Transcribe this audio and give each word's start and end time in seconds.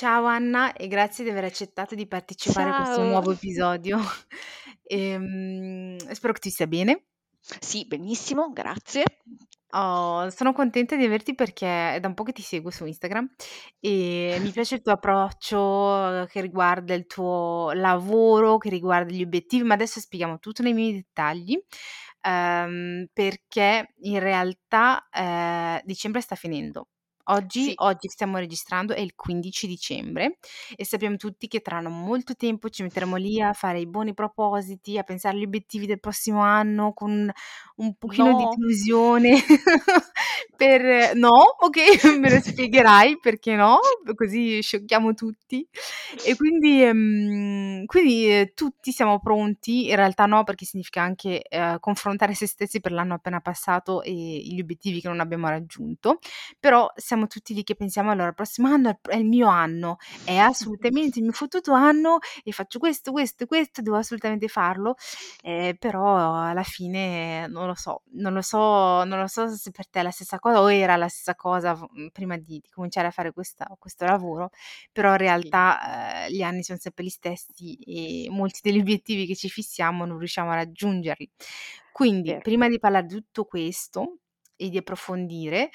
Ciao 0.00 0.24
Anna 0.24 0.72
e 0.72 0.88
grazie 0.88 1.24
di 1.24 1.28
aver 1.28 1.44
accettato 1.44 1.94
di 1.94 2.06
partecipare 2.06 2.70
a 2.70 2.74
questo 2.74 3.02
Ciao. 3.02 3.10
nuovo 3.10 3.32
episodio. 3.32 3.98
Ehm, 4.82 5.98
spero 6.14 6.32
che 6.32 6.40
tu 6.40 6.48
stia 6.48 6.66
bene. 6.66 7.04
Sì, 7.60 7.84
benissimo, 7.86 8.50
grazie. 8.50 9.04
Oh, 9.72 10.30
sono 10.30 10.54
contenta 10.54 10.96
di 10.96 11.04
averti 11.04 11.34
perché 11.34 11.96
è 11.96 12.00
da 12.00 12.08
un 12.08 12.14
po' 12.14 12.22
che 12.22 12.32
ti 12.32 12.40
seguo 12.40 12.70
su 12.70 12.86
Instagram 12.86 13.28
e 13.78 14.38
mi 14.40 14.50
piace 14.52 14.76
il 14.76 14.80
tuo 14.80 14.92
approccio 14.92 16.26
che 16.30 16.40
riguarda 16.40 16.94
il 16.94 17.04
tuo 17.04 17.70
lavoro, 17.74 18.56
che 18.56 18.70
riguarda 18.70 19.12
gli 19.12 19.22
obiettivi, 19.22 19.64
ma 19.64 19.74
adesso 19.74 20.00
spieghiamo 20.00 20.38
tutto 20.38 20.62
nei 20.62 20.72
minimi 20.72 20.94
dettagli, 20.94 21.62
ehm, 22.22 23.04
perché 23.12 23.92
in 23.98 24.18
realtà, 24.18 25.06
ehm, 25.12 25.82
dicembre 25.84 26.22
sta 26.22 26.36
finendo. 26.36 26.88
Oggi 27.30 27.62
Sì. 27.64 27.72
oggi 27.76 28.08
stiamo 28.08 28.38
registrando 28.38 28.92
è 28.94 29.00
il 29.00 29.14
15 29.14 29.66
dicembre 29.66 30.38
e 30.76 30.84
sappiamo 30.84 31.16
tutti 31.16 31.46
che 31.48 31.60
tra 31.60 31.80
non 31.80 31.98
molto 32.02 32.34
tempo 32.34 32.68
ci 32.70 32.82
metteremo 32.82 33.16
lì 33.16 33.40
a 33.40 33.52
fare 33.52 33.78
i 33.80 33.86
buoni 33.86 34.14
propositi, 34.14 34.98
a 34.98 35.02
pensare 35.04 35.36
agli 35.36 35.44
obiettivi 35.44 35.86
del 35.86 36.00
prossimo 36.00 36.40
anno 36.40 36.92
con 36.92 37.30
un 37.76 37.94
pochino 37.96 38.32
di 38.34 38.46
No. 38.46 38.54
delusione 38.54 39.38
per 40.56 41.14
no? 41.14 41.54
Okay, 41.60 41.86
me 42.20 42.30
lo 42.30 42.40
spiegherai 42.40 43.18
perché 43.20 43.54
no, 43.54 43.78
così 44.16 44.60
sciocchiamo 44.62 45.14
tutti. 45.14 45.66
E 46.22 46.36
quindi 46.36 46.82
ehm, 46.82 47.84
quindi, 47.86 48.30
ehm, 48.30 48.50
tutti 48.54 48.92
siamo 48.92 49.20
pronti, 49.20 49.88
in 49.88 49.96
realtà 49.96 50.26
no, 50.26 50.44
perché 50.44 50.64
significa 50.64 51.02
anche, 51.02 51.42
ehm, 51.42 51.78
confrontare 51.80 52.34
se 52.34 52.46
stessi 52.46 52.80
per 52.80 52.92
l'anno 52.92 53.14
appena 53.14 53.40
passato 53.40 54.02
e 54.02 54.12
gli 54.12 54.60
obiettivi 54.60 55.00
che 55.00 55.08
non 55.08 55.20
abbiamo 55.20 55.48
raggiunto, 55.48 56.18
però 56.58 56.90
siamo 56.96 57.19
tutti 57.26 57.54
lì 57.54 57.62
che 57.64 57.74
pensiamo: 57.76 58.10
"Allora 58.10 58.28
il 58.28 58.34
prossimo 58.34 58.68
anno 58.68 58.98
è 59.08 59.16
il 59.16 59.24
mio 59.26 59.48
anno, 59.48 59.96
è 60.24 60.36
assolutamente 60.36 61.18
il 61.18 61.24
mio 61.24 61.32
fottuto 61.32 61.72
anno 61.72 62.18
e 62.44 62.52
faccio 62.52 62.78
questo, 62.78 63.12
questo 63.12 63.44
e 63.44 63.46
questo, 63.46 63.82
devo 63.82 63.96
assolutamente 63.96 64.48
farlo." 64.48 64.94
Ehm, 65.42 65.76
però 65.76 66.34
alla 66.42 66.62
fine 66.62 67.46
non 67.48 67.66
lo 67.66 67.74
so, 67.74 68.02
non 68.12 68.32
lo 68.32 68.42
so 68.42 69.04
non 69.04 69.18
lo 69.20 69.26
so 69.26 69.48
se 69.48 69.70
per 69.70 69.88
te 69.88 70.00
è 70.00 70.02
la 70.02 70.10
stessa 70.10 70.38
cosa 70.38 70.60
o 70.60 70.70
era 70.72 70.96
la 70.96 71.08
stessa 71.08 71.34
cosa 71.34 71.74
mhmm, 71.74 72.08
prima 72.12 72.36
di 72.36 72.58
di 72.60 72.68
cominciare 72.70 73.06
a 73.08 73.10
fare 73.10 73.32
questa 73.32 73.66
questo 73.78 74.04
lavoro, 74.04 74.50
però 74.92 75.12
in 75.12 75.18
realtà, 75.18 76.26
ehm, 76.26 76.30
gli 76.32 76.42
anni 76.42 76.62
son 76.62 76.78
sempre 76.78 77.04
gli 77.04 77.08
stessi 77.08 77.74
e 77.76 78.28
molti 78.30 78.60
degli 78.62 78.78
obiettivi 78.80 79.26
che 79.26 79.36
ci 79.36 79.48
fissiamo 79.48 80.04
non 80.04 80.18
riusciamo 80.18 80.50
a 80.50 80.54
raggiungerli. 80.56 81.30
Quindi 81.92 82.36
prima 82.40 82.68
di 82.68 82.78
parlar 82.78 83.04
di 83.06 83.14
tutto 83.16 83.44
questo 83.44 84.18
e 84.56 84.68
di 84.68 84.76
approfondire, 84.78 85.70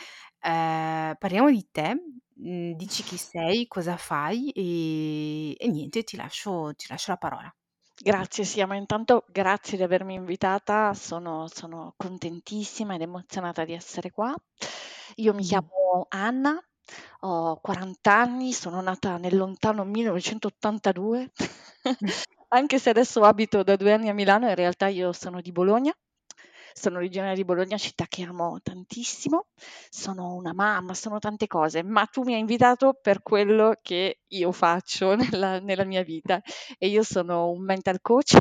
ehm, 0.46 1.16
parliamo 1.18 1.50
di 1.52 1.68
te, 1.72 1.96
mhmm, 2.36 2.74
dici 2.76 3.04
chi 3.04 3.18
sei, 3.18 3.68
cosa 3.68 3.98
fai 3.98 4.50
e 4.52 5.56
e 5.58 5.68
niente, 5.70 6.04
ti 6.04 6.16
lascio 6.18 6.74
ti 6.76 6.86
lascio 6.90 7.12
la 7.12 7.18
parola. 7.18 7.56
Grazie, 7.98 8.44
sì, 8.44 8.64
ma 8.66 8.76
intanto 8.76 9.26
grazie 9.30 9.78
di 9.78 9.84
avermi 9.84 10.14
invitata, 10.16 10.94
sono 10.94 11.48
sono 11.48 11.94
contentissima 11.98 12.96
ed 12.96 13.02
emozionata 13.02 13.64
di 13.66 13.74
essere 13.74 14.12
qua. 14.12 14.34
Io 15.16 15.34
mi 15.34 15.44
chiamo 15.44 16.06
Anna, 16.10 16.60
ho 17.22 17.60
40 17.62 18.14
anni, 18.20 18.54
sono 18.54 18.82
nata 18.82 19.18
nel 19.18 19.36
lontano 19.38 19.84
1982, 19.86 21.32
anche 22.50 22.80
se 22.80 22.90
adesso 22.90 23.22
abito 23.24 23.64
da 23.64 23.76
2 23.76 23.94
anni 23.94 24.10
a 24.10 24.14
Milano, 24.14 24.48
in 24.50 24.56
realtà 24.56 24.88
io 24.88 25.12
sono 25.14 25.42
di 25.42 25.52
Bologna. 25.52 25.94
Sono 26.78 26.98
originaria 26.98 27.34
di 27.36 27.46
Bologna, 27.46 27.78
città 27.78 28.06
che 28.08 28.24
amo 28.24 28.60
tantissimo. 28.62 29.48
Sono 29.90 30.36
una 30.36 30.54
mamma, 30.54 30.94
sono 30.94 31.20
tante 31.20 31.48
cose, 31.48 31.84
ma 31.84 32.06
tu 32.06 32.24
mi 32.24 32.34
hai 32.34 32.40
invitato 32.42 32.98
per 33.02 33.22
quello 33.22 33.78
che 33.82 34.20
io 34.28 34.52
faccio 34.52 35.16
nella 35.40 35.60
nella 35.60 35.86
mia 35.86 36.04
vita 36.04 36.42
e 36.78 36.88
io 36.88 37.02
sono 37.04 37.50
un 37.50 37.64
mental 37.64 38.00
coach 38.02 38.38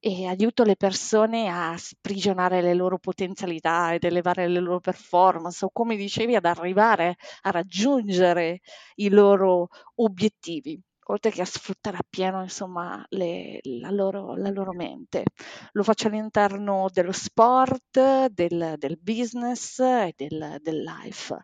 e 0.00 0.26
aiuto 0.26 0.64
le 0.64 0.76
persone 0.76 1.48
a 1.48 1.76
sprigionare 1.76 2.60
le 2.62 2.74
loro 2.74 2.98
potenzialità 2.98 3.94
ed 3.94 4.04
elevare 4.04 4.48
le 4.48 4.60
loro 4.60 4.80
performance 4.80 5.64
o 5.64 5.70
come 5.72 5.96
dicevi 5.96 6.34
ad 6.36 6.44
arrivare 6.46 7.16
a 7.42 7.50
raggiungere 7.50 8.60
i 8.96 9.08
loro 9.10 9.68
obiettivi, 9.96 10.80
oltre 11.06 11.30
che 11.30 11.42
a 11.42 11.44
sfruttare 11.44 11.96
appieno 11.98 12.42
insomma 12.42 13.04
le 13.10 13.58
la 13.62 13.90
loro 13.90 14.34
la 14.36 14.50
loro 14.50 14.72
mente. 14.72 15.24
Lo 15.72 15.82
faccio 15.82 16.08
all'interno 16.08 16.88
dello 16.92 17.12
sport, 17.12 18.26
del 18.28 18.74
del 18.78 18.98
business 19.00 19.78
e 19.80 20.12
del 20.16 20.58
del 20.60 20.82
life. 20.82 21.36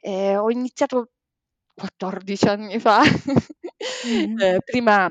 Ehm, 0.00 0.38
ho 0.40 0.50
iniziato 0.50 1.10
14 1.74 2.48
anni 2.48 2.78
fa. 2.80 3.00
Mh-mh. 4.04 4.42
Ehm, 4.42 4.58
prima 4.64 5.10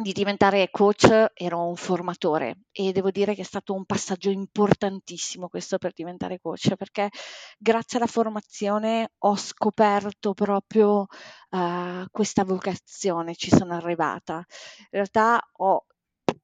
di 0.00 0.12
diventare 0.12 0.70
coach 0.70 1.32
ero 1.34 1.66
un 1.66 1.74
formatore 1.74 2.58
e 2.70 2.92
devo 2.92 3.10
dire 3.10 3.34
che 3.34 3.40
è 3.40 3.44
stato 3.44 3.74
un 3.74 3.84
passaggio 3.84 4.30
importantissimo 4.30 5.48
questo 5.48 5.76
per 5.78 5.92
diventare 5.92 6.38
coach, 6.40 6.76
perché 6.76 7.08
grazie 7.58 7.98
alla 7.98 8.06
formazione 8.06 9.10
ho 9.18 9.34
scoperto 9.36 10.34
proprio, 10.34 11.06
uhm, 11.50 12.06
questa 12.12 12.44
vocazione, 12.44 13.34
ci 13.34 13.50
sono 13.50 13.74
arrivata. 13.74 14.36
In 14.36 14.86
realtà 14.90 15.40
ho 15.56 15.84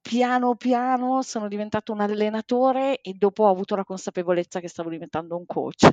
piano 0.01 0.55
piano 0.57 1.23
sono 1.23 1.47
diventata 1.49 1.93
un 1.93 2.01
allenatore 2.01 3.01
e 3.01 3.13
dopo 3.15 3.45
ho 3.45 3.51
avuto 3.51 3.77
la 3.77 3.85
consapevolezza 3.85 4.59
che 4.61 4.69
stavo 4.69 4.91
diventando 4.91 5.37
un 5.37 5.47
coach. 5.47 5.89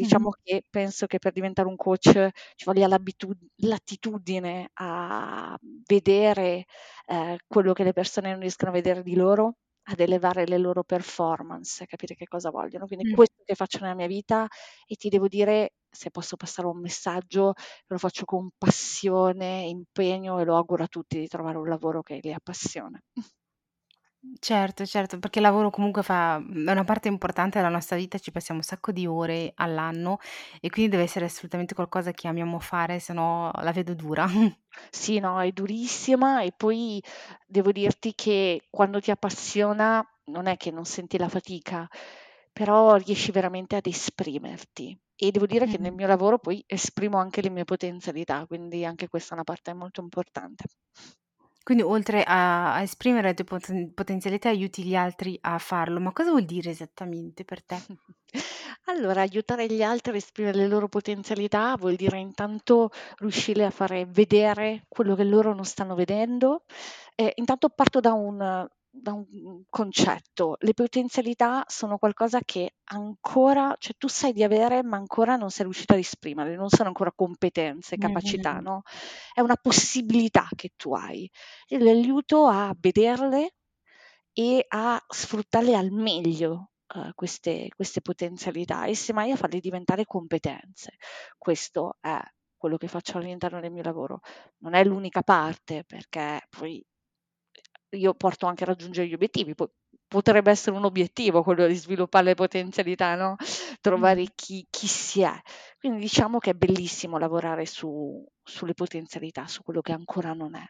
Mh-mh. 0.00 0.26
diciamo 0.26 0.30
che 0.42 0.62
penso 0.68 1.06
che 1.06 1.18
per 1.18 1.32
diventare 1.32 1.68
un 1.68 1.76
coach 1.76 2.28
ci 2.54 2.64
voglia 2.64 2.88
l'attitudine 2.88 4.70
a 4.74 5.58
vedere, 5.86 6.64
ehm, 7.06 7.36
quello 7.46 7.72
che 7.72 7.84
le 7.84 7.92
persone 7.92 8.30
non 8.32 8.40
riescono 8.40 8.70
a 8.70 8.74
vedere 8.74 9.02
di 9.02 9.14
loro, 9.14 9.54
ad 9.88 10.00
elevare 10.00 10.46
le 10.46 10.58
loro 10.58 10.82
performance, 10.84 11.82
a 11.84 11.86
capire 11.86 12.14
che 12.14 12.26
cosa 12.26 12.50
vogliono. 12.50 12.86
Quindi 12.86 13.06
Mh. 13.06 13.08
questo 13.08 13.42
che 13.44 13.54
faccio 13.54 13.78
nella 13.80 13.94
mia 13.94 14.06
vita 14.08 14.46
e 14.86 14.94
ti 14.96 15.08
devo 15.08 15.28
dire, 15.28 15.74
se 15.88 16.10
posso 16.10 16.36
passare 16.36 16.66
un 16.68 16.80
messaggio, 16.80 17.52
lo 17.86 17.98
faccio 17.98 18.24
con 18.24 18.50
passione, 18.58 19.62
impegno 19.66 20.38
e 20.40 20.44
lo 20.44 20.56
auguro 20.56 20.82
a 20.84 20.88
tutti 20.88 21.18
di 21.20 21.28
trovare 21.28 21.56
un 21.58 21.68
lavoro 21.68 22.02
che 22.02 22.18
li 22.22 22.32
appassiona. 22.32 23.00
Certo, 24.38 24.84
certo, 24.86 25.18
perché 25.18 25.38
il 25.38 25.44
lavoro 25.44 25.70
comunque 25.70 26.02
fa 26.02 26.38
mhmm, 26.38 26.68
è 26.68 26.72
una 26.72 26.84
parte 26.84 27.08
importante 27.08 27.58
della 27.58 27.70
nostra 27.70 27.96
vita, 27.96 28.18
ci 28.18 28.30
passiamo 28.32 28.60
un 28.60 28.66
sacco 28.66 28.92
di 28.92 29.06
ore 29.06 29.52
all'anno 29.56 30.18
e 30.60 30.68
quindi 30.70 30.90
deve 30.90 31.04
essere 31.04 31.24
assolutamente 31.26 31.74
qualcosa 31.74 32.12
che 32.12 32.28
amiamo 32.28 32.58
fare, 32.58 32.98
se 33.00 33.12
no 33.12 33.50
la 33.60 33.72
vedo 33.72 33.94
dura. 33.94 34.26
Sì, 34.90 35.18
no, 35.20 35.40
è 35.40 35.50
durissima 35.52 36.42
e 36.42 36.52
poi 36.54 37.02
devo 37.46 37.72
dirti 37.72 38.14
che 38.14 38.66
quando 38.70 39.00
ti 39.00 39.10
appassiona 39.10 40.04
non 40.26 40.46
è 40.46 40.56
che 40.58 40.70
non 40.70 40.84
senti 40.84 41.16
la 41.18 41.28
fatica, 41.30 41.88
però 42.52 42.94
riesci 42.96 43.30
veramente 43.32 43.76
ad 43.76 43.86
esprimerti. 43.86 44.98
E 45.16 45.30
devo 45.30 45.46
dire 45.46 45.66
che 45.66 45.78
nel 45.78 45.92
mio 45.94 46.06
lavoro 46.06 46.38
poi 46.38 46.62
esprimo 46.66 47.16
anche 47.18 47.40
le 47.40 47.48
mie 47.50 47.64
potenzialità, 47.64 48.44
quindi 48.46 48.84
anche 48.84 49.08
questa 49.08 49.30
è 49.30 49.34
una 49.34 49.44
parte 49.44 49.72
molto 49.72 50.02
importante. 50.02 50.64
Quindi 51.66 51.82
oltre 51.82 52.22
a 52.22 52.74
a 52.74 52.82
esprimere 52.82 53.26
le 53.28 53.34
tue 53.34 53.44
poten 53.44 53.92
potenzialità 53.92 54.48
aiuti 54.50 54.84
gli 54.84 54.94
altri 54.94 55.36
a 55.40 55.58
farlo, 55.58 55.98
ma 55.98 56.12
cosa 56.12 56.30
vuol 56.30 56.44
dire 56.44 56.70
esattamente 56.70 57.44
per 57.44 57.64
te? 57.64 57.76
Allora, 58.88 59.22
aiutare 59.22 59.66
gli 59.66 59.82
altri 59.82 60.12
a 60.12 60.16
esprimere 60.16 60.58
le 60.58 60.68
loro 60.68 60.86
potenzialità 60.88 61.74
vuol 61.76 61.96
dire 61.96 62.18
intanto 62.18 62.90
riuscire 63.16 63.64
a 63.64 63.70
fare 63.70 64.06
vedere 64.06 64.84
quello 64.88 65.16
che 65.16 65.24
loro 65.24 65.54
non 65.54 65.64
stanno 65.64 65.96
vedendo. 65.96 66.62
Ehm, 67.16 67.30
intanto 67.34 67.68
parto 67.70 67.98
da 67.98 68.12
un 68.12 68.68
da 69.00 69.12
un 69.12 69.26
mhmm, 69.30 69.62
concetto: 69.68 70.56
le 70.60 70.74
potenzialità 70.74 71.64
sono 71.68 71.98
qualcosa 71.98 72.40
che 72.44 72.76
ancora 72.84 73.74
cioè 73.78 73.94
tu 73.98 74.08
sai 74.08 74.32
di 74.32 74.42
avere, 74.42 74.82
ma 74.82 74.96
ancora 74.96 75.36
non 75.36 75.50
sei 75.50 75.64
riuscito 75.64 75.92
ad 75.94 75.98
esprimerle, 76.00 76.56
non 76.56 76.68
sono 76.68 76.88
ancora 76.88 77.12
competenze, 77.14 77.96
capacità, 77.98 78.58
Mh-mh. 78.58 78.60
no, 78.60 78.82
è 79.34 79.40
una 79.40 79.56
possibilità 79.56 80.48
che 80.54 80.70
tu 80.76 80.94
hai. 80.94 81.28
Li 81.68 81.88
aiuto 81.88 82.46
a 82.46 82.74
vederle 82.78 83.52
e 84.32 84.64
a 84.68 85.02
sfruttarle 85.08 85.74
al 85.74 85.90
meglio, 85.90 86.72
uhm, 86.94 87.12
queste 87.14 87.68
queste 87.74 88.00
potenzialità 88.02 88.84
e 88.86 88.94
semmai 88.94 89.30
a 89.32 89.36
farle 89.36 89.60
diventare 89.60 90.04
competenze. 90.04 90.96
Questo 91.38 91.96
è 92.00 92.18
quello 92.56 92.76
che 92.76 92.88
faccio 92.88 93.18
all'interno 93.18 93.60
del 93.60 93.72
mio 93.72 93.82
lavoro. 93.82 94.20
Non 94.58 94.74
è 94.74 94.84
l'unica 94.84 95.22
parte, 95.22 95.84
perché 95.86 96.40
poi 96.50 96.84
io 97.90 98.14
porto 98.14 98.46
anche 98.46 98.64
a 98.64 98.66
raggiungere 98.66 99.06
gli 99.08 99.14
obiettivi, 99.14 99.54
po 99.54 99.70
potrebbe 100.08 100.50
essere 100.50 100.76
un 100.76 100.84
obiettivo 100.84 101.42
quello 101.42 101.66
di 101.66 101.74
sviluppare 101.74 102.26
le 102.26 102.34
potenzialità, 102.34 103.14
no, 103.16 103.36
trovare 103.80 104.24
chi 104.34 104.66
chi 104.70 104.86
si 104.86 105.22
è. 105.22 105.32
Quindi 105.78 106.00
diciamo 106.00 106.38
che 106.38 106.50
è 106.50 106.54
bellissimo 106.54 107.18
lavorare 107.18 107.66
su 107.66 108.24
sulle 108.46 108.74
potenzialità, 108.74 109.46
su 109.46 109.62
quello 109.62 109.80
che 109.82 109.92
ancora 109.92 110.32
non 110.32 110.54
è. 110.56 110.64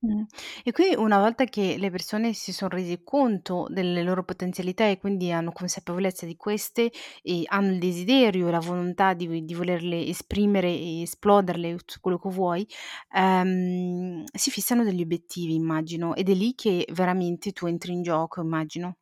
Mh. 0.00 0.22
E 0.62 0.70
quindi 0.70 0.94
una 0.96 1.18
volta 1.18 1.44
che 1.44 1.76
le 1.76 1.90
persone 1.90 2.32
si 2.32 2.52
son 2.52 2.68
resi 2.68 3.02
conto 3.02 3.66
delle 3.68 4.04
loro 4.04 4.22
potenzialità 4.24 4.86
e 4.86 4.96
quindi 4.98 5.32
hanno 5.32 5.50
consapevolezza 5.50 6.24
di 6.24 6.36
queste 6.36 6.92
e 7.20 7.42
hanno 7.46 7.72
il 7.72 7.78
desiderio 7.80 8.48
la 8.48 8.60
volontà 8.60 9.12
di 9.14 9.44
di 9.44 9.54
volerle 9.54 10.06
esprimere 10.06 10.68
e 10.68 11.02
esploderle, 11.02 11.74
tutto 11.76 11.96
quello 12.00 12.18
che 12.18 12.28
vuoi, 12.30 12.66
ehm, 13.12 14.22
si 14.32 14.50
fissano 14.52 14.84
degli 14.84 15.02
obiettivi 15.02 15.54
immagino, 15.54 16.14
ed 16.14 16.28
è 16.28 16.34
lì 16.34 16.54
che 16.54 16.86
veramente 16.92 17.50
tu 17.52 17.66
entri 17.66 17.92
in 17.92 18.02
gioco 18.02 18.40
immagino. 18.40 18.94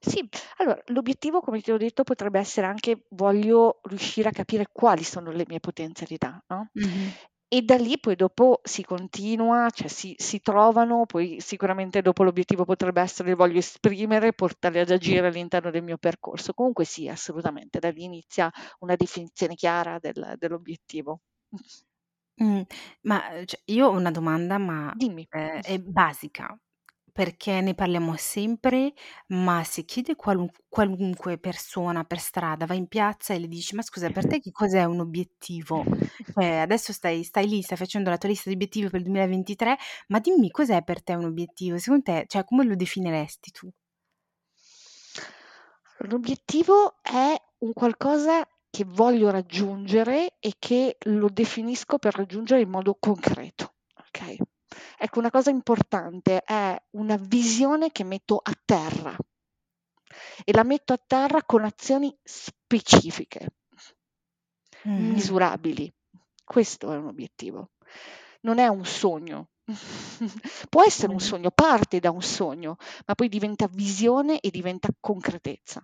Sì, 0.00 0.28
allora 0.56 0.80
l'obiettivo 0.86 1.40
come 1.40 1.60
ti 1.60 1.70
ho 1.70 1.76
detto 1.76 2.02
potrebbe 2.02 2.38
essere 2.40 2.66
anche: 2.66 3.04
voglio 3.10 3.80
riuscire 3.84 4.28
a 4.28 4.32
capire 4.32 4.66
quali 4.72 5.04
sono 5.04 5.30
le 5.30 5.44
mie 5.46 5.60
potenzialità, 5.60 6.42
no, 6.48 6.70
Mh-mh. 6.74 7.12
E 7.54 7.62
da 7.62 7.76
lì 7.76 7.98
poi 8.00 8.16
dopo 8.16 8.60
si 8.64 8.82
continua, 8.84 9.68
cioè 9.70 9.88
si 9.88 10.14
si 10.18 10.40
trovano, 10.40 11.04
poi 11.06 11.38
sicuramente 11.40 12.00
dopo 12.02 12.22
l'obiettivo 12.24 12.64
potrebbe 12.64 13.02
essere: 13.02 13.28
"Li 13.30 13.34
voglio 13.36 13.58
esprimere, 13.58 14.32
portarli 14.32 14.78
ad 14.78 14.90
agire 14.90 15.26
all'interno 15.26 15.70
del 15.70 15.82
mio 15.82 15.98
percorso." 15.98 16.54
Comunque 16.54 16.84
sì, 16.86 17.08
assolutamente, 17.08 17.78
da 17.78 17.90
lì 17.90 18.04
inizia 18.04 18.50
una 18.80 18.96
definizione 18.96 19.54
chiara 19.54 19.98
del 19.98 20.34
dell'obiettivo. 20.38 21.20
Mh, 22.40 22.62
ma, 23.02 23.20
cioè 23.44 23.60
io 23.66 23.88
ho 23.88 23.90
una 23.90 24.10
domanda, 24.10 24.58
ma, 24.58 24.94
Dimmi. 24.94 25.28
ehm, 25.30 25.60
è 25.60 25.78
basica, 25.78 26.56
perché 27.12 27.60
ne 27.60 27.74
parliamo 27.74 28.16
sempre, 28.16 28.92
ma 29.28 29.62
se 29.64 29.84
chiedi 29.84 30.12
a 30.12 30.16
qualun 30.16 30.48
qualunque 30.68 31.38
persona 31.38 32.04
per 32.04 32.18
strada, 32.18 32.66
vai 32.66 32.78
in 32.78 32.88
piazza 32.88 33.34
e 33.34 33.38
le 33.38 33.48
dici: 33.48 33.74
"Ma 33.74 33.82
scusa 33.82 34.10
per 34.10 34.26
te 34.26 34.40
che 34.40 34.50
cos'è 34.50 34.84
un 34.84 35.00
obiettivo? 35.00 35.88
Cioè 36.32 36.56
adesso 36.56 36.92
stai 36.92 37.22
stai 37.24 37.46
lì, 37.48 37.62
stai 37.62 37.76
facendo 37.76 38.10
la 38.10 38.16
tua 38.18 38.28
lista 38.30 38.48
di 38.48 38.54
obiettivi 38.56 38.86
per 38.88 38.96
il 39.00 39.04
2023, 39.04 39.76
ma 40.08 40.18
dimmi 40.20 40.50
cos'è 40.50 40.82
per 40.82 41.02
te 41.02 41.14
un 41.14 41.24
obiettivo? 41.24 41.78
Secondo 41.78 42.04
te, 42.04 42.24
cioè 42.28 42.44
come 42.44 42.64
lo 42.64 42.74
definiresti 42.76 43.50
tu?" 43.50 43.70
L'obiettivo 46.00 46.96
è 47.02 47.34
un 47.60 47.72
qualcosa 47.72 48.46
che 48.68 48.84
voglio 48.84 49.30
raggiungere 49.30 50.36
e 50.38 50.54
che 50.58 50.96
lo 51.04 51.28
definisco 51.30 51.98
per 51.98 52.14
raggiungere 52.14 52.60
in 52.62 52.68
modo 52.70 52.96
concreto, 52.98 53.74
okay. 54.08 54.36
Ecco, 54.98 55.18
una 55.18 55.30
cosa 55.30 55.50
importante 55.50 56.42
è 56.42 56.80
una 56.92 57.16
visione 57.16 57.90
che 57.90 58.04
metto 58.04 58.40
a 58.42 58.52
terra 58.64 59.16
e 60.44 60.52
la 60.52 60.62
metto 60.62 60.92
a 60.92 60.98
terra 61.04 61.42
con 61.44 61.64
azioni 61.64 62.16
specifiche 62.22 63.48
Mh-mh. 64.84 65.22
misurabili. 65.22 65.92
Questo 66.44 66.92
è 66.92 66.96
un 66.96 67.06
obiettivo. 67.06 67.70
Non 68.42 68.58
è 68.58 68.66
un 68.66 68.84
sogno. 68.84 69.48
Può 70.68 70.82
essere 70.84 71.12
un 71.12 71.18
Mh. 71.18 71.20
sogno, 71.20 71.50
parte 71.50 72.00
da 72.00 72.10
un 72.10 72.22
sogno, 72.22 72.76
ma 73.06 73.14
poi 73.14 73.28
diventa 73.28 73.68
visione 73.68 74.40
e 74.40 74.50
diventa 74.50 74.88
concretezza. 75.00 75.80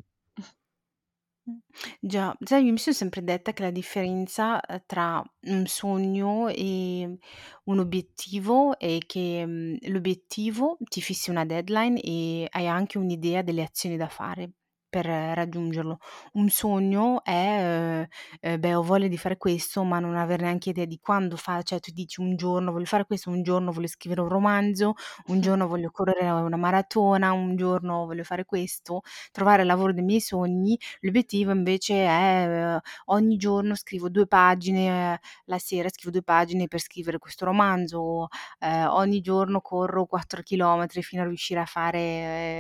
Mh. 1.49 1.57
Già, 2.01 2.37
io 2.59 2.73
mi 2.73 2.79
son 2.79 2.93
sempre 2.95 3.23
detta 3.23 3.53
che 3.53 3.63
la 3.63 3.71
differenza, 3.71 4.61
uhm, 4.69 4.83
tra 4.87 5.23
un 5.43 5.67
sogno 5.67 6.49
e 6.49 7.19
un 7.65 7.79
obiettivo 7.79 8.79
è 8.79 8.99
che, 9.07 9.45
mhmm, 9.47 9.77
l'obiettivo 9.91 10.77
ti 10.89 11.01
fissi 11.01 11.31
una 11.31 11.45
deadline 11.45 12.01
e 12.01 12.47
hai 12.51 12.67
anche 12.69 12.99
un'idea 12.99 13.43
delle 13.43 13.63
azioni 13.63 13.97
da 13.97 14.09
fare 14.09 14.53
per 14.89 15.07
raggiungerlo. 15.07 15.99
Un 16.35 16.49
sogno 16.49 17.23
è, 17.25 18.01
uhm, 18.01 18.07
ehm, 18.41 18.59
beh, 18.61 18.75
ho 18.75 18.83
voglia 18.83 19.07
di 19.09 19.17
fare 19.19 19.37
questo, 19.37 19.83
ma 19.85 19.99
non 19.99 20.17
aver 20.17 20.41
neanche 20.41 20.71
idea 20.71 20.85
di 20.87 20.99
quando 20.99 21.37
fa 21.37 21.63
cioè 21.63 21.81
tu 21.81 21.91
dici: 21.93 22.21
"Un 22.21 22.37
giorno 22.37 22.73
voglio 22.73 22.85
fare 22.87 23.05
questo, 23.05 23.31
un 23.31 23.43
giorno 23.43 23.73
voglio 23.73 23.87
scrivere 23.89 24.21
un 24.23 24.29
romanzo, 24.29 24.95
un 25.27 25.41
giorno 25.41 25.67
voglio 25.69 25.91
correre 25.91 26.31
una 26.31 26.57
maratona, 26.57 27.33
un 27.33 27.57
giorno 27.57 28.07
voglio 28.07 28.25
fare 28.25 28.45
questo, 28.45 29.03
trovare 29.33 29.63
il 29.63 29.69
lavoro 29.69 29.93
dei 29.93 30.03
miei 30.05 30.21
sogni." 30.21 30.79
L'obiettivo 31.01 31.51
invece 31.53 31.95
è, 32.07 32.47
uhm, 32.75 32.81
ogni 33.07 33.37
giorno 33.37 33.75
scrivo 33.75 34.09
2 34.09 34.27
pagine, 34.27 35.21
la 35.47 35.59
sera 35.59 35.89
scrivo 35.89 36.11
2 36.11 36.23
pagine 36.23 36.67
per 36.69 36.81
scrivere 36.81 37.19
questo 37.19 37.45
romanzo, 37.45 38.29
ehm, 38.61 38.87
ogni 38.91 39.21
giorno 39.21 39.61
corro 39.61 40.07
4 40.07 40.43
chilometri 40.43 41.03
fino 41.03 41.23
a 41.23 41.27
riuscire 41.27 41.61
a 41.61 41.65
fare, 41.67 41.99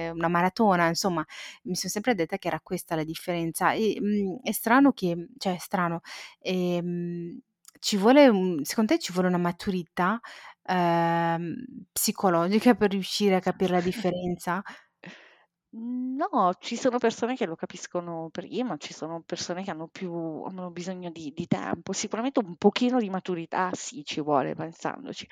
ehm, 0.08 0.16
una 0.16 0.28
maratona. 0.28 0.88
Insomma, 0.88 1.24
mi 1.64 1.74
son 1.76 1.90
sempre 1.90 2.14
detta 2.18 2.38
che 2.38 2.48
era 2.48 2.60
questa 2.60 2.94
la 2.96 3.04
differenza 3.04 3.72
e, 3.72 3.96
mhmm, 4.00 4.40
è 4.42 4.52
strano 4.52 4.92
che 4.92 5.28
cioè 5.38 5.54
è 5.56 5.58
strano, 5.58 6.00
ehm, 6.40 7.38
ci 7.80 7.96
vuole 7.96 8.28
un 8.28 8.64
secondo 8.64 8.94
te 8.94 8.98
ci 9.00 9.12
vuole 9.12 9.28
una 9.28 9.38
maturità, 9.38 10.20
ehm, 10.64 11.54
psicologica 11.92 12.74
per 12.74 12.90
riuscire 12.90 13.36
a 13.36 13.40
capire 13.40 13.72
la 13.74 13.80
differenza? 13.80 14.62
Mhmm, 15.74 16.16
no, 16.16 16.54
ci 16.60 16.76
sono 16.76 16.96
persone 16.98 17.36
che 17.36 17.44
lo 17.46 17.54
capiscono 17.54 18.28
prima, 18.30 18.76
ci 18.78 18.94
sono 18.94 19.20
persone 19.22 19.62
che 19.62 19.70
hanno 19.70 19.86
più 19.88 20.10
hanno 20.44 20.70
bisogno 20.70 21.10
di 21.10 21.30
di 21.34 21.46
tempo. 21.46 21.92
Sicuramente 21.92 22.38
un 22.40 22.56
pochino 22.56 22.98
di 22.98 23.10
maturità 23.10 23.70
sì, 23.74 24.02
ci 24.04 24.20
vuole 24.22 24.54
pensandoci. 24.54 25.28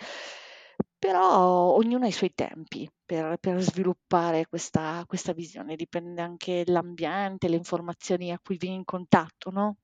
Però 1.06 1.74
ognuno 1.74 2.04
ha 2.04 2.08
i 2.08 2.12
suoi 2.12 2.32
tempi 2.34 2.88
per 3.04 3.38
per 3.38 3.60
sviluppare 3.60 4.46
questa 4.46 5.04
questa 5.06 5.32
visione, 5.32 5.76
dipende 5.76 6.20
anche 6.22 6.64
l'ambiente, 6.66 7.48
le 7.48 7.56
informazioni 7.56 8.32
a 8.32 8.38
cui 8.40 8.56
vieni 8.56 8.76
in 8.76 8.84
contatto, 8.84 9.50
no, 9.50 9.76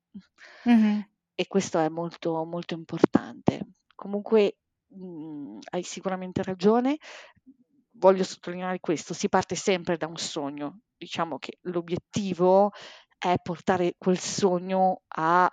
Mh-mh. 0.66 1.02
e 1.34 1.46
questo 1.46 1.78
è 1.78 1.88
molto, 1.88 2.44
molto 2.44 2.74
importante. 2.74 3.74
Comunque, 3.94 4.58
mhmm, 4.88 5.58
hai 5.70 5.82
sicuramente 5.82 6.42
ragione. 6.42 6.96
Voglio 7.94 8.24
sottolineare 8.24 8.80
questo: 8.80 9.14
si 9.14 9.28
parte 9.28 9.54
sempre 9.54 9.96
da 9.96 10.06
un 10.06 10.16
sogno. 10.16 10.80
Diciamo 10.96 11.38
che 11.38 11.58
l'obiettivo 11.62 12.70
è 13.18 13.34
portare 13.42 13.94
quel 13.98 14.18
sogno 14.18 15.02
a 15.08 15.48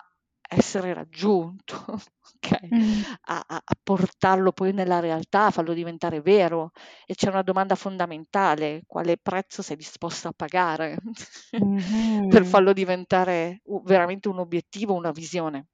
essere 0.50 0.92
raggiunto, 0.94 1.76
okay, 2.36 2.72
Mh. 2.72 3.04
a 3.28 3.44
a 3.48 3.62
portarlo 3.82 4.52
poi 4.52 4.72
nella 4.72 5.00
realtà, 5.00 5.46
a 5.46 5.50
farlo 5.50 5.72
diventare 5.74 6.20
vero. 6.20 6.70
E 7.06 7.14
c'è 7.14 7.28
una 7.28 7.42
domanda 7.42 7.74
fondamentale: 7.76 8.82
quale 8.86 9.16
prezzo 9.18 9.62
sei 9.62 9.76
disposto 9.76 10.28
a 10.28 10.32
pagare 10.34 10.98
per 12.28 12.44
Mh-mh. 12.44 12.46
farlo 12.46 12.72
diventare 12.72 13.60
veramente 13.84 14.28
un 14.28 14.38
obiettivo, 14.38 14.94
una 14.94 15.10
visione? 15.12 15.66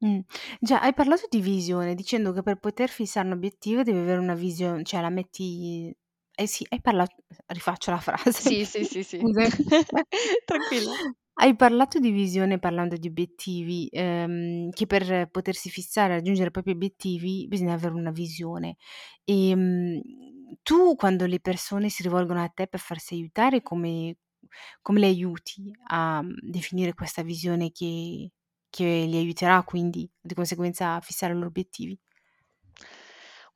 Mh. 0.00 0.20
Già, 0.60 0.80
hai 0.80 0.94
parlato 0.94 1.26
di 1.28 1.40
visione 1.40 1.94
dicendo 1.96 2.32
che 2.32 2.42
per 2.42 2.58
poter 2.58 2.88
fissare 2.88 3.26
un 3.26 3.32
obiettivo 3.32 3.82
devi 3.82 3.98
avere 3.98 4.20
una 4.20 4.34
visio 4.34 4.80
cioè 4.82 5.00
la 5.00 5.10
metti 5.10 5.92
eh 6.40 6.46
sì, 6.46 6.64
hai 6.68 6.80
parla 6.80 7.04
rifaccio 7.46 7.90
la 7.90 7.98
frase, 7.98 8.30
Sì, 8.30 8.64
sì, 8.64 8.84
sì, 8.84 9.02
sì. 9.02 9.26
scusa. 10.46 11.12
Hai 11.40 11.54
parlato 11.54 12.00
di 12.00 12.10
visione 12.10 12.58
parlando 12.58 12.96
di 12.96 13.06
obiettivi, 13.06 13.86
ehm, 13.92 14.70
che 14.70 14.86
per 14.86 15.28
potersi 15.30 15.70
fissare 15.70 16.14
e 16.14 16.16
raggiungere 16.16 16.48
i 16.48 16.50
propri 16.50 16.72
obiettivi 16.72 17.46
bisogna 17.46 17.74
avere 17.74 17.94
una 17.94 18.10
visione. 18.10 18.74
Ehm, 19.24 20.00
tu 20.62 20.96
quando 20.96 21.26
le 21.26 21.38
persone 21.40 21.90
si 21.90 22.02
rivolgono 22.02 22.42
a 22.42 22.48
te 22.48 22.66
per 22.66 22.80
farsi 22.80 23.14
aiutare 23.14 23.62
come 23.62 24.16
come 24.82 24.98
le 25.00 25.06
aiuti 25.06 25.70
a, 25.88 26.22
mhmm, 26.22 26.34
definire 26.42 26.94
questa 26.94 27.22
visione 27.22 27.70
che 27.70 28.30
che 28.70 28.84
li 29.08 29.16
aiuterà 29.16 29.62
quindi 29.62 30.10
di 30.20 30.34
conseguenza 30.34 30.94
a 30.96 31.00
fissare 31.00 31.32
i 31.32 31.36
loro 31.36 31.46
obiettivi? 31.48 31.98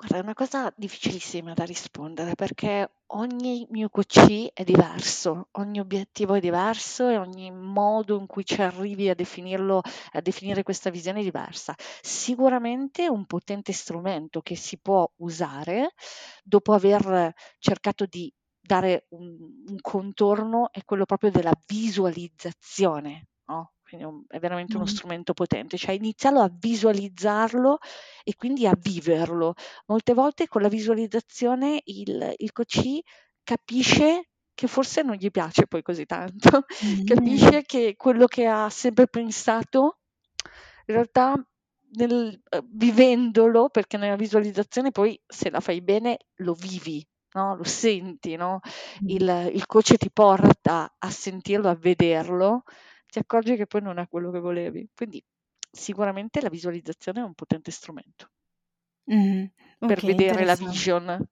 Guarda, 0.03 0.17
è 0.19 0.21
una 0.23 0.35
cosa 0.35 0.73
difficilissima 0.77 1.53
da 1.55 1.63
rispondere 1.65 2.35
perché 2.35 2.91
ogni 3.15 3.67
mio 3.71 3.89
QC 3.89 4.51
è 4.53 4.65
diverso, 4.65 5.49
ogni 5.53 5.79
obiettivo 5.79 6.35
è 6.35 6.41
diverso 6.41 7.09
e 7.09 7.17
ogni 7.19 7.53
modo 7.53 8.19
in 8.19 8.27
cui 8.27 8.45
ci 8.45 8.61
arrivi 8.61 9.09
a 9.09 9.15
definirlo 9.15 9.81
a 10.13 10.21
definire 10.21 10.65
questa 10.65 10.91
visione 10.91 11.21
è 11.21 11.23
diversa. 11.23 11.75
Sicuramente 12.01 13.09
un 13.09 13.27
potente 13.27 13.73
strumento 13.73 14.41
che 14.41 14.57
si 14.57 14.77
può 14.81 15.09
usare 15.19 15.93
dopo 16.43 16.73
aver 16.73 17.33
cercato 17.59 18.05
di 18.07 18.33
dare 18.61 19.07
un 19.11 19.61
un 19.69 19.81
contorno 19.81 20.71
è 20.73 20.83
quello 20.85 21.05
proprio 21.05 21.31
della 21.31 21.53
visualizzazione, 21.67 23.29
no, 23.47 23.75
quindi 23.97 24.25
è 24.29 24.39
veramente 24.39 24.77
uno 24.77 24.87
strumento 24.87 25.33
potente, 25.35 25.77
cioè 25.77 25.95
iniziarlo 25.95 26.41
a 26.41 26.51
visualizzarlo 26.53 27.79
e 28.25 28.35
quindi 28.37 28.67
a 28.67 28.75
viverlo. 28.79 29.55
Molte 29.87 30.15
volte 30.15 30.49
con 30.49 30.63
la 30.63 30.69
visualizzazione 30.69 31.81
il 31.85 32.35
il 32.37 32.53
QC 32.53 33.01
capisce 33.43 34.29
che 34.55 34.67
forse 34.69 35.03
non 35.03 35.17
gli 35.17 35.31
piace 35.31 35.67
poi 35.67 35.83
così 35.83 36.05
tanto, 36.07 36.65
Mh-mh. 36.83 37.03
capisce 37.05 37.63
che 37.63 37.95
quello 37.97 38.27
che 38.27 38.47
ha 38.47 38.69
sempre 38.71 39.07
pensato 39.09 39.99
in 40.87 40.95
realtà 40.95 41.35
nel 41.95 42.41
uhm, 42.51 42.69
vivendolo, 42.73 43.69
perché 43.69 43.97
nella 43.97 44.17
visualizzazione 44.17 44.91
poi 44.91 45.21
se 45.27 45.51
la 45.51 45.61
fai 45.61 45.83
bene 45.83 46.19
lo 46.37 46.55
vivi, 46.55 47.07
no, 47.35 47.57
lo 47.57 47.65
senti, 47.65 48.37
no, 48.37 48.61
il 49.05 49.51
il 49.53 49.67
coach 49.67 49.97
ti 49.97 50.11
porta 50.11 50.95
a 50.99 51.11
sentirlo, 51.11 51.69
a 51.69 51.75
vederlo, 51.75 52.63
ti 53.13 53.19
accorgi 53.19 53.57
che 53.57 53.67
poi 53.67 53.83
non 53.83 53.99
è 53.99 54.09
quello 54.09 54.31
che 54.33 54.41
volevi. 54.41 54.89
Quindi 54.95 55.23
sicuramente 55.71 56.41
la 56.41 56.49
visualizzazione 56.49 57.21
è 57.21 57.25
un 57.25 57.35
potente 57.35 57.71
strumento. 57.71 58.31
Per 59.87 60.03
Okay, 60.03 60.03
vedere 60.03 60.45
la 60.45 60.57
vision. 60.57 61.25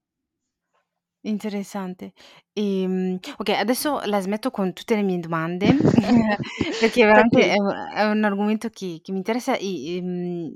Interessante. 1.23 2.13
Ehm, 2.55 3.19
okay, 3.37 3.55
adesso 3.57 4.01
la 4.07 4.21
smetto 4.23 4.51
con 4.51 4.73
tutte 4.73 4.95
le 4.97 5.03
mie 5.03 5.19
domande, 5.19 5.75
perché 6.79 7.05
veramente 7.05 7.51
è 7.51 7.55
Tranquilla. 7.55 7.59
u 7.59 7.69
è 7.95 8.05
un 8.09 8.25
argomento 8.25 8.71
che 8.71 9.01
che 9.03 9.13
mi 9.13 9.19
interessa 9.19 9.55
e, 9.57 9.97
ehm, 9.97 10.51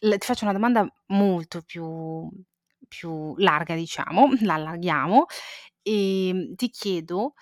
l 0.00 0.10
ti 0.16 0.26
faccio 0.26 0.44
una 0.44 0.54
domanda 0.54 0.88
molto 1.08 1.60
più 1.62 2.30
più 2.88 3.34
larga 3.36 3.74
diciamo, 3.74 4.28
la 4.42 4.54
allarghiamo, 4.54 5.26
ehm, 5.82 6.54
ti 6.54 6.70
chiedo 6.70 7.34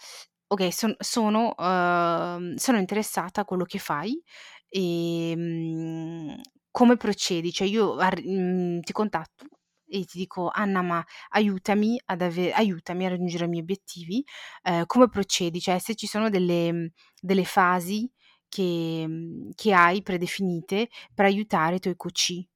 okay, 0.48 0.70
son 0.72 0.94
sono 0.98 1.54
uhm, 1.56 2.54
sono 2.56 2.78
interessata 2.78 3.42
a 3.42 3.44
quello 3.44 3.64
che 3.64 3.78
fai, 3.78 4.20
ehm, 4.68 6.40
come 6.70 6.96
procedi? 6.96 7.52
Cioè 7.52 7.66
io 7.68 7.96
ar 7.96 8.20
mhmm, 8.22 8.80
ti 8.80 8.92
contatto 8.92 9.46
e 9.86 10.04
ti 10.04 10.18
dico: 10.18 10.50
"Anna, 10.52 10.82
ma 10.82 11.04
aiutami 11.30 12.00
ad 12.06 12.22
ave 12.22 12.52
aiutami 12.52 13.06
a 13.06 13.10
raggiungere 13.10 13.44
i 13.46 13.48
miei 13.48 13.62
obiettivi." 13.62 14.24
Ehm, 14.62 14.84
come 14.86 15.08
procedi? 15.08 15.60
Cioè 15.60 15.78
se 15.78 15.94
ci 15.94 16.06
sono 16.06 16.28
delle 16.30 16.72
mhmm, 16.72 16.86
delle 17.20 17.44
fasi 17.44 18.10
che 18.48 19.04
mhmm, 19.06 19.50
che 19.54 19.72
hai 19.74 20.02
predefinite 20.02 20.88
per 21.14 21.26
aiutare 21.26 21.76
i 21.76 21.80
tuoi 21.80 21.96
coachee. 21.96 22.46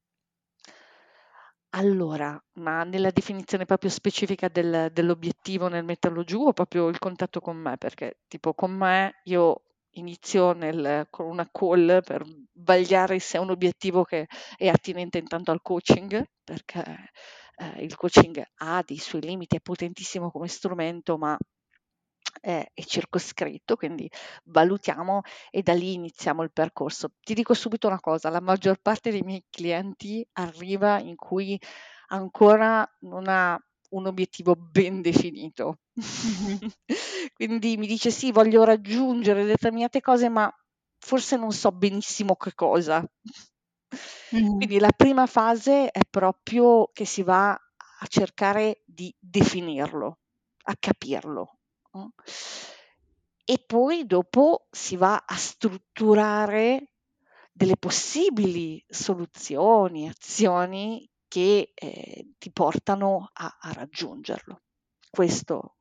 Allora, 1.73 2.35
ma 2.53 2.83
nella 2.83 3.11
definizione 3.11 3.65
proprio 3.65 3.91
specifica 3.91 4.47
del 4.47 4.89
dell'obiettivo 4.91 5.67
nel 5.67 5.83
metterlo 5.83 6.23
giù 6.23 6.41
o 6.47 6.51
proprio 6.53 6.87
il 6.87 6.97
contatto 6.97 7.39
con 7.39 7.57
me? 7.57 7.77
Perché 7.77 8.21
tipo 8.27 8.55
con 8.55 8.71
me 8.71 9.19
io 9.25 9.61
inizio 9.91 10.53
nel 10.53 11.05
con 11.11 11.27
una 11.27 11.47
call 11.51 12.01
per 12.03 12.25
vagliare 12.53 13.19
se 13.19 13.37
è 13.37 13.39
un 13.39 13.51
obiettivo 13.51 14.03
che 14.03 14.25
è 14.57 14.67
attinente 14.67 15.19
intanto 15.19 15.51
al 15.51 15.61
coaching, 15.61 16.23
perché, 16.43 16.83
ehm, 17.57 17.79
il 17.83 17.95
coaching 17.95 18.43
ha 18.61 18.81
dei 18.83 18.97
suoi 18.97 19.21
limiti, 19.21 19.55
è 19.55 19.59
potentissimo 19.61 20.31
come 20.31 20.47
strumento, 20.47 21.17
ma 21.19 21.37
è 22.39 22.65
è 22.73 22.81
circoscritto, 22.83 23.75
quindi 23.75 24.09
valutiamo 24.45 25.21
e 25.49 25.61
da 25.61 25.73
lì 25.73 25.93
iniziamo 25.93 26.43
il 26.43 26.51
percorso. 26.51 27.11
Ti 27.21 27.33
dico 27.33 27.53
subito 27.53 27.87
una 27.87 27.99
cosa, 27.99 28.29
la 28.29 28.41
maggior 28.41 28.79
parte 28.81 29.11
dei 29.11 29.21
miei 29.21 29.43
clienti 29.49 30.25
arriva 30.33 30.99
in 30.99 31.15
cui 31.15 31.59
ancora 32.07 32.87
non 33.01 33.27
ha 33.27 33.57
un 33.91 34.05
obiettivo 34.07 34.55
ben 34.55 35.01
definito. 35.01 35.79
Quindi 37.33 37.77
mi 37.77 37.87
dice: 37.87 38.11
"Sì, 38.11 38.31
voglio 38.31 38.63
raggiungere 38.63 39.45
determinate 39.45 40.01
cose, 40.01 40.29
ma 40.29 40.51
forse 40.97 41.37
non 41.37 41.51
so 41.51 41.71
benissimo 41.71 42.35
che 42.35 42.53
cosa." 42.53 43.03
Mh-mh. 44.31 44.55
Quindi 44.55 44.79
la 44.79 44.91
prima 44.95 45.25
fase 45.25 45.89
è 45.91 46.01
proprio 46.09 46.89
che 46.93 47.05
si 47.05 47.23
va 47.23 47.51
a 47.51 48.05
cercare 48.07 48.81
di 48.85 49.13
definirlo, 49.19 50.19
a 50.63 50.75
capirlo, 50.77 51.58
e 53.45 53.57
poi 53.65 54.05
dopo 54.05 54.67
si 54.69 54.95
va 54.95 55.23
a 55.25 55.35
strutturare 55.35 56.91
delle 57.51 57.77
possibili 57.77 58.83
soluzioni, 58.87 60.07
azioni 60.07 61.09
che, 61.27 61.71
ehm, 61.73 62.33
ti 62.37 62.51
portano 62.51 63.29
a 63.33 63.57
a 63.61 63.73
raggiungerlo. 63.73 64.61
Questo. 65.09 65.75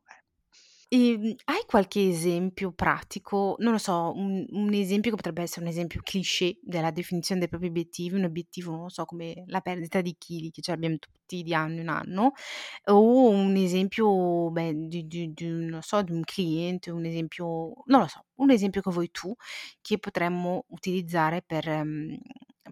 Ehm, 0.93 1.35
hai 1.45 1.65
qualche 1.67 2.09
esempio 2.09 2.73
pratico, 2.73 3.57
non 3.59 3.73
lo 3.73 3.79
so, 3.79 4.11
un 4.17 4.47
un 4.49 4.73
esempio 4.73 5.11
che 5.11 5.17
potrebbe 5.17 5.43
essere 5.43 5.61
un 5.67 5.71
esempio 5.71 6.01
cliché 6.03 6.59
della 6.63 6.91
definizione 6.91 7.41
dei 7.41 7.49
propri 7.51 7.69
obiettivi, 7.69 8.15
un 8.17 8.25
obiettivo, 8.25 8.71
non 8.73 8.83
lo 8.85 8.89
so, 8.89 9.05
come 9.05 9.45
la 9.49 9.61
perdita 9.61 10.01
di 10.01 10.15
chili 10.17 10.51
che 10.51 10.63
ce 10.63 10.71
l'abbiamo 10.71 10.97
tutti 10.97 11.43
di 11.43 11.53
anno 11.53 11.81
in 11.81 11.89
anno, 11.91 12.33
o 12.87 13.29
un 13.29 13.55
esempio, 13.57 14.51
beh, 14.51 14.73
di 14.89 15.07
di 15.07 15.31
di 15.35 15.47
non 15.67 15.83
so, 15.83 16.01
di 16.01 16.13
un 16.13 16.23
cliente, 16.25 16.91
un 16.91 17.05
esempio 17.05 17.75
non 17.85 18.01
lo 18.01 18.07
so, 18.07 18.25
un 18.37 18.51
esempio 18.51 18.81
che 18.81 18.91
vuoi 18.91 19.11
tu, 19.11 19.35
che 19.83 19.99
potremmo 19.99 20.65
utilizzare 20.69 21.43
per 21.43 21.69
mhmm, 21.69 22.17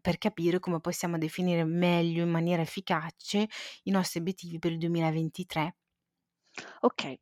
per 0.01 0.17
capire 0.19 0.59
come 0.61 0.81
possiamo 0.81 1.19
definire 1.19 1.65
meglio, 1.65 2.23
in 2.23 2.31
maniera 2.31 2.63
efficace, 2.63 3.47
i 3.85 3.91
nostri 3.91 4.21
obiettivi 4.21 4.59
per 4.59 4.73
il 4.73 4.79
2023. 4.79 5.75
Okay, 6.83 7.19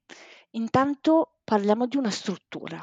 intanto 0.56 1.38
parliamo 1.44 1.87
di 1.87 1.96
una 1.96 2.11
struttura 2.11 2.82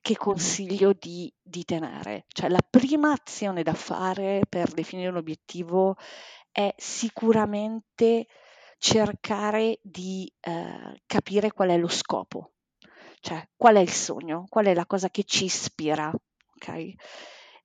che 0.00 0.12
Mh-mh. 0.12 0.18
consiglio 0.18 0.92
di 0.92 1.32
di 1.42 1.64
tenere. 1.64 2.24
Cioè 2.28 2.48
la 2.48 2.60
prima 2.68 3.12
azione 3.12 3.62
da 3.62 3.74
fare 3.74 4.42
per 4.48 4.72
definire 4.72 5.08
un 5.08 5.16
obiettivo 5.16 5.96
è 6.50 6.72
sicuramente 6.76 8.26
cercare 8.78 9.78
di, 9.82 10.30
ehm, 10.40 10.94
capire 11.06 11.52
qual 11.52 11.70
è 11.70 11.78
lo 11.78 11.88
scopo, 11.88 12.52
cioè 13.20 13.46
qual 13.56 13.76
è 13.76 13.80
il 13.80 13.90
sogno, 13.90 14.44
qual 14.48 14.66
è 14.66 14.74
la 14.74 14.86
cosa 14.86 15.08
che 15.10 15.24
ci 15.24 15.44
ispira, 15.46 16.12
okay, 16.56 16.94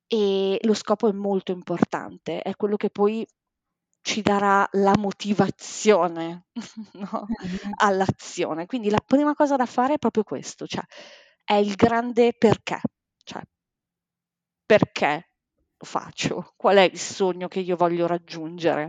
e 0.06 0.58
lo 0.62 0.74
scopo 0.74 1.08
è 1.08 1.12
molto 1.12 1.52
importante, 1.52 2.40
è 2.42 2.54
quello 2.56 2.76
che 2.76 2.90
poi 2.90 3.26
ci 4.02 4.20
darà 4.22 4.68
la 4.72 4.94
motivazione, 4.98 6.46
no, 6.94 7.26
all'azione. 7.78 8.66
Quindi 8.66 8.90
la 8.90 9.02
prima 9.04 9.34
cosa 9.34 9.56
da 9.56 9.66
fare 9.66 9.94
è 9.94 9.98
proprio 9.98 10.24
questo, 10.24 10.66
cioè 10.66 10.84
è 11.44 11.54
il 11.54 11.74
grande 11.74 12.34
perché, 12.36 12.80
cioè 13.24 13.42
perché 14.66 15.30
lo 15.76 15.86
faccio? 15.86 16.52
Qual 16.56 16.76
è 16.76 16.82
il 16.82 16.98
sogno 16.98 17.48
che 17.48 17.60
io 17.60 17.76
voglio 17.76 18.06
raggiungere? 18.06 18.88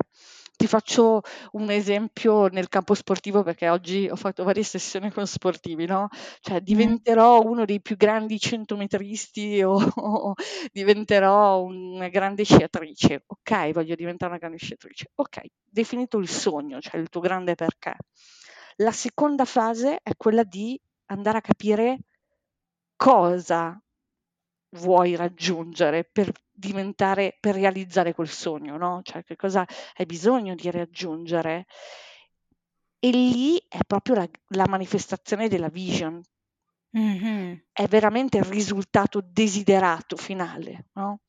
Ti 0.64 0.70
faccio 0.70 1.20
un 1.54 1.70
esempio 1.72 2.48
nel 2.48 2.70
campo 2.70 2.94
sportivo, 2.94 3.44
perché 3.44 3.68
oggi 3.68 4.08
ho 4.10 4.16
fatto 4.16 4.46
varie 4.46 4.64
sessioni 4.64 5.12
con 5.12 5.28
sportivi, 5.28 5.86
no, 5.86 6.08
cioè 6.40 6.62
diventerò 6.62 7.42
uno 7.42 7.66
dei 7.66 7.82
più 7.82 7.98
grandi 7.98 8.40
centometristi 8.40 9.62
o 9.62 9.74
o 9.96 10.34
diventerò 10.72 11.62
una 11.64 12.08
grande 12.08 12.46
sciatrice. 12.46 13.24
Okay, 13.28 13.74
voglio 13.74 13.96
diventare 13.96 14.32
una 14.32 14.40
grande 14.40 14.58
sciatrice. 14.58 15.08
Okay, 15.16 15.52
definito 15.66 16.18
il 16.18 16.30
sogno, 16.30 16.80
cioè 16.80 16.96
il 17.02 17.10
tuo 17.10 17.20
grande 17.20 17.56
perché. 17.56 17.96
La 18.78 18.94
seconda 18.94 19.44
fase 19.44 20.00
è 20.02 20.12
quella 20.16 20.44
di 20.44 20.80
andare 21.08 21.40
a 21.40 21.42
capire 21.42 21.98
cosa 22.96 23.78
vuoi 24.78 25.16
raggiungere 25.16 26.04
per 26.10 26.32
diventare 26.54 27.38
per 27.40 27.56
realizzare 27.56 28.14
quel 28.14 28.30
sogno, 28.30 28.78
no, 28.78 29.02
cioè 29.04 29.24
che 29.24 29.36
cosa 29.36 29.66
hai 29.96 30.06
bisogno 30.06 30.56
di 30.56 30.70
raggiungere. 30.72 31.66
E 33.00 33.10
lì 33.10 33.58
è 33.68 33.80
proprio 33.86 34.16
la 34.16 34.30
la 34.50 34.68
manifestazione 34.68 35.50
della 35.50 35.70
vision. 35.70 36.22
Mh-mh. 36.92 37.66
È 37.72 37.88
veramente 37.88 38.38
il 38.38 38.44
risultato 38.44 39.22
desiderato 39.22 40.16
finale, 40.16 40.88
no? 40.94 41.22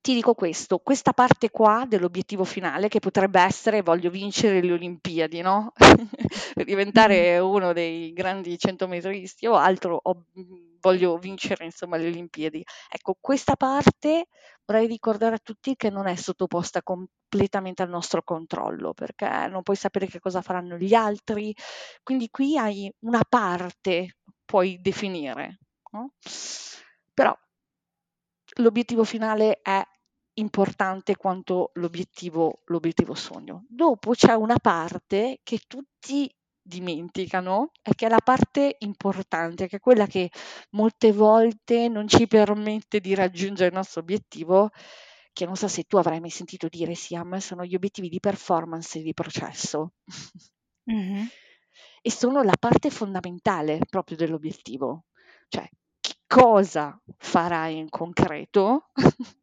Ti 0.00 0.14
dico 0.14 0.34
questo, 0.34 0.78
questa 0.78 1.12
parte 1.12 1.48
qua 1.50 1.84
dell'obiettivo 1.88 2.44
finale 2.44 2.88
che 2.88 2.98
potrebbe 2.98 3.40
essere: 3.40 3.82
voglio 3.82 4.10
vincere 4.10 4.60
le 4.60 4.72
Olimpiadi, 4.72 5.40
no, 5.42 5.72
per 6.54 6.64
diventare 6.64 7.38
uno 7.38 7.72
dei 7.72 8.12
grandi 8.12 8.58
centometristi 8.58 9.46
o 9.46 9.54
altro 9.54 9.98
o, 10.02 10.24
mhmm, 10.32 10.78
voglio 10.80 11.16
vincere 11.18 11.64
insomma 11.64 11.96
le 11.96 12.06
Olimpiadi. 12.08 12.64
Ecco, 12.90 13.16
questa 13.20 13.54
parte 13.54 14.26
vorrei 14.64 14.86
ricordare 14.88 15.36
a 15.36 15.40
tutti 15.42 15.76
che 15.76 15.90
non 15.90 16.06
è 16.08 16.16
sottoposta 16.16 16.82
completamente 16.82 17.82
al 17.82 17.88
nostro 17.88 18.22
controllo, 18.24 18.92
perché 18.92 19.46
non 19.48 19.62
puoi 19.62 19.76
sapere 19.76 20.06
che 20.08 20.18
cosa 20.18 20.42
faranno 20.42 20.76
gli 20.76 20.94
altri, 20.94 21.54
quindi 22.02 22.28
qui 22.30 22.58
hai 22.58 22.92
una 23.00 23.22
parte, 23.28 24.16
puoi 24.44 24.78
definire, 24.80 25.58
no, 25.92 26.10
però 27.14 27.36
l'obiettivo 28.56 29.04
finale 29.04 29.60
è 29.62 29.82
importante 30.38 31.16
quanto 31.16 31.70
l'obiettivo 31.74 32.62
l'obiettivo 32.66 33.14
sogno. 33.14 33.64
Dopo 33.68 34.12
c'è 34.12 34.34
una 34.34 34.58
parte 34.58 35.40
che 35.42 35.60
tutti 35.66 36.30
dimenticano 36.60 37.70
e 37.80 37.94
che 37.94 38.06
è 38.06 38.08
la 38.08 38.20
parte 38.22 38.76
importante, 38.80 39.68
che 39.68 39.76
è 39.76 39.80
quella 39.80 40.06
che 40.06 40.30
molte 40.70 41.12
volte 41.12 41.88
non 41.88 42.08
ci 42.08 42.26
permette 42.26 43.00
di 43.00 43.14
raggiungere 43.14 43.68
il 43.68 43.74
nostro 43.74 44.00
obiettivo, 44.00 44.70
che 45.32 45.46
non 45.46 45.56
so 45.56 45.68
se 45.68 45.84
tu 45.84 45.96
avrai 45.96 46.18
mai 46.20 46.30
sentito 46.30 46.68
dire, 46.68 46.94
Siam, 46.94 47.36
sono 47.38 47.64
gli 47.64 47.74
obiettivi 47.74 48.08
di 48.08 48.20
performance 48.20 48.98
e 48.98 49.02
di 49.02 49.14
processo. 49.14 49.92
Mh-mh. 50.84 51.28
E 52.02 52.10
sono 52.10 52.42
la 52.42 52.56
parte 52.58 52.90
fondamentale 52.90 53.80
proprio 53.88 54.16
dell'obiettivo, 54.16 55.06
cioè 55.48 55.68
cosa 56.26 57.00
farai 57.18 57.78
in 57.78 57.88
concreto 57.88 58.90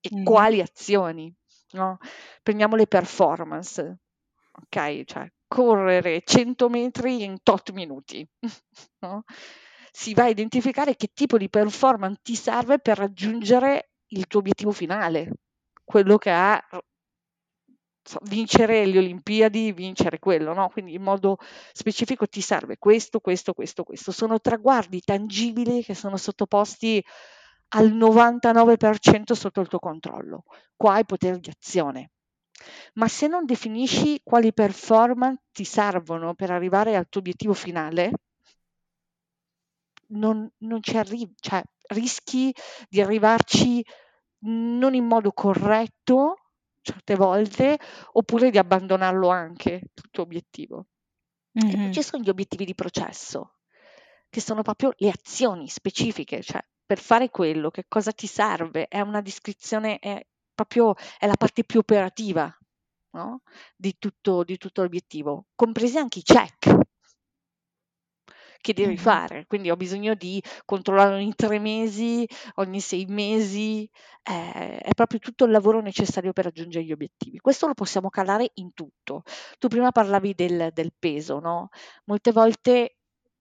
e 0.00 0.10
Mh-mh. 0.10 0.24
quali 0.24 0.60
azioni, 0.60 1.32
no, 1.72 1.98
prendiamo 2.42 2.76
le 2.76 2.86
performance, 2.86 3.98
okay, 4.62 5.04
cioè 5.04 5.30
correre 5.46 6.22
100 6.24 6.68
metri 6.68 7.22
in 7.24 7.38
tot 7.42 7.70
minuti, 7.72 8.26
no, 9.00 9.24
si 9.92 10.14
va 10.14 10.24
a 10.24 10.28
identificare 10.28 10.96
che 10.96 11.10
tipo 11.14 11.38
di 11.38 11.48
performance 11.48 12.20
ti 12.22 12.34
serve 12.34 12.78
per 12.80 12.98
raggiungere 12.98 13.90
il 14.08 14.26
tuo 14.26 14.40
obiettivo 14.40 14.72
finale, 14.72 15.30
quello 15.84 16.18
che 16.18 16.30
è 16.30 16.58
r 18.04 18.18
vincere 18.22 18.84
le 18.86 18.98
Olimpiadi, 18.98 19.72
vincere 19.72 20.18
quello, 20.18 20.52
no? 20.52 20.68
Quindi 20.68 20.94
in 20.94 21.02
modo 21.02 21.38
specifico 21.72 22.26
ti 22.26 22.40
serve 22.40 22.76
questo, 22.78 23.20
questo, 23.20 23.54
questo, 23.54 23.84
questo. 23.84 24.12
Sono 24.12 24.40
traguardi 24.40 25.00
tangibili 25.00 25.82
che 25.82 25.94
sono 25.94 26.16
sottoposti 26.16 27.04
al 27.68 27.92
99% 27.92 29.32
sotto 29.32 29.60
il 29.60 29.68
tuo 29.68 29.78
controllo. 29.78 30.44
Qua 30.76 30.94
hai 30.94 31.04
potere 31.04 31.38
di 31.38 31.50
azione. 31.50 32.10
Ma 32.94 33.08
se 33.08 33.26
non 33.26 33.44
definisci 33.44 34.20
quali 34.22 34.52
performance 34.52 35.42
ti 35.52 35.64
servono 35.64 36.34
per 36.34 36.50
arrivare 36.50 36.96
al 36.96 37.08
tuo 37.08 37.20
obiettivo 37.20 37.52
finale, 37.52 38.12
non, 40.08 40.48
non 40.58 40.82
ci 40.82 40.96
arrivi, 40.96 41.32
cioè 41.40 41.62
rischi 41.88 42.54
di 42.88 43.00
arrivarci 43.00 43.84
non 44.46 44.94
in 44.94 45.06
modo 45.06 45.32
corretto 45.32 46.43
certe 46.84 47.16
volte, 47.16 47.78
oppure 48.12 48.50
di 48.50 48.58
abbandonarlo 48.58 49.28
anche, 49.28 49.80
il 49.92 50.10
tuo 50.10 50.22
obiettivo. 50.22 50.86
Mm-hmm. 51.58 51.74
E 51.74 51.76
poi 51.84 51.92
ci 51.92 52.02
sono 52.02 52.22
gli 52.22 52.28
obiettivi 52.28 52.64
di 52.64 52.74
processo, 52.74 53.56
che 54.28 54.40
sono 54.40 54.62
proprio 54.62 54.92
le 54.98 55.08
azioni 55.08 55.68
specifiche, 55.68 56.42
cioè 56.42 56.64
per 56.84 56.98
fare 56.98 57.30
quello, 57.30 57.70
che 57.70 57.86
cosa 57.88 58.12
ti 58.12 58.26
serve, 58.26 58.86
è 58.86 59.00
una 59.00 59.22
descrizione, 59.22 59.98
è 59.98 60.24
proprio 60.54 60.94
è 61.18 61.26
la 61.26 61.36
parte 61.36 61.64
più 61.64 61.80
operativa 61.80 62.54
no? 63.12 63.40
di, 63.74 63.96
tutto, 63.98 64.44
di 64.44 64.58
tutto 64.58 64.82
l'obiettivo, 64.82 65.46
compresi 65.54 65.96
anche 65.96 66.18
i 66.18 66.22
check 66.22 66.83
che 68.64 68.72
devi 68.72 68.96
fare. 68.96 69.44
Quindi 69.46 69.70
ho 69.70 69.76
bisogno 69.76 70.14
di 70.14 70.42
controllare 70.64 71.16
ogni 71.16 71.34
tre 71.34 71.58
mesi, 71.58 72.26
ogni 72.54 72.80
sei 72.80 73.04
mesi, 73.04 73.86
eh, 74.22 74.78
è 74.78 74.94
proprio 74.94 75.18
tutto 75.18 75.44
il 75.44 75.50
lavoro 75.50 75.82
necessario 75.82 76.32
per 76.32 76.44
raggiungere 76.44 76.82
gli 76.82 76.92
obiettivi. 76.92 77.38
Questo 77.40 77.66
lo 77.66 77.74
possiamo 77.74 78.08
calare 78.08 78.52
in 78.54 78.72
tutto. 78.72 79.22
Tu 79.58 79.68
prima 79.68 79.92
parlavi 79.92 80.32
del, 80.32 80.70
del 80.72 80.94
peso, 80.98 81.40
no? 81.40 81.68
Molte 82.06 82.32
volte, 82.32 82.96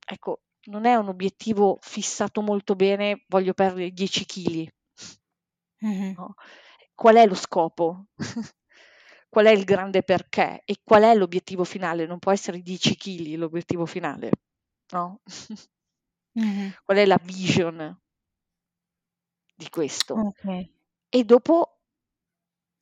ecco, 0.06 0.42
non 0.66 0.84
è 0.86 0.96
un 0.96 1.08
obiettivo 1.08 1.78
fissato 1.80 2.42
molto 2.42 2.76
bene, 2.76 3.24
voglio 3.30 3.54
perdere 3.54 3.92
10 3.92 4.26
kg. 4.26 4.68
Mm-hmm. 5.86 6.14
No? 6.18 6.34
Qual 6.94 7.16
è 7.16 7.26
lo 7.26 7.36
scopo? 7.36 8.08
qual 9.30 9.46
è 9.46 9.52
il 9.52 9.64
grande 9.64 10.04
perché 10.04 10.64
e 10.66 10.80
qual 10.84 11.04
è 11.04 11.16
l'obiettivo 11.16 11.64
finale? 11.64 12.06
Non 12.06 12.20
può 12.20 12.34
essere 12.34 12.60
10 12.60 12.98
kg 12.98 13.36
l'obiettivo 13.36 13.86
finale 13.86 14.32
no? 14.94 15.22
Mh-mh. 16.40 16.74
Qual 16.84 16.98
è 16.98 17.06
la 17.06 17.20
vision 17.22 18.00
di 19.56 19.70
questo? 19.70 20.16
Okay. 20.16 20.72
E 21.10 21.24
dopo 21.24 21.80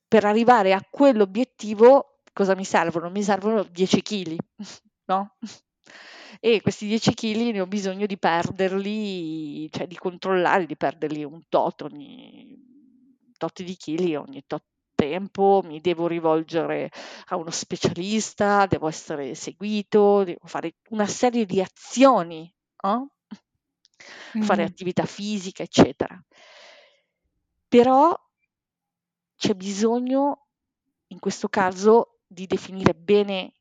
per 0.06 0.24
arrivare 0.24 0.72
a 0.72 0.86
quell'obiettivo 0.88 2.20
cosa 2.32 2.54
mi 2.54 2.64
servono? 2.64 3.10
Mi 3.10 3.22
servono 3.22 3.62
10 3.62 4.02
chili, 4.02 4.38
no? 5.06 5.36
E 6.40 6.60
questi 6.60 6.86
10 6.86 7.14
chili 7.14 7.52
ne 7.52 7.60
ho 7.60 7.66
bisogno 7.66 8.06
di 8.06 8.18
perderli, 8.18 9.70
cioè 9.70 9.86
di 9.86 9.96
controllare, 9.96 10.66
di 10.66 10.76
perderli 10.76 11.24
un 11.24 11.42
tot 11.48 11.82
ogni 11.82 12.70
tot 13.36 13.62
di 13.62 13.74
chili 13.76 14.14
ogni 14.14 14.44
tot 14.46 14.64
tempo, 15.02 15.62
mi 15.64 15.80
devo 15.80 16.06
rivolgere 16.06 16.90
a 17.26 17.36
uno 17.36 17.50
specialista, 17.50 18.66
devo 18.66 18.86
essere 18.86 19.34
seguito, 19.34 20.22
devo 20.22 20.46
fare 20.46 20.74
una 20.90 21.06
serie 21.06 21.44
di 21.44 21.60
azioni, 21.60 22.52
no? 22.82 23.10
fare 24.40 24.62
attività 24.62 25.04
fisica, 25.04 25.64
eccetera. 25.64 26.22
Però 27.66 28.14
c'è 29.36 29.54
bisogno, 29.54 30.46
in 31.08 31.18
questo 31.18 31.48
caso, 31.48 32.20
di 32.26 32.46
definire 32.46 32.94
bene 32.94 33.54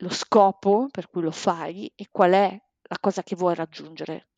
lo 0.00 0.10
scopo 0.10 0.88
per 0.90 1.08
cui 1.08 1.22
lo 1.22 1.30
fai 1.30 1.90
e 1.94 2.08
qual 2.10 2.32
è 2.32 2.62
la 2.82 2.98
cosa 3.00 3.22
che 3.22 3.36
vuoi 3.36 3.54
raggiungere. 3.54 4.28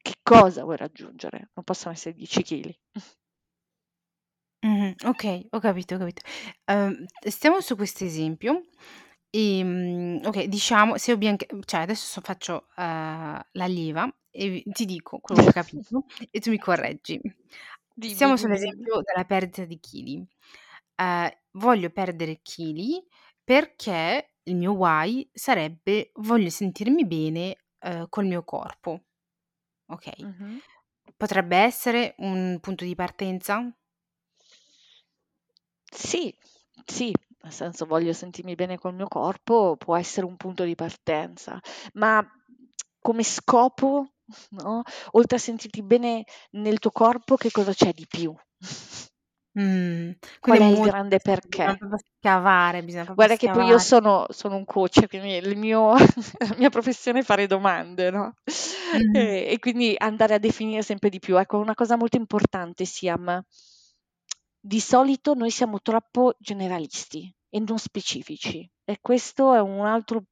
Che 0.00 0.14
cosa 0.22 0.62
vuoi 0.62 0.76
raggiungere? 0.76 1.50
Non 1.54 1.64
possono 1.64 1.92
essere 1.92 2.14
10 2.14 2.42
kg. 2.42 2.78
Mh-mh. 4.64 4.94
Okay, 5.04 5.46
ho 5.52 5.60
capito, 5.60 5.94
ho 5.96 5.98
capito. 5.98 6.22
Uhm, 6.66 7.04
stiamo 7.28 7.60
su 7.60 7.76
questo 7.76 8.04
esempio, 8.04 8.62
ehm, 9.30 10.20
okay, 10.24 10.48
diciamo 10.48 10.96
se 10.96 11.12
ho 11.12 11.16
bien 11.18 11.36
c 11.36 11.46
cioè 11.64 11.80
adesso 11.82 12.06
so 12.06 12.20
faccio, 12.22 12.68
uhm, 12.76 13.40
l'allieva 13.52 14.10
e 14.30 14.48
vi 14.48 14.62
ti 14.72 14.84
dico 14.86 15.18
quello 15.20 15.40
che 15.42 15.48
ho 15.48 15.52
capito 15.62 16.04
e 16.30 16.40
tu 16.40 16.50
mi 16.50 16.58
correggi. 16.58 17.20
Dimmi, 17.96 18.30
Stiamo 18.30 18.36
dimmi, 18.36 18.58
dimmi. 18.60 18.88
sull'esempio 18.88 19.00
della 19.02 19.24
perdita 19.26 19.64
di 19.64 19.78
chili. 19.80 20.26
Ehm, 20.96 21.30
voglio 21.52 21.90
perdere 21.90 22.40
chili 22.42 23.02
perché 23.42 24.34
il 24.44 24.56
mio 24.56 24.72
why 24.72 25.28
sarebbe: 25.32 26.10
voglio 26.14 26.50
sentirmi 26.50 27.06
bene, 27.06 27.56
uhm, 27.80 28.06
col 28.08 28.26
mio 28.26 28.44
corpo. 28.44 29.02
Okay. 29.88 30.26
Mh-mh. 30.26 30.60
Potrebbe 31.16 31.56
essere 31.58 32.14
un 32.18 32.58
punto 32.60 32.84
di 32.84 32.94
partenza? 32.94 33.74
Sì, 35.94 36.34
sì, 36.84 37.12
nel 37.42 37.52
senso 37.52 37.86
voglio 37.86 38.12
sentirmi 38.12 38.54
bene 38.54 38.78
col 38.78 38.94
mio 38.94 39.08
corpo, 39.08 39.76
può 39.76 39.96
essere 39.96 40.26
un 40.26 40.36
punto 40.36 40.64
di 40.64 40.74
partenza, 40.74 41.58
ma 41.94 42.24
come 43.00 43.22
scopo, 43.22 44.14
no, 44.50 44.82
oltre 45.12 45.36
a 45.36 45.40
sentirti 45.40 45.82
bene 45.82 46.24
nel 46.52 46.78
tuo 46.78 46.90
corpo, 46.90 47.36
che 47.36 47.50
cosa 47.50 47.72
c'è 47.72 47.92
di 47.92 48.06
più? 48.08 48.34
Mh, 49.56 50.12
Qual 50.38 50.60
è 50.60 50.68
il 50.70 50.78
molto 50.78 50.80
grande 50.80 51.18
perché? 51.18 51.76
bisogna 51.78 51.96
scavare, 52.20 52.84
bisogna 52.84 53.14
Guarda 53.14 53.36
che 53.36 53.48
poi 53.48 53.66
io 53.66 53.78
scavare. 53.78 53.78
sono 53.78 54.26
sono 54.30 54.56
un 54.56 54.64
coach, 54.64 55.06
quindi 55.08 55.34
il 55.36 55.56
mio 55.56 55.92
la 56.38 56.54
mia 56.58 56.70
professione 56.70 57.20
è 57.20 57.22
fare 57.22 57.46
domande, 57.46 58.10
no, 58.10 58.34
Mh-mh. 58.92 59.24
e 59.24 59.46
e 59.50 59.58
quindi 59.60 59.94
andare 59.96 60.34
a 60.34 60.38
definire 60.38 60.82
sempre 60.82 61.08
di 61.10 61.18
più. 61.20 61.38
Ecco, 61.38 61.58
una 61.58 61.74
cosa 61.74 61.96
molto 61.96 62.16
importante, 62.16 62.84
Siam 62.84 63.42
di 64.66 64.80
solito 64.80 65.34
noi 65.34 65.50
siamo 65.50 65.80
troppo 65.80 66.34
generalisti 66.38 67.30
e 67.50 67.60
non 67.60 67.78
specifici 67.78 68.68
e 68.84 68.98
questo 69.00 69.54
è 69.54 69.60
un 69.60 69.84
altro 69.84 70.24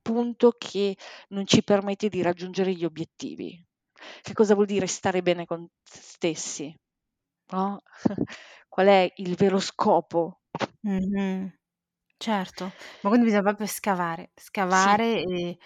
punto 0.00 0.52
che 0.56 0.96
non 1.30 1.46
ci 1.46 1.62
permette 1.64 2.08
di 2.08 2.22
raggiungere 2.22 2.72
gli 2.74 2.84
obiettivi. 2.84 3.60
Che 4.22 4.32
cosa 4.32 4.54
vuol 4.54 4.66
dire 4.66 4.86
stare 4.86 5.22
bene 5.22 5.44
con 5.46 5.66
se 5.82 6.00
stessi? 6.02 6.74
No? 7.52 7.80
Qual 8.68 8.86
è 8.86 9.10
il 9.16 9.34
vero 9.34 9.58
scopo? 9.58 10.40
Mh-mh. 10.82 11.52
Certo, 12.18 12.74
ma 13.00 13.08
quindi 13.10 13.26
bisogna 13.26 13.42
proprio 13.42 13.66
scavare, 13.66 14.32
Sì, 14.68 14.94
scavare 14.94 15.22
e 15.22 15.58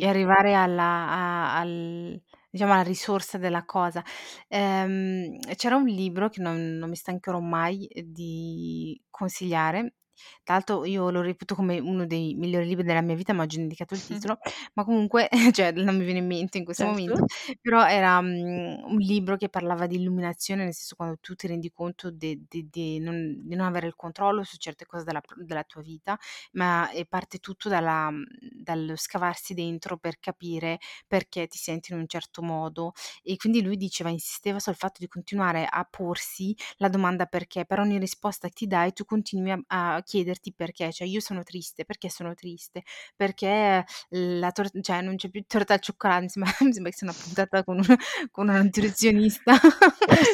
e 0.00 0.06
sì. 0.06 0.08
arrivare 0.08 0.54
alla 0.54 0.82
a 0.84 1.58
al 1.60 2.22
diciamo 2.50 2.72
alla 2.72 2.82
risorsa 2.82 3.38
della 3.38 3.64
cosa. 3.64 4.02
Ehm, 4.48 5.38
c'era 5.56 5.76
un 5.76 5.86
libro 5.86 6.28
che 6.28 6.40
non 6.42 6.76
non 6.78 6.88
mi 6.90 6.96
stancherò 6.96 7.40
mai, 7.40 7.86
ehm, 7.86 8.04
di 8.12 9.00
consigliare. 9.10 9.94
Tra 10.42 10.54
l'altro 10.54 10.84
io 10.84 11.10
lo 11.10 11.20
reputo 11.20 11.54
come 11.54 11.78
uno 11.78 12.06
dei 12.06 12.34
migliori 12.34 12.66
libri 12.66 12.84
della 12.84 13.00
mia 13.02 13.14
vita, 13.14 13.32
ma 13.32 13.42
ho 13.42 13.46
già 13.46 13.56
dimenticato 13.56 13.94
il 13.94 14.02
titolo, 14.02 14.38
ma 14.74 14.84
comunque 14.84 15.28
cioè 15.52 15.72
non 15.72 15.96
mi 15.96 16.04
viene 16.04 16.20
in 16.20 16.26
mente 16.26 16.58
in 16.58 16.64
questo 16.64 16.86
momento, 16.86 17.20
Certo. 17.20 17.26
però 17.60 17.86
era, 17.86 18.20
mhmm, 18.20 18.82
un 18.84 18.98
libro 18.98 19.36
che 19.36 19.48
parlava 19.48 19.86
di 19.86 19.96
illuminazione, 19.96 20.64
nel 20.64 20.74
senso 20.74 20.94
quando 20.96 21.16
tu 21.20 21.34
ti 21.34 21.46
rendi 21.46 21.70
conto 21.70 22.10
de 22.10 22.98
non 23.00 23.42
di 23.46 23.54
non 23.56 23.66
avere 23.66 23.86
il 23.86 23.94
controllo 23.94 24.42
su 24.44 24.56
certe 24.56 24.86
cose 24.86 25.04
della 25.04 25.20
della 25.36 25.64
tua 25.64 25.82
vita, 25.82 26.18
ma 26.52 26.88
parte 27.08 27.38
tutto 27.38 27.68
dalla 27.68 28.10
mhmm, 28.10 28.24
dallo 28.62 28.96
scavarsi 28.96 29.54
dentro 29.54 29.96
per 29.98 30.18
capire 30.18 30.78
perché 31.06 31.46
ti 31.46 31.58
senti 31.58 31.92
in 31.92 31.98
un 31.98 32.06
certo 32.06 32.42
modo. 32.42 32.92
E 33.22 33.36
quindi 33.36 33.62
lui 33.62 33.76
diceva 33.76 34.10
insisteva 34.10 34.58
sul 34.58 34.74
fatto 34.74 34.96
di 35.00 35.08
continuare 35.08 35.66
a 35.68 35.84
porsi 35.88 36.54
la 36.76 36.88
domanda 36.88 37.26
perché, 37.26 37.64
per 37.64 37.80
ogni 37.80 37.98
risposta 37.98 38.48
che 38.48 38.54
ti 38.54 38.66
dai 38.66 38.92
tu 38.92 39.04
continui 39.04 39.50
a 39.50 39.56
a 39.70 40.00
chiederti 40.08 40.52
perché, 40.54 40.90
cioè 40.92 41.06
io 41.06 41.20
sono 41.20 41.42
triste, 41.42 41.84
perché 41.84 42.08
sono 42.08 42.34
triste? 42.34 42.82
Perché 43.14 43.84
la 44.10 44.50
tor 44.52 44.70
cioè 44.80 45.02
non 45.02 45.16
c'è 45.16 45.28
più 45.28 45.44
torta 45.46 45.74
al 45.74 45.80
cioccolato, 45.80 46.22
mi 46.22 46.28
sembra 46.30 46.52
mi 46.60 46.72
sembra 46.72 46.90
che 46.90 46.96
sia 46.96 47.08
una 47.08 47.16
puntata 47.22 47.62
con 47.64 47.76
una 47.78 47.96
con 48.30 48.48
una 48.48 48.62
nutrizionista. 48.62 49.52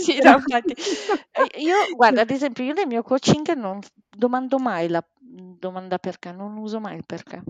Sì, 0.01 0.17
Però 0.17 0.31
no 0.31 0.37
infatti. 0.39 0.75
Io 1.61 1.75
guarda, 1.97 2.23
ad 2.23 2.31
esempio 2.31 2.65
io 2.65 2.73
nel 2.73 2.87
mio 2.87 3.03
coaching 3.03 3.53
non 3.55 3.81
domando 4.09 4.59
mai 4.59 4.89
la, 4.89 5.05
mhmm, 5.21 5.57
domanda 5.59 5.99
perché, 5.99 6.31
non 6.33 6.57
uso 6.57 6.81
mai 6.81 6.97
il 6.97 7.05
perché. 7.07 7.43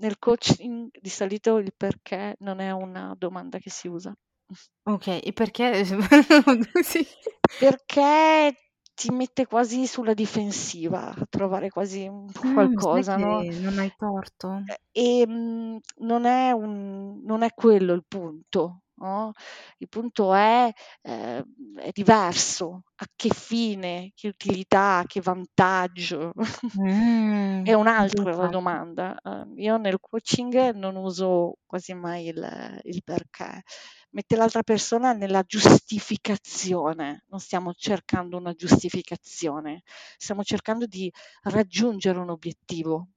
Nel 0.00 0.18
coaching 0.18 0.88
di 1.00 1.08
solito 1.10 1.58
il 1.58 1.72
perché 1.76 2.34
non 2.40 2.58
è 2.60 2.70
una 2.72 3.14
domanda 3.16 3.58
che 3.58 3.70
si 3.70 3.86
usa. 3.88 4.12
Okay, 4.84 5.20
e 5.20 5.32
perché 5.32 5.84
sì. 6.82 7.06
Perché 7.58 8.54
ti 8.98 9.10
mette 9.12 9.46
quasi 9.46 9.86
sulla 9.86 10.14
difensiva, 10.14 11.10
a 11.14 11.26
trovare 11.28 11.70
quasi 11.70 12.10
Mh, 12.42 12.78
sai 12.88 13.04
qualcosa, 13.04 13.16
no, 13.16 13.44
che 13.44 13.56
non 13.62 13.78
hai 13.78 13.90
torto. 13.96 14.50
e 14.92 15.20
ehm, 15.22 15.78
non 15.98 16.24
è 16.24 16.50
un 16.52 17.20
non 17.24 17.42
è 17.42 17.50
quello 17.54 17.92
il 17.94 18.04
punto. 18.06 18.82
no, 19.00 19.32
il 19.78 19.88
punto 19.88 20.34
è, 20.34 20.70
ehm, 21.02 21.78
è 21.78 21.90
diverso. 21.92 22.82
A 22.96 23.06
che 23.14 23.30
fine, 23.30 24.10
che 24.14 24.28
utilità, 24.28 25.04
che 25.06 25.20
vantaggio? 25.20 26.32
È 27.62 27.72
Mh, 27.72 27.74
un'altra 27.74 28.34
la 28.34 28.48
domanda. 28.48 29.16
Uhm, 29.22 29.54
io 29.58 29.76
nel 29.76 29.98
coaching 30.00 30.70
non 30.74 30.96
uso 30.96 31.56
quasi 31.66 31.94
mai 31.94 32.26
il 32.28 32.80
il 32.84 33.02
perché. 33.04 33.62
Mette 34.10 34.36
l'altra 34.36 34.62
persona 34.62 35.12
nella 35.12 35.42
giustificazione, 35.42 37.24
non 37.28 37.40
stiamo 37.40 37.72
cercando 37.74 38.36
una 38.36 38.52
giustificazione, 38.54 39.82
stiamo 40.16 40.42
cercando 40.44 40.86
di 40.86 41.10
raggiungere 41.42 42.18
un 42.18 42.30
obiettivo. 42.30 43.08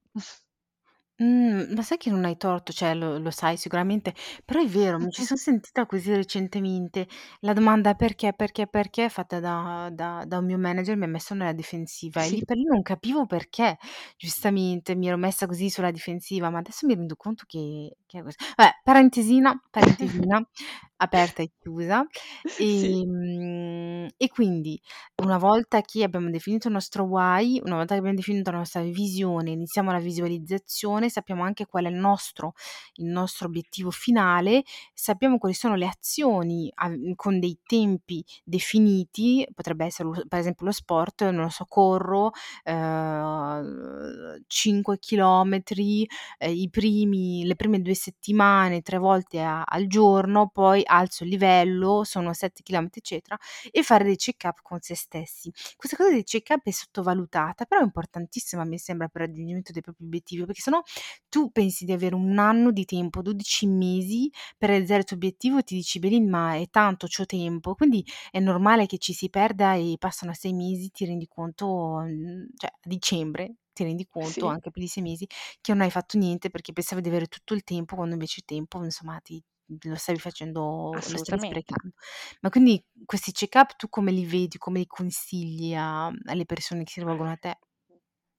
Mh, 1.18 1.74
ma 1.74 1.82
sai 1.82 1.98
che 1.98 2.08
non 2.10 2.24
hai 2.24 2.36
torto, 2.38 2.72
cioè 2.72 2.94
lo 2.94 3.18
lo 3.18 3.30
sai 3.30 3.56
sicuramente, 3.58 4.14
però 4.46 4.60
è 4.62 4.66
vero, 4.66 4.98
mi 4.98 5.10
ci 5.10 5.22
son 5.24 5.36
sentita 5.36 5.84
così 5.84 6.14
recentemente. 6.14 7.06
La 7.40 7.52
domanda 7.52 7.94
"perché, 7.94 8.32
perché, 8.32 8.66
perché" 8.66 9.08
fatta 9.10 9.38
da 9.38 9.90
da 9.92 10.24
da 10.26 10.38
un 10.38 10.46
mio 10.46 10.56
manager 10.58 10.96
mi 10.96 11.04
ha 11.04 11.06
messo 11.08 11.34
nella 11.34 11.52
difensiva 11.52 12.24
e 12.24 12.28
Sì. 12.28 12.30
lì 12.30 12.42
per 12.44 12.56
lì 12.56 12.64
non 12.64 12.80
capivo 12.82 13.26
perché. 13.26 13.76
Giustamente 14.16 14.94
mi 14.94 15.06
ero 15.08 15.18
messa 15.18 15.46
così 15.46 15.68
sulla 15.68 15.90
difensiva, 15.90 16.48
ma 16.50 16.58
adesso 16.58 16.86
mi 16.86 16.94
rendo 16.94 17.14
conto 17.16 17.44
che 17.46 17.94
che 18.06 18.18
è 18.18 18.22
cos 18.22 18.34
vabbè, 18.56 18.80
parentesina 18.82 19.60
parentesina 19.70 20.42
aperta 20.96 21.42
e 21.42 21.50
chiusa. 21.60 22.06
Sì. 22.46 22.94
Ehm, 22.94 24.08
e 24.16 24.28
quindi 24.28 24.80
una 25.22 25.36
volta 25.38 25.80
che 25.80 26.02
abbiamo 26.04 26.30
definito 26.30 26.68
il 26.68 26.74
nostro 26.74 27.04
why, 27.04 27.60
una 27.64 27.76
volta 27.76 27.94
che 27.94 27.98
abbiamo 28.00 28.16
definito 28.16 28.50
la 28.52 28.58
nostra 28.58 28.82
visione, 28.82 29.50
iniziamo 29.50 29.90
la 29.90 29.98
visualizzazione, 29.98 31.01
sappiamo 31.10 31.42
anche 31.44 31.66
qual 31.66 31.84
è 31.86 31.88
il 31.88 31.94
nostro 31.96 32.54
il 32.94 33.06
nostro 33.06 33.46
obiettivo 33.46 33.90
finale, 33.90 34.62
sappiamo 34.94 35.38
quali 35.38 35.54
sono 35.54 35.74
le 35.76 35.86
azioni 35.86 36.70
a 36.74 36.88
mhmm, 36.88 37.14
con 37.14 37.38
dei 37.40 37.58
tempi 37.64 38.24
definiti, 38.44 39.46
potrebbe 39.54 39.84
essere 39.86 40.08
per 40.28 40.38
esempio 40.38 40.66
lo 40.66 40.72
sport, 40.72 41.24
non 41.30 41.42
lo 41.44 41.48
so, 41.48 41.64
corro, 41.68 42.30
ehm, 42.64 44.42
5 44.46 44.98
chilometri, 44.98 46.06
ehm, 46.38 46.52
i 46.54 46.68
primi 46.70 47.44
le 47.44 47.56
prime 47.56 47.80
2 47.80 47.94
settimane, 47.94 48.82
3 48.82 48.98
volte 48.98 49.40
a 49.40 49.62
al 49.62 49.86
giorno, 49.86 50.48
poi 50.48 50.82
alzo 50.84 51.24
il 51.24 51.30
livello, 51.30 52.04
sono 52.04 52.32
7 52.34 52.62
chilometri 52.62 53.00
eccetera, 53.00 53.38
e 53.70 53.82
fare 53.82 54.04
dei 54.04 54.16
check-up 54.16 54.60
con 54.62 54.80
se 54.80 54.94
stessi. 54.94 55.50
Questa 55.76 55.96
cosa 55.96 56.10
dei 56.10 56.24
check-up 56.24 56.62
è 56.66 56.70
sottovalutata, 56.70 57.64
però 57.64 57.80
è 57.80 57.84
importantissima 57.84 58.64
mi 58.64 58.78
sembra 58.78 59.08
per 59.08 59.22
il 59.22 59.28
raggiungimento 59.28 59.72
dei 59.72 59.82
propri 59.82 60.04
obiettivi, 60.04 60.44
perché 60.44 60.60
se 60.60 60.70
no 60.70 60.82
tu 61.28 61.50
pensi 61.50 61.84
di 61.84 61.92
avere 61.92 62.14
1 62.14 62.38
anno 62.38 62.70
di 62.72 62.84
tempo, 62.84 63.22
12 63.22 63.66
mesi 63.66 64.30
per 64.58 64.70
realizzare 64.70 65.00
il 65.00 65.06
tuo 65.06 65.16
obiettivo 65.16 65.58
e 65.58 65.62
ti 65.62 65.74
dici: 65.74 65.98
"Belin, 65.98 66.28
ma 66.28 66.56
è 66.56 66.68
tanto, 66.70 67.06
c'ho 67.06 67.24
tempo." 67.26 67.74
Quindi 67.74 68.04
è 68.30 68.38
normale 68.40 68.86
che 68.86 68.98
ci 68.98 69.12
si 69.12 69.28
perda 69.30 69.74
e 69.74 69.96
passano 69.98 70.32
6 70.34 70.52
mesi, 70.52 70.90
ti 70.90 71.04
rendi 71.06 71.26
conto, 71.28 72.00
mhmm, 72.04 72.46
cioè 72.56 72.68
a 72.72 72.78
dicembre 72.88 73.56
ti 73.72 73.84
rendi 73.84 74.06
conto, 74.06 74.44
Sì. 74.44 74.48
anche 74.48 74.70
per 74.70 74.82
i 74.82 74.86
6 74.88 75.02
mesi, 75.02 75.26
che 75.60 75.72
non 75.72 75.80
hai 75.82 75.90
fatto 75.90 76.18
niente 76.18 76.50
perché 76.50 76.72
pensavi 76.72 77.00
di 77.00 77.08
avere 77.08 77.26
tutto 77.26 77.54
il 77.54 77.62
tempo, 77.64 77.96
quando 77.96 78.12
invece 78.14 78.40
il 78.40 78.44
tempo 78.44 78.84
insomma 78.84 79.18
ti 79.20 79.42
lo 79.84 79.94
stavi 79.96 80.18
facendo 80.18 81.00
lo 81.06 81.16
stavi 81.16 81.38
sprecando. 81.38 81.94
Ma 82.40 82.50
quindi 82.50 82.84
questi 83.06 83.32
check-up 83.32 83.76
tu 83.76 83.88
come 83.88 84.12
li 84.12 84.26
vedi, 84.26 84.58
come 84.58 84.80
li 84.80 84.86
consigli 84.86 85.74
a 85.74 86.06
alle 86.08 86.44
persone 86.44 86.84
che 86.84 86.90
si 86.92 87.00
rivolgono 87.00 87.30
a 87.30 87.36
te? 87.36 87.58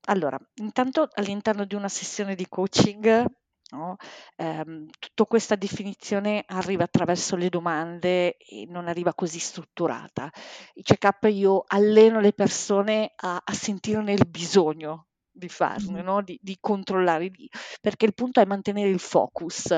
Allora, 0.08 0.38
intanto 0.56 1.08
all'interno 1.14 1.66
di 1.66 1.76
una 1.76 1.88
sessione 1.88 2.36
di 2.36 2.48
coaching, 2.50 3.26
no, 3.72 3.96
ehm, 4.36 4.88
tutto 5.00 5.26
questa 5.26 5.56
definizione 5.56 6.44
arriva 6.48 6.84
attraverso 6.84 7.36
le 7.38 7.48
domande 7.50 8.36
e 8.38 8.66
non 8.68 8.88
arriva 8.90 9.14
così 9.14 9.40
strutturata. 9.40 10.30
I 10.74 10.82
check-up 10.84 11.24
io 11.32 11.64
alleno 11.68 12.20
le 12.20 12.34
persone 12.34 13.14
a 13.16 13.42
a 13.44 13.54
sentirne 13.54 14.12
il 14.14 14.26
bisogno 14.28 15.08
di 15.34 15.50
farne, 15.50 16.02
no, 16.02 16.22
di 16.22 16.38
di 16.42 16.58
controllare, 16.60 17.30
di 17.30 17.50
perché 17.82 18.06
il 18.06 18.14
punto 18.14 18.40
è 18.40 18.46
mantenere 18.46 18.90
il 18.90 19.00
focus. 19.00 19.74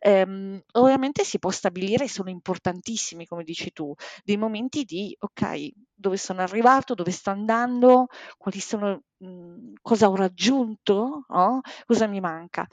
Ehm, 0.00 0.60
ovviamente 0.72 1.24
si 1.24 1.38
può 1.38 1.50
stabilire, 1.50 2.08
sono 2.08 2.30
importantissimi, 2.30 3.26
come 3.26 3.44
dici 3.44 3.72
tu, 3.72 3.94
dei 4.24 4.36
momenti 4.36 4.84
di: 4.84 5.16
"Okay, 5.18 5.72
dove 5.94 6.16
sono 6.16 6.42
arrivato, 6.42 6.94
dove 6.94 7.10
sto 7.10 7.30
andando, 7.30 8.06
quali 8.36 8.60
sono 8.60 9.02
mhmm, 9.18 9.74
cosa 9.82 10.08
ho 10.10 10.14
raggiunto, 10.16 11.24
no, 11.28 11.60
cosa 11.86 12.06
mi 12.06 12.20
manca." 12.20 12.66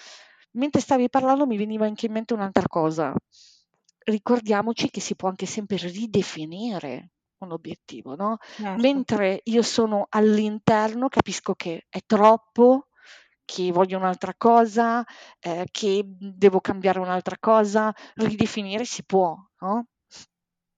Mentre 0.54 0.82
stavi 0.82 1.10
parlando 1.10 1.46
mi 1.46 1.58
veniva 1.58 1.86
anche 1.86 2.08
in 2.08 2.13
mente 2.13 2.34
un'altra 2.34 2.68
cosa. 2.68 3.13
Ricordiamoci 4.06 4.90
che 4.90 5.00
si 5.02 5.16
può 5.16 5.30
anche 5.30 5.46
sempre 5.46 5.78
ridefinire 5.78 7.12
un 7.39 7.52
obiettivo, 7.52 8.15
no, 8.15 8.38
Certo. 8.60 8.97
mentre 8.97 9.41
io 9.45 9.62
sono 9.62 10.06
all'interno 10.10 11.08
capisco 11.10 11.54
che 11.56 11.86
è 11.89 12.00
troppo, 12.06 12.88
che 13.45 13.71
voglio 13.71 13.97
un'altra 13.97 14.34
cosa, 14.38 15.04
ehm, 15.39 15.65
che, 15.71 16.04
devo 16.06 16.60
cambiare 16.62 17.00
un'altra 17.00 17.38
cosa, 17.39 17.93
ridefinire 18.15 18.86
si 18.86 19.04
può, 19.06 19.36
no? 19.62 19.88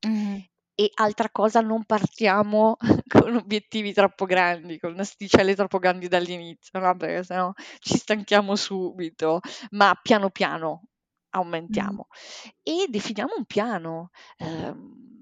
Mh-mh. 0.06 0.40
E 0.76 0.90
altra 0.96 1.30
cosa, 1.30 1.60
non 1.60 1.84
partiamo 1.84 2.78
con 3.08 3.36
obiettivi 3.36 3.92
troppo 3.94 4.26
grandi, 4.26 4.80
con 4.80 4.98
asticelle 4.98 5.54
troppo 5.56 5.78
grandi 5.78 6.08
dall'inizio, 6.08 6.80
no, 6.80 6.96
perché 6.96 7.24
se 7.24 7.36
no 7.36 7.54
ci 7.80 7.98
stanchiamo 7.98 8.56
subito, 8.56 9.42
ma 9.72 9.94
piano 10.02 10.30
piano 10.30 10.84
Mh-mh. 11.70 12.00
aumentiamo. 12.00 12.08
E 12.64 12.86
definiamo 12.90 13.34
un 13.38 13.44
piano. 13.46 14.10
Ehm, 14.38 15.19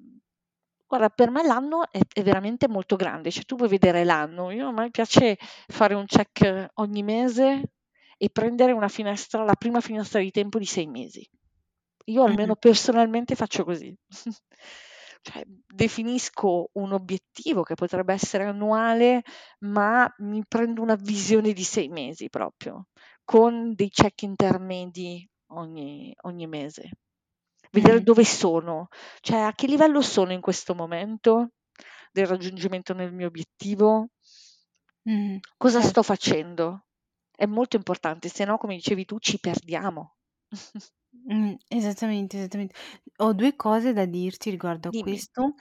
guarda 0.88 1.10
per 1.10 1.30
me 1.32 1.44
l'anno 1.44 1.90
è 1.92 2.00
è 2.14 2.24
veramente 2.24 2.68
molto 2.68 2.96
grande, 2.96 3.32
cioè 3.32 3.44
tu 3.46 3.56
puoi 3.56 3.70
vedere 3.70 4.04
l'anno, 4.04 4.52
io 4.52 4.68
a 4.70 4.72
me 4.72 4.90
piace 4.92 5.38
fare 5.68 5.94
un 5.94 6.06
check 6.06 6.70
ogni 6.76 7.04
mese 7.04 7.72
e 8.18 8.30
prendere 8.32 8.72
una 8.72 8.88
finestra 8.88 9.44
la 9.44 9.56
prima 9.56 9.82
finestra 9.82 10.20
di 10.20 10.32
tempo 10.32 10.58
di 10.60 10.66
6 10.66 10.88
mesi. 10.88 11.28
Io 12.06 12.22
Mh-mh. 12.24 12.30
almeno 12.32 12.56
personalmente 12.56 13.36
faccio 13.36 13.64
così. 13.64 13.96
Cioè, 15.22 15.44
definisco 15.46 16.70
un 16.74 16.94
obiettivo 16.94 17.64
che 17.64 17.74
potrebbe 17.76 18.14
essere 18.14 18.46
annuale, 18.46 19.24
ma 19.60 20.10
mi 20.20 20.44
prendo 20.48 20.82
una 20.82 20.96
visione 20.96 21.52
di 21.54 21.64
6 21.64 21.90
mesi 21.90 22.30
proprio, 22.30 22.88
con 23.26 23.74
dei 23.74 23.90
check 23.90 24.22
intermedi 24.22 25.28
ogni 25.48 26.14
ogni 26.22 26.48
mese. 26.48 26.90
Vedere 27.72 28.02
dove 28.02 28.24
sono, 28.26 28.88
cioè 29.22 29.40
a 29.40 29.54
che 29.54 29.68
livello 29.68 30.02
sono 30.02 30.32
in 30.34 30.42
questo 30.42 30.74
momento 30.76 31.52
del 32.12 32.26
raggiungimento 32.28 32.94
del 32.94 33.14
mio 33.14 33.28
obiettivo. 33.28 34.08
Mh-mh. 35.06 35.42
Cosa 35.58 35.82
sto 35.82 36.04
Certo. 36.04 36.04
facendo? 36.04 36.86
È 37.32 37.46
molto 37.46 37.76
importante, 37.78 38.30
se 38.30 38.46
no 38.46 38.58
come 38.58 38.76
dicevi 38.76 39.06
tu 39.06 39.20
ci 39.20 39.40
perdiamo. 39.40 40.18
Mh, 41.26 41.56
esattamente, 41.70 42.38
esattamente. 42.38 42.76
Ho 43.18 43.34
2 43.34 43.56
cose 43.56 43.94
da 43.94 44.06
dirti 44.06 44.50
riguardo 44.50 44.90
a 44.90 44.94
Dimmi. 44.94 45.28
questo. 45.34 45.56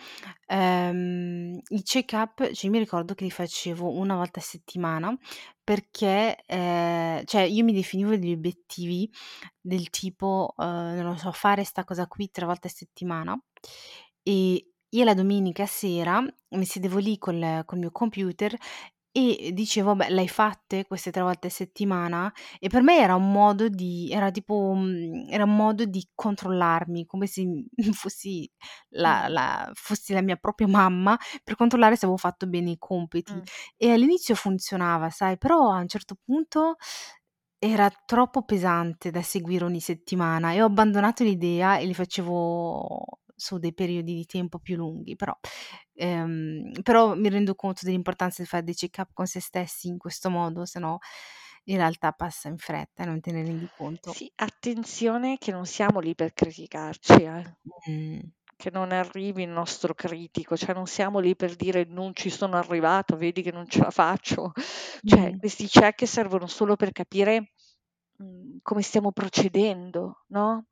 Ehm, 0.47 1.46
i 1.71 1.83
check-up, 1.83 2.39
cioè 2.53 2.67
io 2.67 2.71
mi 2.71 2.79
ricordo 2.79 3.15
che 3.15 3.25
li 3.25 3.31
facevo 3.31 3.91
1 3.91 4.15
volta 4.17 4.41
a 4.41 4.43
settimana 4.43 5.17
perché, 5.65 6.37
ehm, 6.47 7.25
cioè 7.25 7.43
io 7.43 7.65
mi 7.65 7.73
definivo 7.73 8.11
degli 8.17 8.33
obiettivi 8.33 9.11
del 9.61 9.91
tipo, 9.91 10.55
uhm, 10.57 10.67
non 10.97 11.05
lo 11.13 11.17
so, 11.17 11.33
fare 11.33 11.65
'sta 11.65 11.85
cosa 11.85 12.07
qui 12.07 12.31
3 12.31 12.47
volte 12.47 12.69
a 12.69 12.71
settimana 12.71 13.39
e 14.23 14.71
io 14.89 15.05
la 15.05 15.15
domenica 15.15 15.67
sera 15.67 16.21
mi 16.51 16.65
sedevo 16.65 16.99
lì 16.99 17.19
col 17.19 17.63
col 17.67 17.79
mio 17.79 17.91
computer 17.93 18.57
e 19.17 19.53
dicevo: 19.53 19.95
"Vabbè, 19.95 20.11
l'hai 20.11 20.29
fatte 20.29 20.85
queste 20.87 21.11
3 21.11 21.23
volte 21.23 21.47
a 21.49 21.51
settimana?" 21.51 22.33
E 22.59 22.69
per 22.69 22.83
me 22.83 22.99
era 22.99 23.15
un 23.15 23.31
modo 23.33 23.69
di 23.69 24.11
era 24.11 24.31
tipo 24.31 24.73
mhmm, 24.75 25.29
era 25.31 25.45
un 25.45 25.57
modo 25.57 25.85
di 25.85 26.07
controllarmi, 26.15 27.07
come 27.07 27.27
se, 27.27 27.45
mhmm, 27.45 27.65
fossi 27.93 28.51
la 28.91 29.27
Mh. 29.27 29.29
la 29.29 29.71
fossi 29.75 30.13
la 30.13 30.23
mia 30.23 30.37
propria 30.37 30.67
mamma 30.69 31.17
per 31.45 31.57
controllare 31.57 31.97
se 31.97 32.05
avevo 32.05 32.19
fatto 32.19 32.47
bene 32.47 32.71
i 32.73 32.77
compiti. 32.79 33.41
Mh. 33.41 33.47
E 33.77 33.91
all'inizio 33.91 34.35
funzionava, 34.35 35.11
sai, 35.11 35.39
però 35.39 35.71
a 35.73 35.79
un 35.81 35.89
certo 35.89 36.17
punto 36.25 36.77
era 37.59 37.91
troppo 38.05 38.43
pesante 38.45 39.11
da 39.11 39.23
seguire 39.23 39.65
ogni 39.65 39.81
settimana 39.81 40.53
e 40.53 40.63
ho 40.63 40.67
abbandonato 40.67 41.25
l'idea 41.25 41.79
e 41.79 41.87
li 41.87 41.95
facevo 41.95 43.21
su 43.37 43.59
dei 43.59 43.75
periodi 43.75 44.15
di 44.15 44.27
tempo 44.27 44.59
più 44.59 44.77
lunghi, 44.77 45.17
però 45.17 45.37
ehm, 45.95 46.83
però 46.83 47.15
mi 47.15 47.29
rendo 47.29 47.55
conto 47.55 47.83
dell'importanza 47.85 48.43
di 48.43 48.49
fare 48.49 48.65
dei 48.65 48.75
check-up 48.75 49.11
con 49.13 49.27
se 49.27 49.41
stessi 49.41 49.89
in 49.89 49.99
questo 49.99 50.31
modo, 50.31 50.65
se 50.67 50.79
no 50.81 50.99
in 51.65 51.77
realtà 51.79 52.13
passa 52.13 52.49
in 52.49 52.59
fretta 52.59 53.03
e 53.05 53.07
non 53.07 53.21
te 53.21 53.33
ne 53.33 53.43
rendi 53.43 53.69
conto. 53.71 54.17
Sì, 54.17 54.33
attenzione 54.37 55.37
che 55.37 55.51
non 55.53 55.67
siamo 55.67 56.01
lì 56.01 56.15
per 56.15 56.33
criticarci, 56.33 57.13
eh. 57.25 57.57
Mh. 57.87 58.21
Che 58.59 58.71
non 58.71 58.91
arrivi 58.93 59.43
il 59.43 59.51
nostro 59.51 59.93
critico, 59.95 60.57
cioè 60.57 60.73
non 60.75 60.87
siamo 60.87 61.19
lì 61.19 61.37
per 61.37 61.55
dire: 61.57 61.85
"Non 61.85 62.15
ci 62.15 62.31
sono 62.31 62.57
arrivato, 62.57 63.17
vedi 63.17 63.43
che 63.43 63.53
non 63.53 63.69
ce 63.69 63.81
la 63.83 63.91
faccio." 63.91 64.53
Cioè 65.05 65.33
Mh. 65.33 65.39
questi 65.39 65.67
check 65.67 66.07
servono 66.07 66.47
solo 66.47 66.75
per 66.77 66.93
capire, 66.93 67.53
mhmm, 68.19 68.59
come 68.63 68.83
stiamo 68.83 69.13
procedendo, 69.13 70.25
no? 70.29 70.67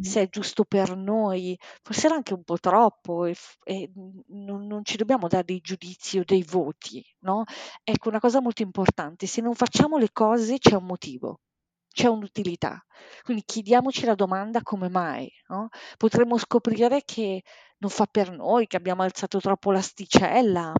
Se 0.00 0.22
è 0.22 0.28
giusto 0.28 0.64
per 0.64 0.96
noi, 0.96 1.58
forse 1.82 2.06
era 2.06 2.14
anche 2.16 2.34
un 2.34 2.42
po' 2.44 2.58
troppo 2.58 3.24
e, 3.24 3.34
f- 3.34 3.56
e 3.64 3.90
non, 4.28 4.66
non 4.66 4.84
ci 4.84 4.96
dobbiamo 4.96 5.28
dare 5.28 5.44
dei 5.44 5.60
giudizi 5.60 6.18
o 6.18 6.24
dei 6.24 6.42
voti, 6.42 7.04
no? 7.20 7.44
Ecco, 7.84 8.08
una 8.08 8.20
cosa 8.20 8.40
molto 8.40 8.62
importante, 8.62 9.26
se 9.26 9.40
non 9.40 9.54
facciamo 9.54 9.98
le 9.98 10.10
cose 10.12 10.58
c'è 10.58 10.74
un 10.74 10.84
motivo, 10.86 11.40
c'è 11.88 12.08
un'utilità. 12.08 12.84
Quindi 13.22 13.44
chiediamoci 13.44 14.04
la 14.04 14.14
domanda 14.14 14.62
come 14.62 14.88
mai, 14.88 15.30
no? 15.48 15.68
Potremmo 15.96 16.38
scoprire 16.38 17.02
che 17.04 17.42
non 17.78 17.90
fa 17.90 18.06
per 18.06 18.30
noi, 18.32 18.66
che 18.66 18.76
abbiamo 18.76 19.02
alzato 19.02 19.38
troppo 19.40 19.70
l'asticella. 19.72 20.72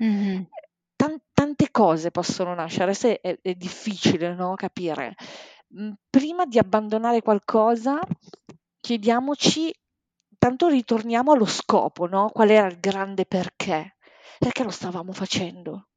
Mh-mh. 0.00 0.46
Tan- 0.96 1.20
tante 1.32 1.70
cose 1.70 2.10
possono 2.10 2.54
nascere, 2.54 2.84
adesso 2.84 3.20
è, 3.20 3.38
è 3.42 3.54
difficile 3.54 4.34
no? 4.34 4.54
capire. 4.54 5.14
Mm, 5.78 5.92
prima 6.08 6.46
di 6.46 6.58
abbandonare 6.58 7.20
qualcosa, 7.20 7.98
chiediamoci, 8.80 9.72
tanto 10.38 10.68
ritorniamo 10.68 11.32
allo 11.32 11.46
scopo, 11.46 12.06
no? 12.06 12.30
Qual 12.30 12.50
era 12.50 12.66
il 12.66 12.78
grande 12.80 13.26
perché? 13.26 13.96
Perché 14.38 14.62
lo 14.62 14.70
stavamo 14.70 15.12
facendo? 15.12 15.88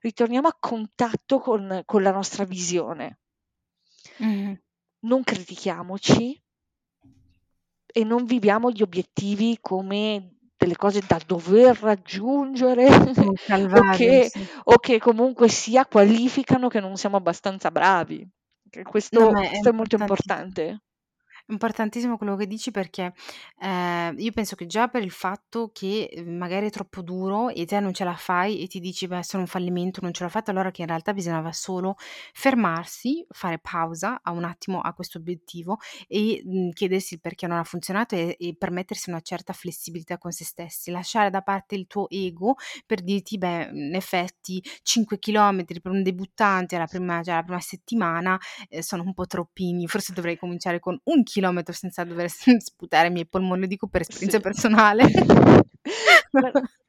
Ritorniamo 0.00 0.48
a 0.48 0.56
contatto 0.58 1.38
con, 1.38 1.82
con 1.84 2.02
la 2.02 2.12
nostra 2.12 2.44
visione. 2.44 3.18
Mh-mh. 4.20 4.56
Non 5.10 5.22
critichiamoci 5.22 6.40
e 7.94 8.04
non 8.04 8.24
viviamo 8.24 8.70
gli 8.70 8.82
obiettivi 8.82 9.58
come 9.60 10.36
delle 10.56 10.76
cose 10.76 11.00
da 11.06 11.20
dover 11.24 11.76
raggiungere 11.78 12.86
Un 12.86 13.34
o, 13.70 13.82
che, 13.90 14.30
sì. 14.30 14.48
o 14.64 14.78
che 14.78 14.98
comunque 14.98 15.48
sia 15.48 15.86
qualificano 15.86 16.68
che 16.68 16.80
non 16.80 16.96
siamo 16.96 17.16
abbastanza 17.16 17.70
bravi. 17.70 18.26
Questo, 18.80 19.28
questo 19.28 19.68
è 19.68 19.72
molto 19.72 19.96
importante. 19.96 20.80
Importantissimo 21.52 22.16
quello 22.16 22.34
che 22.34 22.46
dici 22.46 22.70
perché, 22.70 23.12
ehm, 23.60 24.14
io 24.18 24.32
penso 24.32 24.56
che 24.56 24.64
già 24.66 24.88
per 24.88 25.02
il 25.02 25.10
fatto 25.10 25.68
che, 25.70 26.04
ehm, 26.10 26.34
magari 26.34 26.68
è 26.68 26.70
troppo 26.70 27.02
duro 27.02 27.50
e 27.50 27.66
te 27.66 27.78
non 27.78 27.92
ce 27.92 28.04
la 28.04 28.14
fai 28.14 28.62
e 28.62 28.66
ti 28.68 28.80
dici: 28.80 29.06
"Beh, 29.06 29.22
sono 29.22 29.42
un 29.42 29.48
fallimento, 29.48 30.00
non 30.00 30.14
ce 30.14 30.22
l'ho 30.24 30.30
fatta", 30.30 30.50
allora 30.50 30.70
che 30.70 30.80
in 30.80 30.86
realtà 30.88 31.12
bisognava 31.12 31.52
solo 31.52 31.96
fermarsi, 32.32 33.26
fare 33.28 33.58
pausa 33.58 34.20
a 34.22 34.30
un 34.30 34.44
attimo 34.44 34.80
a 34.80 34.94
questo 34.94 35.18
obiettivo 35.18 35.76
e, 36.08 36.40
mhmm, 36.42 36.70
chiedersi 36.70 37.14
il 37.14 37.20
perché 37.20 37.46
non 37.46 37.58
ha 37.58 37.64
funzionato 37.64 38.14
e 38.14 38.36
e 38.38 38.54
permettersi 38.56 39.10
una 39.10 39.20
certa 39.20 39.52
flessibilità 39.52 40.16
con 40.16 40.30
se 40.32 40.44
stessi, 40.44 40.90
lasciare 40.90 41.28
da 41.28 41.42
parte 41.42 41.74
il 41.74 41.86
tuo 41.86 42.08
ego 42.08 42.54
per 42.86 43.02
dirti: 43.02 43.36
"Beh, 43.36 43.68
in 43.72 43.94
effetti 43.94 44.62
5 44.82 45.18
chilometri 45.18 45.80
per 45.82 45.92
un 45.92 46.02
debuttante 46.02 46.76
alla 46.76 46.86
prima 46.86 47.20
già 47.20 47.34
alla 47.34 47.42
prima 47.42 47.60
settimana, 47.60 48.38
ehm, 48.70 48.80
sono 48.80 49.02
un 49.02 49.12
po' 49.12 49.26
troppini, 49.26 49.86
forse 49.86 50.14
dovrei 50.14 50.38
cominciare 50.38 50.78
con 50.80 50.98
1 51.04 51.22
chilometro 51.22 51.40
senza 51.72 52.04
dover 52.04 52.30
sputare 52.60 53.08
i 53.08 53.10
miei 53.10 53.26
polmoni", 53.26 53.60
lo 53.62 53.66
dico 53.66 53.86
per 53.86 54.02
esperienza 54.02 54.36
Sì. 54.36 54.42
personale. 54.42 55.04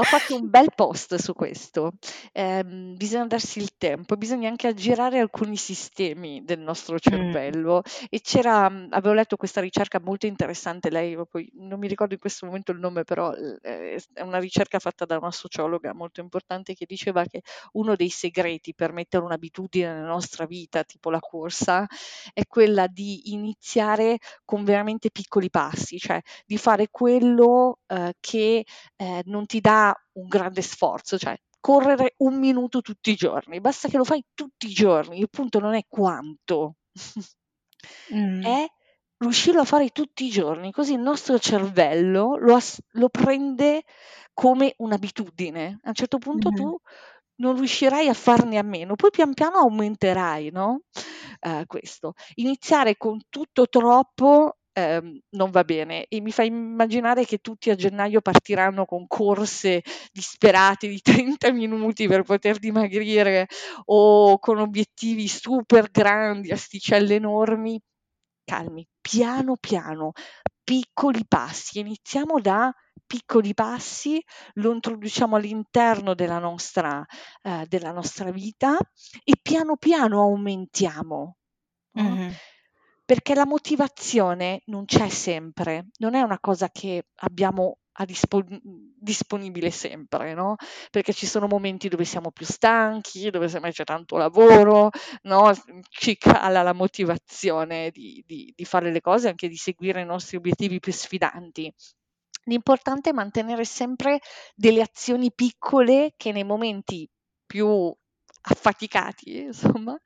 Ho 0.00 0.04
fatto 0.04 0.34
un 0.34 0.48
bel 0.48 0.68
post 0.74 1.16
su 1.16 1.34
questo. 1.34 1.92
Ehm, 2.32 2.96
bisogna 2.96 3.26
darsi 3.26 3.58
il 3.58 3.76
tempo, 3.76 4.16
bisogna 4.16 4.48
anche 4.48 4.66
aggirare 4.68 5.18
alcuni 5.18 5.56
sistemi 5.58 6.42
del 6.42 6.58
nostro 6.60 6.98
Mh. 7.04 7.40
cervello 7.42 7.82
e 8.08 8.20
c'era 8.22 8.68
mhmm, 8.70 8.86
avevo 8.92 9.12
letto 9.14 9.36
questa 9.36 9.60
ricerca 9.60 10.00
molto 10.02 10.24
interessante, 10.26 10.88
lei 10.90 11.16
poi 11.28 11.50
non 11.56 11.78
mi 11.78 11.86
ricordo 11.86 12.14
in 12.14 12.20
questo 12.20 12.46
momento 12.46 12.72
il 12.72 12.78
nome, 12.78 13.04
però 13.04 13.30
l 13.32 13.58
ehm, 13.60 13.98
è 14.14 14.22
una 14.22 14.38
ricerca 14.38 14.78
fatta 14.78 15.04
da 15.04 15.18
una 15.18 15.30
sociologa 15.32 15.92
molto 15.92 16.20
importante 16.20 16.72
che 16.74 16.86
diceva 16.86 17.24
che 17.26 17.42
uno 17.72 17.94
dei 17.94 18.08
segreti 18.08 18.74
per 18.74 18.92
mettere 18.92 19.22
un'abitudine 19.24 19.92
nella 19.92 20.06
nostra 20.06 20.46
vita, 20.46 20.82
tipo 20.84 21.10
la 21.10 21.20
corsa, 21.20 21.86
è 22.32 22.42
quella 22.46 22.86
di 22.86 23.32
iniziare 23.32 24.18
con 24.44 24.64
veramente 24.64 25.10
piccoli 25.10 25.50
passi, 25.50 25.98
cioè 25.98 26.20
di 26.46 26.56
fare 26.58 26.88
quello, 26.90 27.80
ehm, 27.86 28.12
che, 28.20 28.64
ehm, 28.96 29.20
non 29.26 29.46
ti 29.46 29.60
dà 29.60 29.89
un 30.14 30.26
grande 30.28 30.62
sforzo, 30.62 31.18
cioè 31.18 31.36
correre 31.60 32.14
un 32.18 32.38
minuto 32.38 32.80
tutti 32.80 33.10
i 33.10 33.14
giorni, 33.14 33.60
basta 33.60 33.88
che 33.88 33.96
lo 33.98 34.04
fai 34.04 34.24
tutti 34.34 34.66
i 34.66 34.72
giorni, 34.72 35.18
il 35.18 35.28
punto 35.30 35.58
non 35.60 35.74
è 35.74 35.84
quanto, 35.88 36.76
Mh. 38.10 38.50
è 38.54 38.66
riuscirlo 39.18 39.60
a 39.60 39.64
fare 39.64 39.90
tutti 39.90 40.24
i 40.24 40.30
giorni, 40.30 40.72
così 40.72 40.94
il 40.94 41.00
nostro 41.00 41.38
cervello 41.38 42.36
lo, 42.36 42.54
as- 42.54 42.80
lo 42.92 43.08
prende 43.08 43.84
come 44.32 44.74
un'abitudine. 44.78 45.78
A 45.82 45.88
un 45.88 45.94
certo 45.94 46.18
punto 46.18 46.50
Mh-mh. 46.50 46.52
tu 46.52 46.78
non 47.36 47.56
riuscirai 47.56 48.08
a 48.08 48.14
farne 48.14 48.58
a 48.58 48.62
meno, 48.62 48.94
poi 48.96 49.10
pian 49.10 49.34
piano 49.34 49.58
aumenterai, 49.58 50.50
no? 50.50 50.82
Eh, 51.40 51.64
questo. 51.66 52.14
Iniziare 52.36 52.96
con 52.96 53.20
tutto 53.28 53.66
troppo 53.68 54.58
ehm, 54.72 55.18
non 55.30 55.50
va 55.50 55.64
bene 55.64 56.06
e 56.08 56.20
mi 56.20 56.30
fa 56.32 56.42
immaginare 56.42 57.24
che 57.24 57.38
tutti 57.38 57.70
a 57.70 57.74
gennaio 57.74 58.20
partiranno 58.20 58.84
con 58.84 59.06
corse 59.06 59.82
disperate 60.12 60.88
di 60.88 61.00
30 61.40 61.52
minuti 61.52 62.06
per 62.06 62.22
poter 62.22 62.58
dimagrire 62.58 63.48
o 63.86 64.38
con 64.38 64.58
obiettivi 64.58 65.28
super 65.28 65.90
grandi, 65.90 66.50
asticelle 66.50 67.14
enormi. 67.16 67.80
Calmi, 68.44 68.86
piano 69.00 69.56
piano, 69.56 70.12
piccoli 70.64 71.24
passi. 71.26 71.78
Iniziamo 71.80 72.40
da 72.40 72.72
piccoli 73.06 73.54
passi, 73.54 74.22
lo 74.54 74.72
introduciamo 74.72 75.36
all'interno 75.36 76.14
della 76.14 76.38
nostra, 76.38 77.04
eh, 77.42 77.64
della 77.68 77.92
nostra 77.92 78.30
vita 78.32 78.76
e 79.24 79.34
piano 79.40 79.76
piano 79.76 80.20
aumentiamo. 80.22 81.36
no? 81.94 82.22
Perché 83.10 83.34
la 83.34 83.44
motivazione 83.44 84.62
non 84.66 84.84
c'è 84.84 85.08
sempre, 85.08 85.88
non 85.98 86.14
è 86.14 86.20
una 86.20 86.38
cosa 86.38 86.68
che 86.70 87.06
abbiamo 87.22 87.78
a 87.94 88.04
dispo- 88.04 88.44
disponibile 88.46 89.72
sempre, 89.72 90.32
no? 90.32 90.54
Perché 90.92 91.12
ci 91.12 91.26
sono 91.26 91.48
momenti 91.48 91.88
dove 91.88 92.04
siamo 92.04 92.30
più 92.30 92.46
stanchi, 92.46 93.30
dove 93.30 93.48
semmai 93.48 93.72
c'è 93.72 93.82
tanto 93.82 94.16
lavoro, 94.16 94.90
no? 95.22 95.50
Ci 95.88 96.16
cala 96.18 96.62
la 96.62 96.72
motivazione 96.72 97.90
di, 97.90 98.22
di- 98.24 98.52
di 98.54 98.64
fare 98.64 98.92
le 98.92 99.00
cose, 99.00 99.26
anche 99.26 99.48
di 99.48 99.56
seguire 99.56 100.02
i 100.02 100.06
nostri 100.06 100.36
obiettivi 100.36 100.78
più 100.78 100.92
sfidanti. 100.92 101.74
L'importante 102.44 103.10
è 103.10 103.12
mantenere 103.12 103.64
sempre 103.64 104.20
delle 104.54 104.82
azioni 104.82 105.32
piccole 105.34 106.12
che 106.16 106.30
nei 106.30 106.44
momenti 106.44 107.10
più 107.44 107.92
affaticati, 108.42 109.42
insomma, 109.52 109.98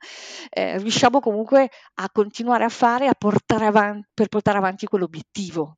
eh, 0.49 0.77
riusciamo 0.77 1.19
comunque 1.19 1.69
a 1.95 2.09
continuare 2.11 2.63
a 2.65 2.69
fare 2.69 3.07
a 3.07 3.13
portare 3.17 3.65
avan- 3.67 4.03
per 4.13 4.27
portare 4.29 4.57
avanti 4.57 4.85
quell'obiettivo. 4.87 5.77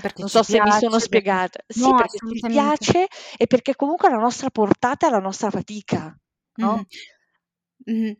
Perché 0.00 0.20
Non 0.20 0.28
so 0.28 0.42
se 0.42 0.60
mi 0.60 0.70
sono 0.72 0.98
piace, 0.98 1.08
perché 1.08 1.20
spiegata. 1.20 1.60
Sì, 1.66 1.88
no, 1.88 1.94
perché 1.94 2.18
ci 2.24 2.44
piace 2.46 3.06
e 3.36 3.46
perché 3.46 3.74
comunque 3.76 4.08
alla 4.08 4.18
nostra 4.18 4.50
portata 4.50 5.06
è 5.06 5.10
la 5.10 5.18
nostra 5.18 5.50
fatica, 5.50 6.14
no? 6.56 6.74
Mh-mh. 6.74 6.86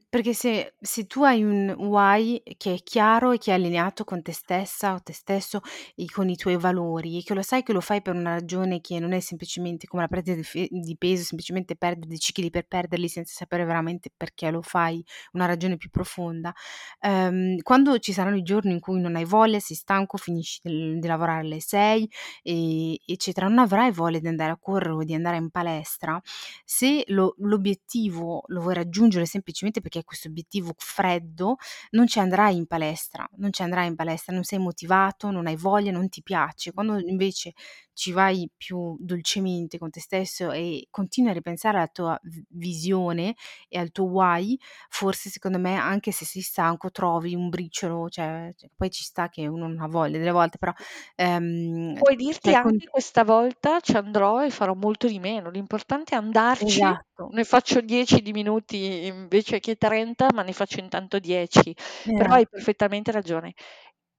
Perché 0.09 0.33
se 0.33 0.75
se 0.81 1.07
tu 1.09 1.25
hai 1.25 1.43
un 1.43 1.71
why 1.77 2.41
che 2.57 2.75
è 2.75 2.83
chiaro 2.85 3.33
e 3.33 3.39
che 3.39 3.51
è 3.51 3.55
allineato 3.55 4.05
con 4.05 4.23
te 4.23 4.31
stessa 4.33 4.95
o 4.95 5.01
te 5.03 5.13
stesso 5.13 5.61
e 5.97 6.05
con 6.07 6.29
i 6.29 6.37
tuoi 6.37 6.57
valori 6.57 7.19
e 7.19 7.23
che 7.25 7.35
lo 7.35 7.43
sai 7.43 7.65
che 7.65 7.73
lo 7.73 7.81
fai 7.81 8.01
per 8.01 8.15
una 8.15 8.31
ragione 8.35 8.81
che 8.81 9.01
non 9.01 9.11
è 9.13 9.19
semplicemente 9.19 9.89
come 9.89 10.03
la 10.03 10.09
perdita 10.09 10.41
di 10.41 10.69
di 10.71 10.97
peso, 10.97 11.25
semplicemente 11.25 11.75
perdere 11.75 12.07
10 12.07 12.33
chili 12.33 12.49
per 12.51 12.69
perderli 12.69 13.09
senza 13.09 13.35
sapere 13.35 13.65
veramente 13.65 14.09
perché 14.17 14.53
lo 14.53 14.63
fai, 14.63 15.05
una 15.33 15.47
ragione 15.47 15.77
più 15.77 15.91
profonda, 15.91 16.55
ehm, 17.01 17.57
quando 17.63 17.99
ci 17.99 18.13
saranno 18.13 18.37
i 18.37 18.43
giorni 18.43 18.71
in 18.73 18.79
cui 18.79 19.01
non 19.01 19.17
hai 19.17 19.25
voglia, 19.25 19.59
sei 19.59 19.75
stanco, 19.77 20.17
finisci 20.17 20.61
del 20.63 21.01
di 21.01 21.07
lavorare 21.09 21.41
alle 21.41 21.59
6, 21.61 22.09
ehm, 22.45 22.95
eccetera, 23.05 23.49
non 23.49 23.59
avrai 23.59 23.91
voglia 23.91 24.21
di 24.21 24.29
andare 24.29 24.53
a 24.53 24.59
correre 24.61 24.93
o 24.93 25.03
di 25.03 25.13
andare 25.15 25.39
in 25.39 25.51
palestra, 25.51 26.21
se 26.65 27.03
lo 27.09 27.35
l'obiettivo 27.39 28.45
lo 28.47 28.61
vuoi 28.61 28.75
raggiungere 28.75 29.25
semplicemente 29.27 29.55
perché 29.81 29.99
hai 29.99 30.05
questo 30.05 30.29
obiettivo 30.29 30.75
freddo, 30.77 31.57
non 31.91 32.07
ci 32.07 32.19
andrai 32.19 32.57
in 32.57 32.67
palestra, 32.67 33.27
non 33.37 33.53
ci 33.53 33.63
andrai 33.63 33.87
in 33.87 33.95
palestra, 33.97 34.33
non 34.35 34.45
sei 34.45 34.59
motivato, 34.59 35.31
non 35.31 35.47
hai 35.47 35.57
voglia, 35.57 35.91
non 35.93 36.09
ti 36.09 36.23
piace. 36.23 36.73
Quando 36.73 36.99
invece 36.99 37.53
ci 37.97 38.13
vai 38.13 38.49
più 38.55 38.95
dolcemente 38.99 39.79
con 39.79 39.89
te 39.91 40.01
stesso 40.01 40.53
e 40.53 40.87
continui 40.91 41.31
a 41.31 41.33
ripensare 41.33 41.79
alla 41.79 41.87
tua 41.89 42.21
visione 42.51 43.35
e 43.69 43.79
al 43.79 43.91
tuo 43.91 44.05
why, 44.05 44.55
forse 44.91 45.31
secondo 45.31 45.59
me 45.59 45.77
anche 45.77 46.13
se 46.13 46.27
sei 46.27 46.43
stanco 46.43 46.91
trovi 46.91 47.35
un 47.35 47.49
briciolo, 47.49 48.09
cioè 48.11 48.53
cioè 48.55 48.69
poi 48.77 48.91
ci 48.91 49.03
sta 49.03 49.29
che 49.31 49.47
uno 49.47 49.67
non 49.67 49.81
ha 49.81 49.87
voglia 49.89 50.19
delle 50.19 50.31
volte, 50.31 50.59
però, 50.59 50.73
ehm, 51.17 51.95
Puoi 51.95 52.17
dirti 52.17 52.51
cioè 52.51 52.61
con 52.61 52.77
anche 52.77 52.87
questa 52.89 53.25
volta 53.25 53.81
ci 53.81 53.97
andrò 53.97 54.45
e 54.45 54.51
farò 54.51 54.75
molto 54.75 55.07
di 55.09 55.19
meno. 55.19 55.49
L'importante 55.51 56.15
è 56.15 56.19
andarci, 56.19 56.67
esatto, 56.67 57.29
ne 57.33 57.45
faccio 57.45 57.81
10 57.81 58.21
di 58.21 58.33
minuti 58.33 59.07
invece 59.07 59.59
che 59.61 59.77
30, 59.77 60.29
ma 60.35 60.43
ne 60.43 60.53
faccio 60.53 60.81
intanto 60.81 61.19
10. 61.19 61.75
Però 62.15 62.35
eh. 62.35 62.39
hai 62.39 62.47
perfettamente 62.49 63.11
ragione. 63.11 63.55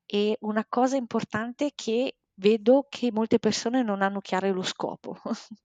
E 0.06 0.38
una 0.42 0.66
cosa 0.68 0.96
importante 0.96 1.68
è 1.68 1.72
che 1.76 2.16
vedo 2.38 2.86
che 2.90 3.12
molte 3.12 3.40
persone 3.40 3.84
non 3.84 4.02
hanno 4.02 4.20
chiaro 4.22 4.52
lo 4.54 4.64
scopo. 4.64 5.18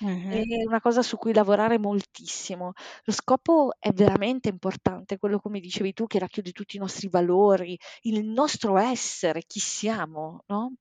Mh-mh. 0.00 0.44
È 0.56 0.64
una 0.66 0.80
cosa 0.80 1.02
su 1.02 1.16
cui 1.16 1.32
lavorare 1.34 1.78
moltissimo. 1.78 2.72
Lo 3.04 3.12
scopo 3.12 3.72
è 3.78 3.90
veramente 3.92 4.48
importante, 4.48 5.18
quello 5.18 5.40
come 5.40 5.60
dicevi 5.60 5.92
tu 5.92 6.06
che 6.06 6.18
racchiude 6.20 6.52
tutti 6.52 6.76
i 6.76 6.78
nostri 6.78 7.08
valori, 7.08 7.76
il 8.02 8.24
nostro 8.24 8.78
essere, 8.78 9.42
chi 9.46 9.58
siamo, 9.60 10.44
no, 10.46 10.74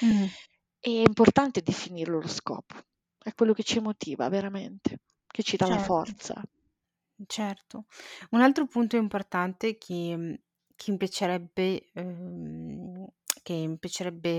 Mh. 0.00 0.28
è 0.80 0.88
importante 0.90 1.62
definirlo 1.62 2.20
lo 2.20 2.28
scopo. 2.28 2.76
È 3.18 3.32
quello 3.34 3.52
che 3.52 3.64
ci 3.64 3.80
motiva 3.80 4.28
veramente, 4.28 5.00
che 5.26 5.42
ci 5.42 5.56
dà 5.56 5.66
la 5.66 5.78
Certo. 5.78 5.78
forza. 5.78 6.42
Certo. 7.26 7.84
Un 8.30 8.40
altro 8.40 8.66
punto 8.66 8.96
importante 8.96 9.76
che 9.78 10.16
mhmm, 10.16 10.34
che 10.76 10.92
mi 10.92 10.96
piacerebbe 10.96 11.90
uhm, 11.94 13.04
che 13.48 13.66
mi 13.66 13.78
piacerebbe 13.78 14.30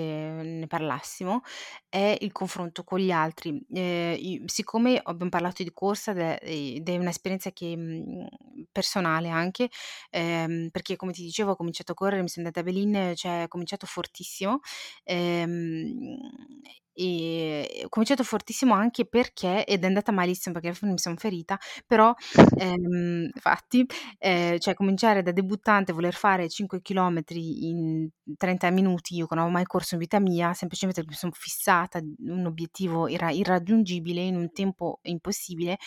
ne 0.44 0.68
parlassimo 0.68 1.42
è 1.90 2.16
il 2.22 2.32
confronto 2.32 2.84
con 2.84 3.00
gli 3.00 3.12
altri. 3.12 3.60
I 3.70 4.44
siccome 4.46 5.00
abbiam 5.02 5.30
parlato 5.30 5.64
di 5.64 5.72
corsa 5.74 6.12
ed 6.40 6.88
è 6.88 6.98
un'esperienza 6.98 7.52
che 7.52 7.76
mhmm, 7.76 8.28
personale 8.72 9.30
anche, 9.30 9.70
ehm, 10.12 10.70
perché 10.72 10.96
come 10.96 11.12
ti 11.14 11.24
dicevo 11.24 11.52
ho 11.52 11.56
cominciato 11.56 11.92
a 11.94 11.96
correre, 11.96 12.22
mi 12.22 12.30
son 12.30 12.46
andata 12.46 12.62
a 12.62 12.64
Berlin, 12.72 13.14
cioè 13.16 13.44
ho 13.44 13.48
cominciato 13.48 13.86
fortissimo, 13.88 14.60
ehm, 15.04 16.18
e 17.00 17.82
ho 17.86 17.90
cominciato 17.90 18.24
fortissimo 18.24 18.74
anche 18.74 19.06
perché 19.06 19.66
ed 19.66 19.84
è 19.84 19.88
andata 19.88 20.12
malissimo 20.12 20.54
perché 20.54 20.70
alla 20.70 20.78
fine 20.78 20.92
mi 20.92 21.00
son 21.00 21.16
ferita, 21.18 21.58
però, 21.86 22.14
ehm, 22.62 23.30
fatti, 23.36 23.86
ehm, 24.18 24.58
cioè 24.60 24.74
cominciare 24.74 25.22
da 25.24 25.32
debuttante, 25.32 25.94
voler 25.94 26.14
fare 26.14 26.50
5 26.50 26.82
chilometri 26.82 27.68
in 27.70 28.10
30 28.38 28.70
minuti, 28.70 29.16
io 29.16 29.28
che 29.28 29.36
non 29.36 29.44
avevo 29.46 29.58
mai 29.58 29.66
corso 29.66 29.94
in 29.96 30.02
vita 30.02 30.20
mia, 30.20 30.54
semplicemente 30.54 31.04
mi 31.08 31.14
son 31.14 31.32
fissata 31.32 32.00
un 32.20 32.46
obiettivo 32.46 33.08
irra 33.08 33.32
irraggiungibile 33.32 34.22
in 34.22 34.36
un 34.36 34.52
tempo 34.52 35.00
impossibile, 35.04 35.78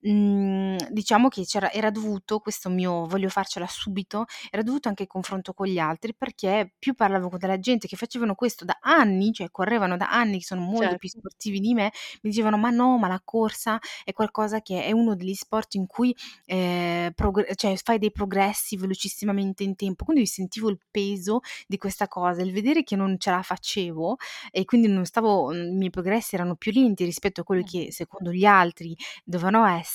mhmm, 0.00 0.76
diciamo 0.90 1.28
che 1.28 1.44
c'era 1.44 1.70
era 1.72 1.90
dovuto 1.90 2.38
questo 2.40 2.68
mio 2.70 3.06
"voglio 3.06 3.28
farcela 3.28 3.66
subito", 3.66 4.24
era 4.50 4.62
dovuto 4.62 4.88
anche 4.88 5.02
al 5.04 5.08
confronto 5.08 5.52
con 5.54 5.66
gli 5.66 5.78
altri, 5.78 6.14
perché 6.14 6.74
più 6.78 6.94
parlavo 6.94 7.28
con 7.30 7.38
della 7.38 7.58
gente 7.58 7.86
che 7.88 7.96
facevano 7.96 8.34
questo 8.34 8.64
da 8.64 8.78
anni, 8.80 9.32
cioè 9.32 9.50
correvano 9.50 9.96
da 9.96 10.08
anni, 10.10 10.38
che 10.38 10.44
sono 10.44 10.60
molto 10.60 10.96
più 10.96 11.08
Certo. 11.08 11.10
sportivi 11.10 11.60
di 11.60 11.74
me, 11.74 11.90
mi 12.22 12.30
dicevano: 12.30 12.56
"Ma 12.58 12.70
no, 12.70 12.98
ma 12.98 13.08
la 13.08 13.20
corsa 13.24 13.78
è 14.04 14.12
qualcosa 14.12 14.60
che 14.60 14.84
è 14.84 14.92
uno 14.92 15.14
degli 15.16 15.34
sport 15.34 15.74
in 15.74 15.86
cui, 15.86 16.14
ehm, 16.46 17.12
progr 17.12 17.54
cioè 17.54 17.76
fai 17.76 17.98
dei 17.98 18.10
progressi 18.12 18.76
velocissimamente 18.76 19.62
in 19.64 19.74
tempo." 19.76 20.04
Quindi 20.04 20.26
sentivo 20.26 20.68
il 20.70 20.78
peso 20.90 21.40
di 21.66 21.76
questa 21.76 22.08
cosa, 22.08 22.42
il 22.42 22.52
vedere 22.52 22.82
che 22.84 22.96
non 22.96 23.16
ce 23.18 23.30
la 23.30 23.42
facevo 23.42 24.16
e 24.50 24.64
quindi 24.64 24.88
non 24.88 25.04
stavo 25.04 25.48
mhmm, 25.52 25.72
i 25.72 25.76
miei 25.76 25.90
progressi 25.90 26.34
erano 26.34 26.56
più 26.56 26.72
lenti 26.72 27.04
rispetto 27.04 27.40
a 27.42 27.44
quelli 27.44 27.64
che 27.64 27.88
secondo 27.92 28.32
gli 28.32 28.44
altri 28.44 28.96
dovevano 29.24 29.64
essere, 29.66 29.86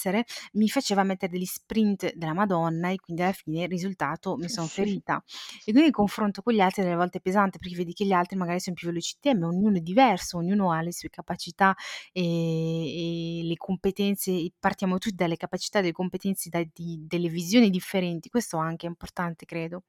mi 0.54 0.68
faceva 0.70 1.04
mettere 1.04 1.32
degli 1.32 1.46
sprint 1.46 2.14
della 2.16 2.34
Madonna 2.34 2.90
e 2.90 2.98
quindi 2.98 3.22
alla 3.24 3.32
fine 3.34 3.64
il 3.64 3.70
risultato 3.70 4.36
mi 4.38 4.50
son 4.50 4.68
Sì. 4.68 4.74
ferita. 4.74 5.24
E 5.64 5.72
quindi 5.72 5.86
il 5.90 5.92
confronto 5.94 6.42
con 6.42 6.54
gli 6.54 6.60
altri 6.62 6.84
delle 6.84 6.96
volte 6.96 7.18
è 7.20 7.22
pesante, 7.22 7.58
perché 7.60 7.76
vedi 7.76 7.94
che 7.94 8.06
gli 8.06 8.12
altri 8.14 8.38
magari 8.38 8.60
son 8.60 8.74
più 8.74 8.88
veloci 8.88 9.16
di 9.16 9.30
te, 9.30 9.36
ma 9.38 9.48
ognuno 9.48 9.78
è 9.78 9.82
diverso, 9.82 10.38
ognuno 10.38 10.72
ha 10.72 10.82
le 10.82 10.92
sue 10.94 11.10
capacità, 11.10 11.76
ehm, 12.12 12.24
e 12.24 13.42
le 13.44 13.56
competenze 13.58 14.32
e 14.32 14.52
partiamo 14.60 14.98
tutti 14.98 15.16
dalle 15.16 15.38
capacità 15.38 15.80
e 15.80 15.84
le 15.84 15.92
competenze 15.92 16.50
da 16.50 16.64
di 16.72 17.06
delle 17.08 17.30
visioni 17.30 17.70
differenti. 17.70 18.30
Questo 18.30 18.58
anche 18.58 18.86
è 18.86 18.90
importante 18.90 19.46
credo. 19.46 19.84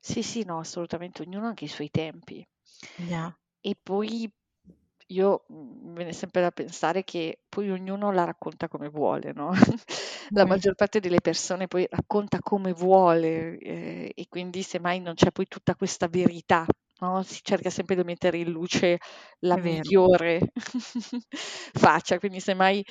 Sì, 0.00 0.22
sì, 0.22 0.44
no, 0.44 0.58
assolutamente, 0.58 1.22
ognuno 1.22 1.46
ha 1.46 1.48
anche 1.48 1.64
i 1.64 1.68
suoi 1.68 1.90
tempi. 1.90 2.46
Già. 2.98 3.36
E 3.64 3.74
poi 3.80 4.30
io 5.08 5.44
mhmm, 5.48 5.88
mi 5.88 5.94
viene 5.96 6.12
sempre 6.12 6.40
da 6.42 6.50
pensare 6.50 7.04
che 7.04 7.40
poi 7.48 7.70
ognuno 7.70 8.10
la 8.12 8.24
racconta 8.24 8.68
come 8.68 8.88
vuole, 8.88 9.32
no, 9.32 9.50
la 10.34 10.44
Mh. 10.44 10.46
maggior 10.46 10.74
parte 10.74 11.00
delle 11.00 11.20
persone 11.20 11.66
poi 11.68 11.86
racconta 11.90 12.38
come 12.40 12.72
vuole, 12.72 13.58
ehm, 13.58 14.10
e 14.14 14.26
quindi 14.28 14.62
semmai 14.62 15.00
non 15.00 15.14
c'è 15.14 15.30
poi 15.32 15.46
tutta 15.46 15.74
questa 15.76 16.08
verità, 16.08 16.66
no, 17.00 17.22
si 17.22 17.40
cerca 17.42 17.70
sempre 17.70 17.94
di 17.96 18.02
mettere 18.04 18.38
in 18.38 18.50
luce 18.50 18.98
la 19.40 19.56
migliore 19.58 20.40
faccia, 21.72 22.18
quindi 22.18 22.40
semmai 22.40 22.84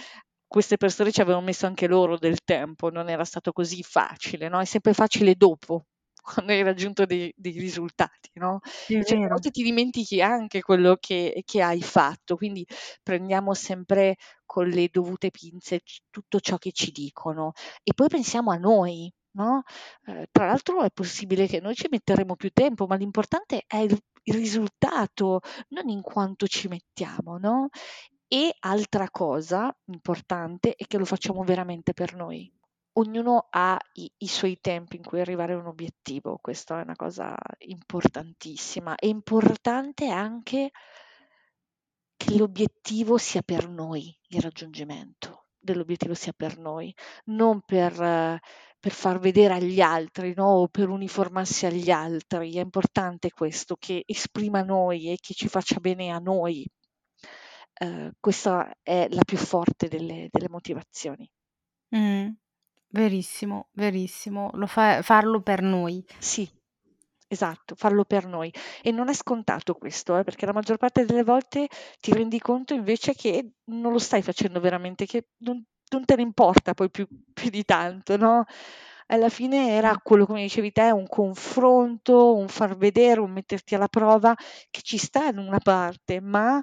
queste 0.47 0.77
persone 0.77 1.11
ci 1.11 1.21
avevano 1.21 1.43
messo 1.45 1.65
anche 1.65 1.87
loro 1.87 2.17
del 2.17 2.43
tempo, 2.43 2.89
non 2.89 3.09
era 3.09 3.25
stato 3.25 3.51
così 3.51 3.83
facile, 3.83 4.47
no, 4.49 4.59
è 4.59 4.65
sempre 4.65 4.93
facile 4.93 5.35
dopo, 5.35 5.85
quando 6.25 6.51
hai 6.53 6.63
raggiunto 6.63 7.05
dei 7.05 7.31
dei 7.35 7.53
risultati, 7.59 8.31
no, 8.35 8.59
È 8.87 9.03
certe 9.03 9.15
vero. 9.15 9.29
volte 9.29 9.51
ti 9.51 9.63
dimentichi 9.63 10.21
anche 10.21 10.61
quello 10.61 10.97
che 10.99 11.41
che 11.45 11.61
hai 11.61 11.81
fatto, 11.81 12.35
quindi 12.35 12.65
prendiamo 13.03 13.53
sempre 13.53 14.15
con 14.45 14.67
le 14.67 14.89
dovute 14.91 15.31
pinze 15.31 15.81
tutto 16.09 16.39
ciò 16.39 16.57
che 16.57 16.71
ci 16.71 16.91
dicono 16.91 17.51
e 17.83 17.93
poi 17.93 18.07
pensiamo 18.07 18.51
a 18.51 18.57
noi, 18.57 19.11
no, 19.31 19.63
ehm, 20.05 20.25
tra 20.31 20.45
l'altro 20.47 20.81
è 20.83 20.89
possibile 20.91 21.47
che 21.47 21.59
noi 21.61 21.75
ci 21.75 21.87
metteremo 21.89 22.35
più 22.35 22.49
tempo, 22.51 22.85
ma 22.87 22.95
l'importante 22.95 23.63
è 23.67 23.77
il 23.77 23.97
il 24.27 24.33
risultato, 24.33 25.39
non 25.69 25.87
in 25.89 26.01
quanto 26.01 26.47
ci 26.47 26.67
mettiamo, 26.67 27.37
no, 27.37 27.67
e 28.27 28.55
altra 28.61 29.09
cosa 29.11 29.75
importante 29.85 30.73
è 30.75 30.85
che 30.87 30.97
lo 30.97 31.05
facciamo 31.05 31.43
veramente 31.43 31.93
per 31.93 32.15
noi. 32.15 32.51
Ognuno 32.97 33.47
ha 33.49 33.77
i 33.95 34.09
i 34.19 34.27
suoi 34.27 34.57
tempi 34.61 34.95
in 34.95 35.03
cui 35.03 35.19
arrivare 35.19 35.51
a 35.53 35.57
un 35.57 35.65
obiettivo, 35.67 36.37
questa 36.41 36.79
è 36.79 36.83
una 36.83 36.95
cosa 36.95 37.35
importantissima. 37.59 38.95
È 38.95 39.05
importante 39.05 40.07
anche 40.09 40.71
che 42.17 42.37
l'obiettivo 42.37 43.17
sia 43.17 43.41
per 43.41 43.67
noi, 43.69 44.15
il 44.29 44.41
raggiungimento 44.41 45.47
dell'obiettivo 45.59 46.13
sia 46.13 46.31
per 46.35 46.57
noi, 46.57 46.93
non 47.25 47.61
per 47.61 48.39
per 48.79 48.93
far 48.93 49.17
vedere 49.17 49.55
agli 49.55 49.81
altri, 49.81 50.33
no, 50.35 50.45
o 50.47 50.67
per 50.67 50.89
uniformarsi 50.89 51.65
agli 51.65 51.89
altri. 51.89 52.53
È 52.55 52.59
importante 52.61 53.31
questo, 53.31 53.75
che 53.77 54.03
esprima 54.05 54.61
noi 54.61 55.09
e 55.11 55.17
che 55.19 55.33
ci 55.33 55.47
faccia 55.47 55.79
bene 55.79 56.11
a 56.11 56.19
noi. 56.19 56.63
Ehm, 57.81 58.11
questa 58.19 58.73
è 58.81 59.07
la 59.09 59.23
più 59.25 59.37
forte 59.37 59.87
delle 59.89 60.27
delle 60.31 60.49
motivazioni. 60.49 61.29
Mh. 61.89 62.29
Verissimo, 62.91 63.67
verissimo. 63.73 64.49
Lo 64.53 64.67
fa 64.67 65.01
farlo 65.01 65.41
per 65.41 65.61
noi. 65.61 66.03
Sì, 66.17 66.49
esatto, 67.27 67.75
farlo 67.75 68.05
per 68.05 68.25
noi. 68.25 68.51
E 68.81 68.91
non 68.91 69.09
è 69.09 69.13
scontato 69.13 69.73
questo, 69.75 70.17
eh, 70.17 70.23
perché 70.23 70.45
la 70.45 70.53
maggior 70.53 70.77
parte 70.77 71.05
delle 71.05 71.23
volte 71.23 71.67
ti 71.99 72.13
rendi 72.13 72.39
conto 72.39 72.73
invece 72.73 73.13
che 73.13 73.51
non 73.65 73.91
lo 73.91 73.99
stai 73.99 74.21
facendo 74.21 74.59
veramente, 74.59 75.05
che 75.05 75.27
non 75.39 75.63
non 75.91 76.03
te 76.03 76.15
ne 76.15 76.23
importa 76.23 76.73
poi 76.73 76.89
più 76.89 77.07
più 77.31 77.49
di 77.51 77.63
tanto, 77.63 78.17
no, 78.17 78.43
alla 79.07 79.29
fine 79.29 79.69
era 79.69 79.95
quello 80.01 80.25
come 80.25 80.41
dicevi 80.41 80.71
te, 80.71 80.89
un 80.91 81.07
confronto, 81.07 82.35
un 82.35 82.47
far 82.47 82.75
vedere, 82.75 83.19
un 83.19 83.29
metterti 83.31 83.75
alla 83.75 83.87
prova, 83.87 84.33
che 84.71 84.81
ci 84.81 84.97
sta 84.97 85.27
in 85.27 85.37
una 85.37 85.59
parte, 85.59 86.19
ma 86.21 86.59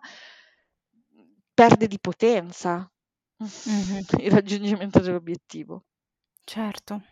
perde 1.55 1.87
di 1.87 1.99
potenza 2.01 2.91
Mh-mh. 3.39 4.01
il 4.25 4.31
raggiungimento 4.31 5.01
dell'obiettivo. 5.01 5.85
Certo. 6.49 7.03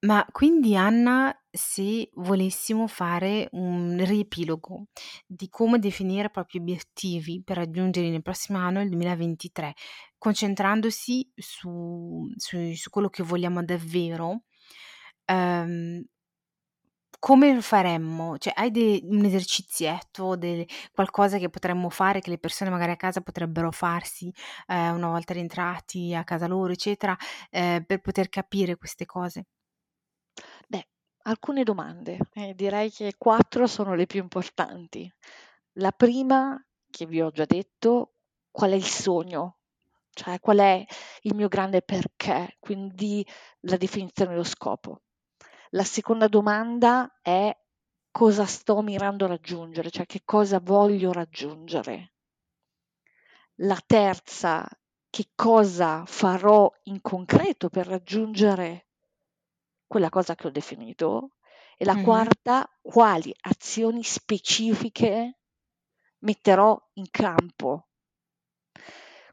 Ma 0.00 0.26
quindi 0.32 0.76
Anna, 0.76 1.34
se 1.50 2.10
volessimo 2.14 2.86
fare 2.88 3.48
un 3.52 4.02
riepilogo 4.04 4.86
di 5.26 5.48
come 5.50 5.78
definire 5.78 6.26
i 6.28 6.30
propri 6.30 6.58
obiettivi 6.58 7.42
per 7.44 7.56
raggiungerli 7.58 8.10
nel 8.10 8.22
prossimo 8.22 8.58
anno, 8.58 8.82
il 8.82 8.88
2023, 8.90 9.74
concentrandosi 10.18 11.32
su 11.36 12.30
sui 12.36 12.76
su 12.76 12.90
quello 12.90 13.08
che 13.10 13.22
vogliamo 13.24 13.64
davvero, 13.64 14.44
ehm 15.26 16.04
come 17.18 17.54
lo 17.54 17.60
faremmo? 17.62 18.38
Cioè 18.38 18.52
hai 18.56 18.70
de 18.70 19.00
un 19.04 19.24
esercizietto, 19.24 20.36
de 20.36 20.66
qualcosa 20.92 21.38
che 21.38 21.48
potremmo 21.50 21.90
fare, 21.90 22.20
che 22.20 22.30
le 22.30 22.38
persone 22.38 22.70
magari 22.70 22.92
a 22.92 22.96
casa 22.96 23.20
potrebbero 23.20 23.70
farsi, 23.72 24.32
ehm, 24.66 24.94
una 24.96 25.08
volta 25.08 25.32
rientrati 25.34 26.14
a 26.14 26.24
casa 26.24 26.46
loro, 26.46 26.72
eccetera, 26.72 27.16
ehm, 27.50 27.84
per 27.84 28.00
poter 28.00 28.28
capire 28.28 28.76
queste 28.76 29.06
cose? 29.06 29.44
Beh, 30.68 30.86
alcune 31.22 31.62
domande, 31.64 32.18
e 32.34 32.54
direi 32.54 32.90
che 32.90 33.14
4 33.16 33.66
sono 33.66 33.94
le 33.94 34.06
più 34.06 34.20
importanti. 34.20 35.10
La 35.74 35.92
prima, 35.92 36.62
che 36.90 37.06
vi 37.06 37.20
ho 37.22 37.30
già 37.30 37.44
detto: 37.46 38.14
qual 38.50 38.72
è 38.72 38.74
il 38.74 38.84
sogno? 38.84 39.58
Cioè 40.10 40.40
qual 40.40 40.58
è 40.58 40.84
il 41.22 41.34
mio 41.34 41.48
grande 41.48 41.82
perché, 41.82 42.56
quindi 42.60 43.26
la 43.60 43.76
definizione 43.76 44.32
dello 44.32 44.44
scopo. 44.44 45.00
La 45.72 45.84
seconda 45.84 46.28
domanda 46.28 47.18
è: 47.20 47.54
cosa 48.10 48.46
sto 48.46 48.80
mirando 48.80 49.26
a 49.26 49.28
raggiungere, 49.28 49.90
cioè 49.90 50.06
che 50.06 50.22
cosa 50.24 50.60
voglio 50.60 51.12
raggiungere. 51.12 52.12
La 53.60 53.80
terza: 53.84 54.68
che 55.10 55.30
cosa 55.34 56.04
farò 56.06 56.72
in 56.84 57.00
concreto 57.00 57.68
per 57.68 57.86
raggiungere 57.86 58.84
quella 59.86 60.10
cosa 60.10 60.34
che 60.34 60.46
ho 60.46 60.50
definito. 60.50 61.32
E 61.76 61.84
la 61.84 61.96
Mh-mh. 61.96 62.28
quarta: 62.36 62.68
quali 62.82 63.34
azioni 63.40 64.02
specifiche 64.04 65.38
metterò 66.20 66.78
in 66.94 67.06
campo. 67.10 67.87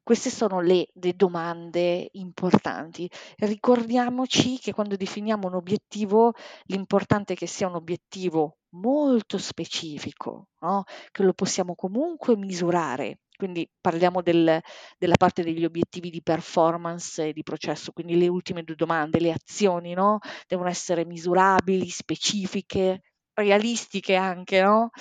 Queste 0.08 0.30
sono 0.30 0.60
le 0.62 0.90
le 0.94 1.14
domande 1.16 2.10
importanti. 2.14 3.10
Ricordiamoci 3.38 4.60
che 4.60 4.72
quando 4.72 4.96
definiamo 4.96 5.48
un 5.48 5.56
obiettivo, 5.56 6.34
l'importante 6.66 7.34
è 7.34 7.36
che 7.36 7.48
sia 7.48 7.68
un 7.68 7.74
obiettivo 7.74 8.58
molto 8.76 9.40
specifico, 9.40 10.50
no, 10.60 10.84
che 11.12 11.24
lo 11.24 11.34
possiamo 11.34 11.74
comunque 11.74 12.38
misurare. 12.38 13.22
Quindi 13.36 13.68
parliamo 13.82 14.22
del 14.22 14.62
della 14.98 15.16
parte 15.18 15.42
degli 15.44 15.66
obiettivi 15.66 16.12
di 16.12 16.22
performance 16.22 17.30
e 17.30 17.34
di 17.34 17.42
processo, 17.42 17.92
quindi 17.92 18.16
le 18.16 18.28
ultime 18.28 18.62
2 18.64 18.76
domande, 18.76 19.20
le 19.20 19.32
azioni, 19.32 19.94
no, 19.94 20.20
devono 20.48 20.70
essere 20.70 21.04
misurabili, 21.06 21.90
specifiche, 21.90 23.02
realistiche 23.34 24.14
anche, 24.16 24.62
no, 24.62 24.92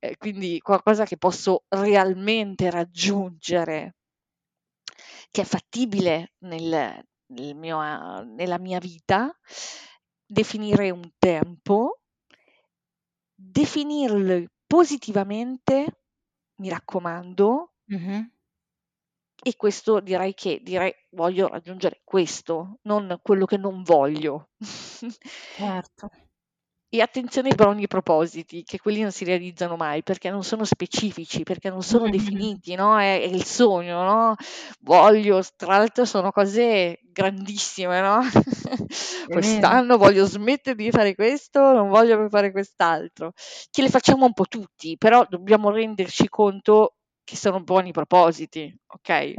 ehm, 0.00 0.12
quindi 0.18 0.58
qualcosa 0.60 1.04
che 1.04 1.16
posso 1.16 1.64
realmente 1.68 2.70
raggiungere 2.70 3.94
che 5.30 5.42
è 5.42 5.44
fattibile 5.44 6.34
nel 6.40 7.02
nel 7.30 7.54
mio 7.54 7.78
nella 8.24 8.58
mia 8.58 8.78
vita, 8.80 9.32
definire 10.26 10.90
un 10.90 11.12
tempo, 11.18 12.00
definirlo 13.56 14.44
positivamente, 14.66 16.02
mi 16.60 16.68
raccomando 16.68 17.72
Mh-mh. 17.88 18.30
e 19.42 19.54
questo 19.56 20.00
direi 20.00 20.32
che 20.34 20.60
direi: 20.62 20.94
"Voglio 21.10 21.48
raggiungere 21.48 22.00
questo", 22.04 22.78
non 22.84 23.18
quello 23.22 23.44
che 23.44 23.56
non 23.58 23.82
voglio. 23.82 24.50
Certo. 25.56 26.10
E 26.92 27.00
attenzione 27.00 27.50
ai 27.50 27.54
buoni 27.54 27.86
propositi, 27.86 28.64
che 28.64 28.78
quelli 28.80 29.00
non 29.02 29.12
si 29.12 29.24
realizzano 29.24 29.76
mai, 29.76 30.02
perché 30.02 30.28
non 30.28 30.42
sono 30.42 30.64
specifici, 30.64 31.44
perché 31.44 31.70
non 31.70 31.82
sono 31.84 32.08
Mh-mh. 32.08 32.08
definiti, 32.08 32.74
no, 32.74 32.98
è 32.98 33.20
è 33.20 33.26
il 33.26 33.44
sogno, 33.44 34.02
no, 34.02 34.34
voglio 34.80 35.40
tra 35.56 35.76
l'altro 35.76 36.04
sono 36.04 36.32
cose 36.32 36.98
grandissime, 37.04 38.00
no, 38.00 38.18
quest'anno 39.30 39.98
voglio 39.98 40.24
smettere 40.26 40.74
di 40.74 40.90
fare 40.90 41.14
questo, 41.14 41.60
non 41.72 41.88
voglio 41.90 42.18
più 42.18 42.28
fare 42.28 42.50
quest'altro, 42.50 43.32
che 43.70 43.82
le 43.82 43.88
facciamo 43.88 44.24
un 44.26 44.32
po' 44.32 44.46
tutti, 44.46 44.96
però 44.98 45.24
dobbiamo 45.28 45.70
renderci 45.70 46.28
conto 46.28 46.96
che 47.22 47.36
sono 47.36 47.62
buoni 47.62 47.92
propositi, 47.92 48.76
okay, 48.88 49.32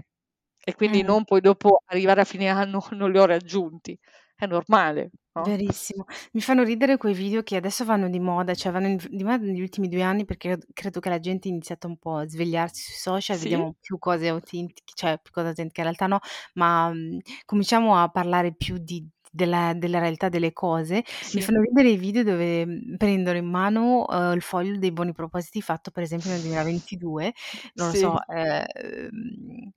e 0.63 0.75
quindi 0.75 1.01
Mh. 1.01 1.03
non 1.03 1.23
poi 1.25 1.41
dopo 1.41 1.81
arrivare 1.87 2.21
a 2.21 2.23
fine 2.25 2.47
anno 2.47 2.85
non 2.91 3.11
li 3.11 3.17
ho 3.19 3.25
raggiunti. 3.25 3.97
È 4.35 4.45
normale, 4.47 5.11
no? 5.36 5.53
Verissimo. 5.53 6.03
Mi 6.34 6.41
fanno 6.41 6.61
ridere 6.63 6.97
quei 6.97 7.13
video 7.13 7.41
che 7.41 7.55
adesso 7.55 7.86
vanno 7.86 8.09
di 8.09 8.19
moda, 8.19 8.53
cioè 8.53 8.69
vanno 8.69 8.88
in 8.88 8.97
di 9.09 9.23
moda 9.23 9.38
negli 9.45 9.61
ultimi 9.61 9.88
2 9.88 10.01
anni 10.03 10.25
perché 10.25 10.57
credo 10.73 10.99
che 10.99 11.07
la 11.09 11.19
gente 11.19 11.47
ha 11.47 11.51
iniziato 11.51 11.88
un 11.88 11.97
po' 11.97 12.17
a 12.17 12.27
svegliarsi 12.27 12.84
sui 12.84 12.95
social, 12.95 13.38
Sì. 13.38 13.39
vediamo 13.39 13.73
più 13.79 13.97
cose 13.97 14.27
autentiche 14.27 14.91
cioè 14.93 15.19
più 15.19 15.32
cose 15.32 15.47
autentiche 15.47 15.79
in 15.79 15.86
realtà 15.88 16.05
no, 16.07 16.19
ma, 16.55 16.89
mhmm, 16.91 17.19
cominciamo 17.45 17.95
a 17.97 18.09
parlare 18.09 18.53
più 18.53 18.77
di 18.77 19.07
della 19.34 19.71
della 19.73 19.99
realtà 19.99 20.27
delle 20.27 20.51
cose. 20.51 21.01
Mi 21.32 21.41
Sì. 21.41 21.41
fanno 21.41 21.61
ridere 21.61 21.89
i 21.89 21.97
video 21.97 22.23
dove, 22.23 22.65
mhmm, 22.65 22.97
prendono 22.97 23.38
in 23.38 23.45
mano, 23.49 24.05
uhm, 24.09 24.34
il 24.34 24.41
foglio 24.41 24.77
dei 24.77 24.91
buoni 24.91 25.13
propositi 25.13 25.61
fatto 25.61 25.89
per 25.91 26.03
esempio 26.03 26.29
nel 26.29 26.41
2022, 26.41 27.34
non 27.75 27.88
lo 27.88 27.93
so, 27.93 28.13
Sì. 28.13 28.21
ehm, 28.27 28.65
uhm, 29.11 29.71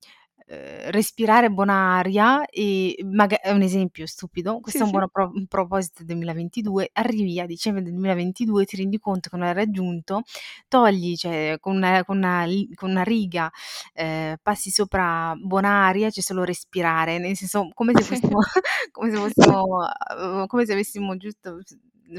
respirare 0.46 1.50
buona 1.50 1.96
aria 1.96 2.44
e 2.46 2.96
maga 3.04 3.40
è 3.40 3.50
un 3.50 3.62
esempio 3.62 4.06
stupido, 4.06 4.60
questo 4.60 4.78
Sì, 4.78 4.82
è 4.82 4.84
un 4.86 4.90
sì. 4.90 4.92
buono 4.92 5.08
pro 5.08 5.30
un 5.34 5.46
proposito 5.46 6.04
2022, 6.04 6.90
arrivi 6.92 7.40
a 7.40 7.46
dicembre 7.46 7.82
del 7.82 7.92
2022, 7.92 8.64
ti 8.66 8.76
rendi 8.76 8.98
conto 8.98 9.30
che 9.30 9.36
non 9.36 9.46
hai 9.48 9.54
raggiunto, 9.54 10.22
togli 10.68 11.16
cioè 11.16 11.56
con 11.60 11.76
una 11.76 12.04
con 12.04 12.18
una 12.18 12.44
con 12.74 12.90
una 12.90 13.02
riga, 13.02 13.50
ehm, 13.94 14.36
passi 14.42 14.70
sopra 14.70 15.34
buona 15.36 15.86
aria, 15.86 16.10
c'è 16.10 16.20
solo 16.20 16.44
respirare, 16.44 17.18
nel 17.18 17.36
senso 17.36 17.68
come 17.74 17.94
se 17.94 18.04
fossimo 18.04 18.38
come 18.92 19.10
se 19.10 19.16
fossimo 19.16 19.62
uhm, 20.18 20.46
come 20.46 20.66
se 20.66 20.72
avessimo 20.72 21.16
giusto 21.16 21.58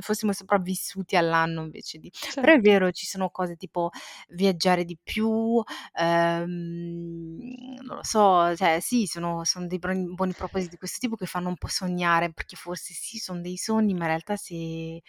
fossimo 0.01 0.33
sopravvissuti 0.33 1.15
all'anno 1.15 1.61
invece 1.63 1.97
di 1.99 2.11
però 2.39 2.53
è 2.53 2.59
Certo. 2.59 2.61
vero, 2.61 2.91
ci 2.91 3.05
sono 3.05 3.29
cose 3.29 3.55
tipo 3.55 3.89
viaggiare 4.29 4.83
di 4.85 4.97
più, 5.01 5.61
ehm, 5.93 7.37
non 7.81 7.97
lo 7.97 8.03
so, 8.03 8.55
cioè 8.55 8.79
sì, 8.81 9.05
sono 9.05 9.43
son 9.43 9.67
dei 9.67 9.79
broni 9.79 10.13
buoni 10.13 10.33
propositi 10.33 10.71
di 10.71 10.77
questo 10.77 10.97
tipo 10.99 11.15
che 11.15 11.25
fanno 11.25 11.49
un 11.49 11.57
po' 11.57 11.67
sognare, 11.67 12.31
perché 12.33 12.55
forse 12.55 12.93
sì, 12.93 13.17
son 13.17 13.41
dei 13.41 13.57
sogni, 13.57 13.93
ma 13.93 14.01
in 14.03 14.07
realtà 14.07 14.35
se 14.35 15.01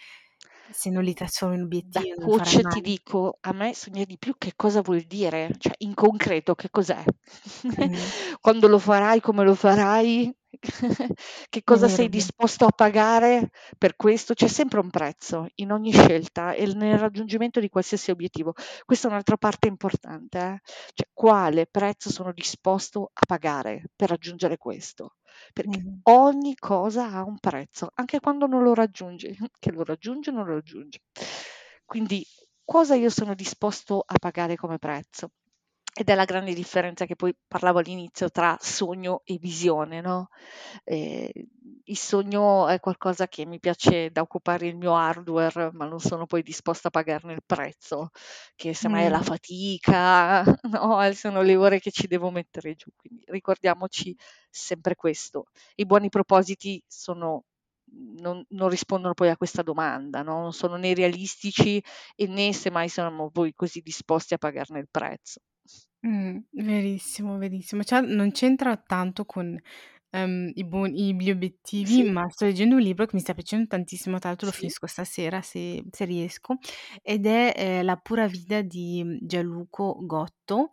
se 0.69 0.89
non 0.89 1.03
li 1.03 1.13
trasformi 1.13 1.55
in 1.57 1.63
Da 1.93 2.01
obiettivi 2.01 2.13
non 2.19 2.29
farai 2.29 2.57
coach 2.57 2.65
ti 2.67 2.81
mai. 2.81 2.81
dico, 2.81 3.37
a 3.41 3.53
me 3.53 3.73
sognare 3.73 4.05
di 4.05 4.17
più 4.17 4.35
che 4.37 4.53
cosa 4.55 4.81
vuol 4.81 5.01
dire? 5.01 5.51
Cioè 5.57 5.73
in 5.79 5.93
concreto 5.93 6.55
che 6.55 6.69
cos'è? 6.69 7.03
Mh-mh. 7.77 8.11
Quando 8.41 8.67
lo 8.67 8.79
farai, 8.79 9.19
come 9.21 9.43
lo 9.43 9.55
farai? 9.55 10.33
Che 11.49 11.63
È 11.63 11.63
cosa 11.63 11.87
vero, 11.87 11.87
sei 11.87 12.09
disposto 12.09 12.65
a 12.65 12.71
pagare 12.71 13.49
per 13.77 13.95
questo? 13.95 14.33
C'è 14.33 14.47
sempre 14.47 14.79
un 14.79 14.89
prezzo 14.89 15.47
in 15.55 15.71
ogni 15.71 15.91
scelta 15.91 16.53
e 16.53 16.65
nel 16.73 16.97
raggiungimento 16.97 17.59
di 17.59 17.69
qualsiasi 17.69 18.11
obiettivo. 18.11 18.53
Questa 18.85 19.07
è 19.07 19.11
un'altra 19.11 19.37
parte 19.37 19.67
importante, 19.67 20.37
eh, 20.39 20.59
cioè 20.93 21.07
quale 21.13 21.67
prezzo 21.67 22.09
sono 22.09 22.31
disposto 22.33 23.11
a 23.13 23.25
pagare 23.25 23.83
per 23.95 24.09
raggiungere 24.09 24.57
questo, 24.57 25.16
perché 25.53 25.79
Mh-mh. 25.79 26.01
ogni 26.03 26.55
cosa 26.55 27.11
ha 27.11 27.23
un 27.23 27.37
prezzo, 27.39 27.89
anche 27.95 28.19
quando 28.19 28.47
non 28.47 28.63
lo 28.63 28.73
raggiungi, 28.73 29.35
che 29.59 29.71
lo 29.71 29.83
raggiungi 29.83 30.29
o 30.29 30.33
non 30.33 30.45
lo 30.45 30.53
raggiungi. 30.55 30.99
Quindi 31.85 32.25
cosa 32.63 32.95
io 32.95 33.09
sono 33.09 33.33
disposto 33.35 34.03
a 34.05 34.15
pagare 34.19 34.55
come 34.55 34.77
prezzo? 34.77 35.31
Ed 35.99 36.09
è 36.09 36.13
la 36.15 36.25
grande 36.25 36.53
differenza 36.53 37.05
che 37.05 37.15
poi 37.15 37.35
parlavo 37.47 37.79
all'inizio 37.79 38.29
tra 38.29 38.55
sogno 38.61 39.21
e 39.25 39.37
visione, 39.39 39.99
no, 39.99 40.27
ehm, 40.83 41.29
il 41.85 41.97
sogno 41.97 42.67
è 42.67 42.79
qualcosa 42.79 43.27
che 43.27 43.45
mi 43.47 43.59
piace 43.59 44.11
da 44.11 44.21
occupare 44.21 44.67
il 44.67 44.75
mio 44.75 44.95
hardware, 44.95 45.71
ma 45.73 45.85
non 45.87 45.99
sono 45.99 46.27
poi 46.27 46.43
disposta 46.43 46.89
a 46.89 46.91
pagarne 46.91 47.33
il 47.33 47.41
prezzo, 47.43 48.09
che 48.55 48.75
semmai 48.75 49.05
è 49.05 49.09
la 49.09 49.19
Mh. 49.19 49.23
fatica, 49.23 50.43
no, 50.69 51.03
e 51.03 51.13
sono 51.15 51.41
le 51.41 51.55
ore 51.55 51.79
che 51.79 51.89
ci 51.91 52.05
devo 52.07 52.29
mettere 52.29 52.75
giù. 52.75 52.89
Quindi 52.95 53.23
ricordiamoci 53.27 54.15
sempre 54.51 54.93
questo. 54.95 55.45
I 55.75 55.85
buoni 55.87 56.09
propositi 56.09 56.79
sono 56.87 57.45
non 58.19 58.43
non 58.49 58.69
rispondono 58.69 59.13
poi 59.15 59.29
a 59.29 59.37
questa 59.37 59.63
domanda, 59.63 60.21
no, 60.21 60.41
non 60.41 60.53
sono 60.53 60.75
né 60.75 60.93
realistici 60.93 61.81
e 62.15 62.27
né 62.27 62.53
semmai 62.53 62.87
siamo 62.89 63.31
poi 63.31 63.53
così 63.55 63.81
disposti 63.81 64.33
a 64.33 64.37
pagarne 64.37 64.79
il 64.79 64.87
prezzo. 64.91 65.39
Mh, 66.07 66.37
verissimo, 66.63 67.37
verissimo. 67.37 67.83
Cioè 67.83 68.01
non 68.01 68.31
c'entra 68.31 68.77
tanto 68.77 69.25
con, 69.25 69.59
ehm, 70.11 70.51
i 70.55 70.63
buon 70.65 70.93
i 70.95 71.13
gli 71.15 71.29
obiettivi, 71.31 72.03
Sì. 72.03 72.03
ma 72.03 72.27
sto 72.29 72.45
leggendo 72.45 72.75
un 72.75 72.81
libro 72.81 73.05
che 73.05 73.11
mi 73.15 73.21
sta 73.21 73.33
piacendo 73.33 73.67
tantissimo, 73.67 74.19
tra 74.19 74.29
l'altro 74.29 74.47
lo 74.47 74.51
Sì. 74.51 74.71
finisco 74.71 74.87
stasera 74.87 75.41
se 75.41 75.83
se 75.91 76.05
riesco, 76.05 76.55
ed 77.01 77.25
è, 77.25 77.53
ehm, 77.55 77.85
La 77.85 77.97
pura 77.97 78.27
vita 78.27 78.61
di, 78.61 79.03
mhmm, 79.03 79.17
Gianluco 79.21 79.97
Gotto, 80.01 80.69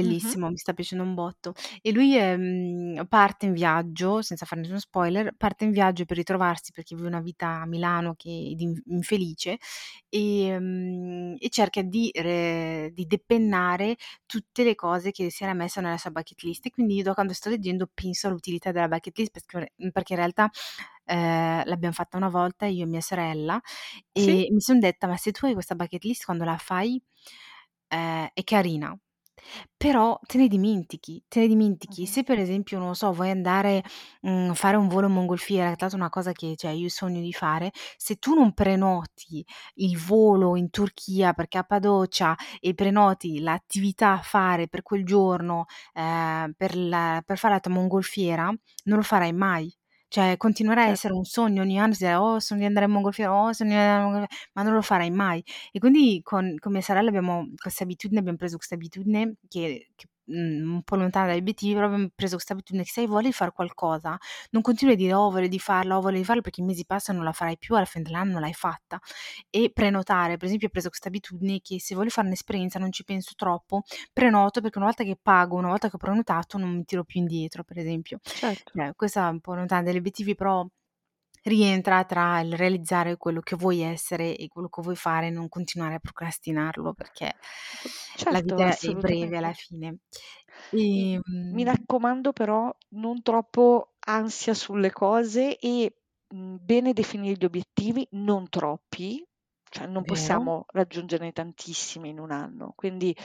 Mh-mh. 0.00 0.38
bellissimo, 0.38 0.48
mi 0.50 0.56
sta 0.56 0.72
piacendo 0.74 1.04
un 1.04 1.14
botto. 1.14 1.52
E 1.82 1.92
lui, 1.92 2.16
ehm, 2.16 3.06
parte 3.08 3.46
in 3.46 3.52
viaggio, 3.52 4.22
senza 4.22 4.46
fare 4.46 4.60
nessuno 4.62 4.78
spoiler, 4.80 5.34
parte 5.36 5.64
in 5.64 5.70
viaggio 5.72 6.04
per 6.04 6.16
ritrovarsi 6.16 6.72
perché 6.72 6.94
vive 6.96 7.08
una 7.08 7.20
vita 7.20 7.60
a 7.62 7.66
Milano 7.66 8.14
che 8.16 8.52
di 8.56 8.62
in 8.64 8.80
infelice, 8.86 9.58
ehm, 10.10 11.36
e 11.38 11.48
cerca 11.50 11.82
di 11.82 12.10
re 12.14 12.90
di 12.92 13.06
depennare 13.06 13.96
tutte 14.26 14.64
le 14.64 14.74
cose 14.74 15.10
che 15.10 15.30
si 15.30 15.42
era 15.44 15.52
messo 15.54 15.80
nella 15.80 15.96
sua 15.98 16.10
bucket 16.10 16.42
list. 16.42 16.66
E 16.66 16.70
quindi 16.70 16.94
io 16.96 17.02
da 17.02 17.14
quando 17.14 17.32
sto 17.34 17.50
leggendo 17.50 17.88
penso 17.92 18.28
all'utilità 18.28 18.72
della 18.72 18.87
bucket 18.88 19.16
list 19.18 19.32
perché 19.32 19.72
mhmm, 19.76 19.90
perché 19.90 20.12
in 20.14 20.18
realtà, 20.20 20.50
ehm, 21.04 21.64
l'abbiam 21.66 21.92
fatta 21.92 22.16
una 22.16 22.28
volta 22.28 22.66
io 22.66 22.84
e 22.84 22.86
mia 22.88 23.00
sorella 23.00 23.60
Sì. 24.16 24.42
e 24.42 24.48
mi 24.52 24.60
son 24.60 24.78
detta: 24.80 25.06
"Ma 25.08 25.16
se 25.16 25.32
tu 25.32 25.46
hai 25.46 25.52
questa 25.54 25.74
bucket 25.74 26.04
list 26.04 26.24
quando 26.24 26.44
la 26.44 26.56
fai, 26.58 27.00
ehm, 27.88 28.28
è 28.34 28.44
carina, 28.44 28.96
però 29.76 30.18
te 30.26 30.38
ne 30.38 30.48
dimentichi, 30.48 31.22
te 31.28 31.40
ne 31.40 31.46
dimentichi. 31.48 32.02
Mh-mh. 32.02 32.06
Se 32.06 32.22
per 32.24 32.38
esempio, 32.38 32.78
non 32.78 32.88
lo 32.88 32.94
so, 32.94 33.12
vuoi 33.12 33.30
andare, 33.30 33.82
mhmm, 34.22 34.52
fare 34.54 34.76
un 34.76 34.88
volo 34.88 35.06
in 35.06 35.12
mongolfiera, 35.14 35.70
che 35.70 35.76
tra 35.76 35.86
l'altro 35.86 35.98
è 35.98 36.02
una 36.02 36.10
cosa 36.10 36.32
che, 36.32 36.54
cioè, 36.56 36.70
io 36.72 36.88
sogno 36.88 37.20
di 37.20 37.32
fare, 37.32 37.70
se 37.96 38.16
tu 38.16 38.34
non 38.34 38.52
prenoti 38.54 39.44
il 39.76 39.98
volo 39.98 40.56
in 40.56 40.70
Turchia 40.70 41.32
per 41.32 41.48
Cappadocia 41.48 42.34
e 42.60 42.74
prenoti 42.74 43.40
l'attività 43.40 44.12
a 44.12 44.20
fare 44.22 44.68
per 44.68 44.82
quel 44.82 45.04
giorno, 45.04 45.66
ehm, 45.94 46.52
per 46.56 46.76
la 46.76 47.22
per 47.24 47.38
fare 47.38 47.54
la 47.54 47.60
tua 47.60 47.72
mongolfiera, 47.72 48.44
non 48.84 48.96
lo 48.98 49.02
farai 49.02 49.32
mai. 49.32 49.72
Cioè 50.12 50.38
continuerà 50.38 50.84
a 50.84 50.86
essere 50.88 51.12
un 51.12 51.24
sogno 51.24 51.60
ogni 51.62 51.78
anno, 51.78 51.92
si 51.92 52.04
dirà: 52.04 52.22
"Oh, 52.22 52.38
sogno 52.40 52.60
di 52.60 52.66
andare 52.66 52.86
in 52.86 52.92
mongolfiera, 52.92 53.30
oh, 53.34 53.52
sogno 53.52 53.70
di 53.72 53.76
andare 53.76 53.98
in 53.98 54.10
mongolf" 54.10 54.26
ma 54.54 54.62
non 54.62 54.72
lo 54.72 54.80
farai 54.82 55.10
mai. 55.10 55.44
E 55.70 55.78
quindi 55.78 56.20
con 56.22 56.56
con 56.58 56.72
mia 56.72 56.80
sorella 56.80 57.08
abbiamo 57.08 57.46
questa 57.60 57.84
abitudine 57.84 58.20
abbiam 58.20 58.36
preso 58.36 58.56
questa 58.56 58.74
abitudine 58.74 59.34
che 59.48 59.88
che 59.96 60.06
mhmm, 60.28 60.72
un 60.74 60.82
po' 60.82 60.96
lontana 60.96 61.26
dagli 61.28 61.38
obiettivi, 61.38 61.74
però 61.74 61.86
abbiamo 61.86 62.08
preso 62.14 62.34
questa 62.34 62.52
abitudine 62.54 62.84
che 62.84 62.90
se 62.90 63.00
hai 63.00 63.06
voglia 63.06 63.28
di 63.28 63.32
fare 63.34 63.52
qualcosa, 63.52 64.16
non 64.50 64.62
continui 64.62 64.94
a 64.94 64.96
dire: 64.96 65.14
"Ho 65.14 65.30
voglia 65.30 65.48
di 65.48 65.58
farla, 65.58 65.96
ho 65.96 66.00
voglia 66.00 66.18
di 66.18 66.24
farla", 66.24 66.42
perché 66.42 66.60
i 66.60 66.64
mesi 66.64 66.84
passano 66.86 67.18
non 67.18 67.26
la 67.26 67.32
farai 67.32 67.58
più, 67.58 67.74
alla 67.76 67.84
fine 67.86 68.04
dell'anno 68.04 68.32
non 68.32 68.40
l'hai 68.42 68.54
fatta. 68.54 68.98
E 69.50 69.70
prenotare, 69.72 70.36
per 70.36 70.46
esempio 70.46 70.68
ho 70.68 70.70
preso 70.70 70.88
questa 70.88 71.08
abitudine 71.08 71.60
che 71.60 71.80
se 71.80 71.94
voglio 71.94 72.10
fare 72.10 72.26
un'esperienza 72.26 72.78
non 72.78 72.92
ci 72.92 73.04
penso 73.04 73.32
troppo, 73.36 73.82
prenoto 74.12 74.60
perché 74.60 74.78
una 74.78 74.86
volta 74.86 75.04
che 75.04 75.18
pago, 75.20 75.56
una 75.56 75.68
volta 75.68 75.88
che 75.88 75.96
ho 75.96 75.98
prenotato 75.98 76.58
non 76.58 76.70
mi 76.76 76.84
tiro 76.84 77.04
più 77.04 77.20
indietro, 77.20 77.64
per 77.64 77.78
esempio. 77.78 78.20
Certo. 78.40 78.72
Cioè, 78.72 78.92
questa 78.94 79.26
è 79.28 79.30
un 79.30 79.40
po' 79.40 79.54
lontana 79.54 79.82
dagli 79.82 79.96
obiettivi, 79.96 80.34
però 80.34 80.66
rientra 81.48 82.04
tra 82.04 82.40
il 82.40 82.54
realizzare 82.54 83.16
quello 83.16 83.40
che 83.40 83.56
vuoi 83.56 83.80
essere 83.80 84.36
e 84.36 84.48
quello 84.48 84.68
che 84.68 84.82
vuoi 84.82 84.96
fare, 84.96 85.30
non 85.30 85.48
continuare 85.48 85.94
a 85.96 85.98
procrastinarlo 86.00 86.92
perché 86.94 87.34
la 88.28 88.40
Certo, 88.40 88.42
vita 88.42 88.76
è 88.78 88.94
breve 88.94 89.36
alla 89.38 89.52
fine. 89.52 89.98
I 90.94 91.18
mi 91.50 91.64
Ehm 91.64 91.64
raccomando 91.64 92.32
però 92.32 92.70
non 92.90 93.22
troppo 93.22 93.94
ansia 94.00 94.52
sulle 94.54 94.90
cose 94.92 95.58
e, 95.58 96.00
mhmm, 96.28 96.56
bene 96.60 96.92
definire 96.92 97.36
gli 97.38 97.44
obiettivi, 97.44 98.06
non 98.12 98.48
troppi, 98.50 99.24
cioè 99.70 99.86
non 99.86 100.04
Vero. 100.04 100.04
possiamo 100.04 100.66
raggiungerne 100.68 101.32
tantissimi 101.32 102.10
in 102.10 102.18
1 102.20 102.30
anno, 102.30 102.72
quindi 102.76 103.16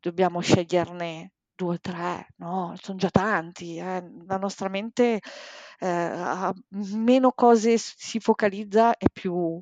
dobbiamo 0.00 0.40
sceglierne 0.40 1.32
2 1.60 1.74
o 1.74 1.80
3, 1.80 2.26
no, 2.36 2.74
son 2.80 2.96
già 2.96 3.10
tanti, 3.10 3.76
eh. 3.78 4.02
La 4.26 4.36
nostra 4.38 4.68
mente, 4.68 5.20
ehm, 5.80 6.12
a 6.22 6.48
a 6.48 6.54
meno 6.96 7.32
cose 7.32 7.76
si 7.78 8.20
focalizza 8.20 8.96
è 8.96 9.06
più 9.12 9.60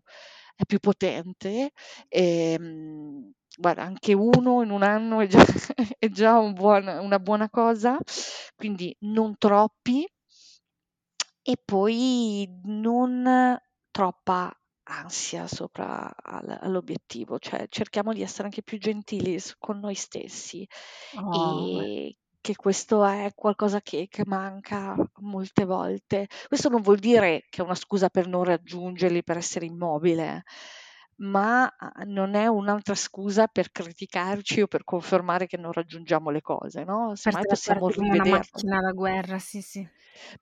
è 0.56 0.64
più 0.66 0.78
potente. 0.80 1.72
Ehm, 2.08 3.32
guarda 3.56 3.82
anche 3.82 4.12
1 4.14 4.62
in 4.62 4.70
1 4.70 4.82
anno 4.82 5.20
è 5.20 5.26
già 5.26 5.38
è 5.98 6.08
già 6.10 6.38
un 6.38 6.52
buon 6.54 6.86
una 6.88 7.18
buona 7.18 7.48
cosa, 7.50 7.98
quindi 8.56 8.94
non 9.00 9.36
troppi 9.38 10.06
e 11.42 11.54
poi 11.64 12.46
non 12.64 13.58
troppa 13.90 14.57
ansia 14.88 15.46
sopra 15.46 16.12
al 16.22 16.58
all'obiettivo, 16.62 17.38
cioè 17.38 17.66
cerchiamo 17.68 18.12
di 18.12 18.22
essere 18.22 18.44
anche 18.44 18.62
più 18.62 18.78
gentili 18.78 19.38
s 19.38 19.54
con 19.58 19.78
noi 19.78 19.94
stessi, 19.94 20.66
Oh. 21.16 21.88
e 21.90 22.16
che 22.40 22.54
questo 22.56 23.04
è 23.04 23.32
qualcosa 23.34 23.80
che 23.82 24.06
che 24.08 24.24
manca 24.26 24.94
molte 25.20 25.64
volte. 25.64 26.26
Questo 26.46 26.68
non 26.70 26.80
vuol 26.82 26.98
dire 26.98 27.44
che 27.50 27.60
è 27.62 27.64
una 27.64 27.74
scusa 27.74 28.08
per 28.08 28.26
non 28.28 28.44
raggiungerli, 28.44 29.22
per 29.24 29.36
essere 29.38 29.66
immobile, 29.66 30.44
ma 31.18 31.66
a 31.78 32.02
non 32.06 32.34
è 32.34 32.46
un'altra 32.46 32.94
scusa 32.94 33.46
per 33.48 33.70
criticarci 33.72 34.62
o 34.62 34.66
per 34.68 34.84
confermare 34.84 35.46
che 35.46 35.56
non 35.56 35.72
raggiungiamo 35.72 36.30
le 36.30 36.40
cose, 36.42 36.84
no, 36.84 37.14
semmai 37.16 37.44
possiamo 37.46 37.88
come 37.90 38.08
una 38.08 38.24
rivederli. 38.24 38.24
macchina 38.24 38.80
da 38.80 38.92
guerra, 38.92 39.38
sì, 39.38 39.60
sì. 39.60 39.88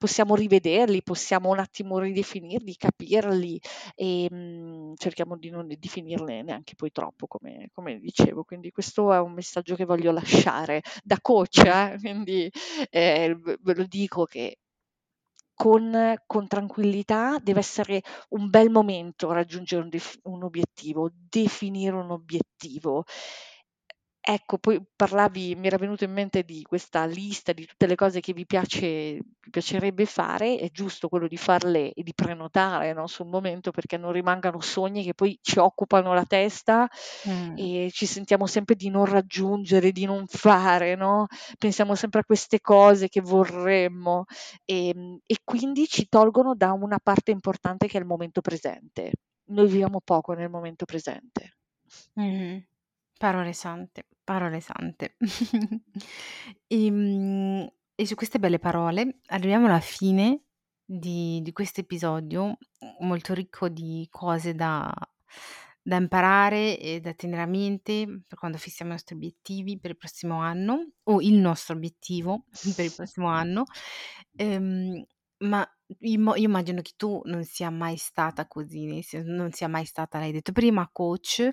Possiamo 0.02 0.34
rivederli, 0.34 1.02
possiamo 1.02 1.48
un 1.48 1.58
attimo 1.58 1.98
ridefinirli, 1.98 2.76
capirli, 2.76 3.58
ehm, 3.94 4.92
cerchiamo 4.96 5.38
di 5.38 5.48
non 5.48 5.66
definirne 5.68 6.42
neanche 6.42 6.74
poi 6.74 6.90
troppo 6.90 7.26
come 7.26 7.68
come 7.72 7.98
dicevo. 7.98 8.44
Quindi 8.44 8.70
questo 8.70 9.10
è 9.14 9.18
un 9.20 9.32
messaggio 9.32 9.74
che 9.74 9.86
voglio 9.86 10.12
lasciare 10.12 10.82
da 11.02 11.18
coach 11.22 11.58
Mh. 11.58 11.66
eh, 11.66 11.96
quindi, 11.98 12.50
v 12.90 13.56
ve 13.62 13.74
lo 13.74 13.84
dico 13.86 14.24
che 14.24 14.58
con 15.56 16.14
con 16.26 16.46
tranquillità 16.46 17.38
deve 17.42 17.60
essere 17.60 18.02
un 18.30 18.50
bel 18.50 18.70
momento 18.70 19.32
raggiungere 19.32 19.82
un 19.82 19.90
un 20.24 20.42
obiettivo, 20.44 21.10
definire 21.12 21.96
un 21.96 22.10
obiettivo. 22.10 23.04
Ecco, 24.28 24.58
poi 24.58 24.84
parlavi 24.96 25.54
mi 25.54 25.68
era 25.68 25.76
venuto 25.76 26.02
in 26.02 26.12
mente 26.12 26.42
di 26.42 26.62
questa 26.62 27.04
lista 27.04 27.52
di 27.52 27.64
tutte 27.64 27.86
le 27.86 27.94
cose 27.94 28.18
che 28.18 28.32
vi 28.32 28.44
piace 28.44 29.14
vi 29.46 29.50
piacerebbe 29.50 30.04
fare, 30.04 30.56
è 30.58 30.68
giusto 30.72 31.08
quello 31.08 31.28
di 31.28 31.36
farle 31.36 31.92
e 31.92 32.02
di 32.02 32.12
prenotare, 32.12 32.92
no, 32.92 33.06
sul 33.06 33.26
momento 33.28 33.70
perché 33.70 33.96
non 33.96 34.10
rimangano 34.10 34.60
sogni 34.60 35.04
che 35.04 35.14
poi 35.14 35.38
ci 35.40 35.60
occupano 35.60 36.12
la 36.12 36.24
testa 36.24 36.88
Mh. 37.24 37.60
e 37.60 37.88
ci 37.92 38.04
sentiamo 38.06 38.46
sempre 38.48 38.74
di 38.74 38.88
non 38.90 39.04
raggiungere, 39.04 39.92
di 39.92 40.04
non 40.06 40.26
fare, 40.26 40.96
no, 40.96 41.26
pensiamo 41.56 41.94
sempre 41.94 42.20
a 42.20 42.24
queste 42.24 42.60
cose 42.60 43.06
che 43.08 43.20
vorremmo, 43.20 44.24
ehm, 44.64 45.20
e 45.24 45.36
quindi 45.44 45.86
ci 45.86 46.08
tolgono 46.08 46.56
da 46.56 46.72
una 46.72 46.98
parte 47.00 47.30
importante 47.30 47.86
che 47.86 47.96
è 47.96 48.00
il 48.00 48.06
momento 48.06 48.40
presente. 48.40 49.12
Noi 49.50 49.68
viviamo 49.68 50.00
poco 50.04 50.32
nel 50.32 50.50
momento 50.50 50.84
presente. 50.84 51.52
Mh-mh. 52.16 52.66
Parole 53.18 53.52
sante, 53.54 54.06
parole 54.24 54.60
sante. 54.60 55.16
Ehm, 56.68 57.66
e 57.94 58.06
su 58.06 58.14
queste 58.14 58.38
belle 58.38 58.58
parole 58.58 59.20
arriviamo 59.26 59.66
alla 59.66 59.80
fine 59.80 60.42
di 60.84 61.40
di 61.42 61.52
questo 61.52 61.80
episodio, 61.80 62.58
molto 63.00 63.32
ricco 63.34 63.68
di 63.68 64.06
cose 64.10 64.54
da 64.54 64.92
da 65.82 65.96
imparare 65.96 66.78
e 66.80 66.98
da 67.00 67.14
tenere 67.14 67.42
a 67.42 67.46
mente 67.46 68.06
per 68.26 68.36
quando 68.38 68.58
fissiamo 68.58 68.90
i 68.90 68.94
nostri 68.94 69.14
obiettivi 69.14 69.78
per 69.78 69.90
il 69.92 69.96
prossimo 69.96 70.40
anno, 70.40 70.90
o 71.04 71.20
il 71.22 71.34
nostro 71.34 71.74
obiettivo 71.76 72.44
per 72.74 72.84
il 72.84 72.92
prossimo 72.94 73.28
anno. 73.28 73.64
Ehm, 74.36 75.04
ma 75.38 75.66
immo 76.00 76.34
io 76.36 76.46
immagino 76.48 76.80
che 76.82 76.92
tu 76.96 77.20
non 77.24 77.44
sia 77.44 77.70
mai 77.70 77.96
stata 77.96 78.46
così, 78.46 78.86
nel 78.86 79.04
sen 79.04 79.26
non 79.26 79.52
sia 79.52 79.68
mai 79.68 79.84
stata, 79.86 80.18
l'hai 80.18 80.32
detto 80.32 80.52
prima, 80.52 80.88
coach, 80.92 81.48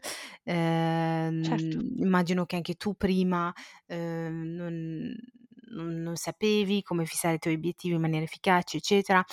Certo. 1.47 1.77
ehm, 1.77 1.95
immagino 1.97 2.45
che 2.45 2.55
anche 2.57 2.75
tu 2.75 2.95
prima, 2.95 3.53
ehm, 3.87 4.53
non 4.55 5.15
non 5.75 6.01
non 6.03 6.15
sapevi 6.17 6.83
come 6.83 7.05
fissare 7.05 7.35
i 7.35 7.39
tuoi 7.39 7.55
obiettivi 7.55 7.95
in 7.95 8.01
maniera 8.01 8.23
efficace, 8.25 8.77
eccetera. 8.77 9.23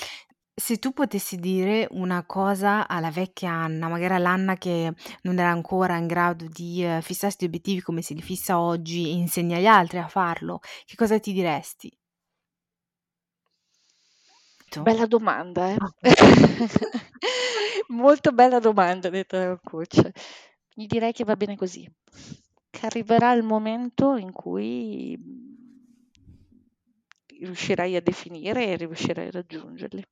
Se 0.54 0.78
tu 0.78 0.92
potessi 0.92 1.36
dire 1.36 1.86
una 1.92 2.24
cosa 2.26 2.86
alla 2.88 3.10
vecchia 3.10 3.50
Anna, 3.50 3.88
magari 3.88 4.14
all'Anna 4.14 4.56
che 4.56 4.92
non 5.22 5.38
era 5.38 5.50
ancora 5.50 5.96
in 5.96 6.06
grado 6.06 6.46
di, 6.48 6.82
ehm, 6.84 7.00
fissarsi 7.00 7.38
gli 7.44 7.46
obiettivi 7.46 7.80
come 7.80 8.02
se 8.02 8.14
li 8.14 8.22
fissa 8.22 8.60
oggi 8.60 9.06
e 9.08 9.12
insegna 9.12 9.56
agli 9.56 9.66
altri 9.66 9.98
a 9.98 10.08
farlo, 10.08 10.60
che 10.84 10.96
cosa 10.96 11.18
ti 11.18 11.32
diresti? 11.32 11.90
Tu? 14.70 14.82
Bella 14.82 15.06
domanda, 15.06 15.70
eh. 15.72 15.76
Okay. 15.76 16.12
Molto 17.88 18.32
bella 18.32 18.60
domanda 18.60 19.08
detta 19.10 19.38
da 19.38 19.50
un 19.50 19.58
coach. 19.62 20.10
Gli 20.72 20.86
direi 20.86 21.12
che 21.12 21.24
va 21.24 21.34
bene 21.36 21.56
così, 21.56 21.88
che 22.70 22.86
arriverà 22.86 23.32
il 23.32 23.42
momento 23.42 24.16
in 24.16 24.32
cui, 24.32 25.16
mhmm, 25.18 26.08
riuscirai 27.40 27.96
a 27.96 28.00
definire 28.02 28.66
e 28.66 28.76
riuscirai 28.76 29.26
a 29.28 29.30
raggiungerli. 29.30 30.04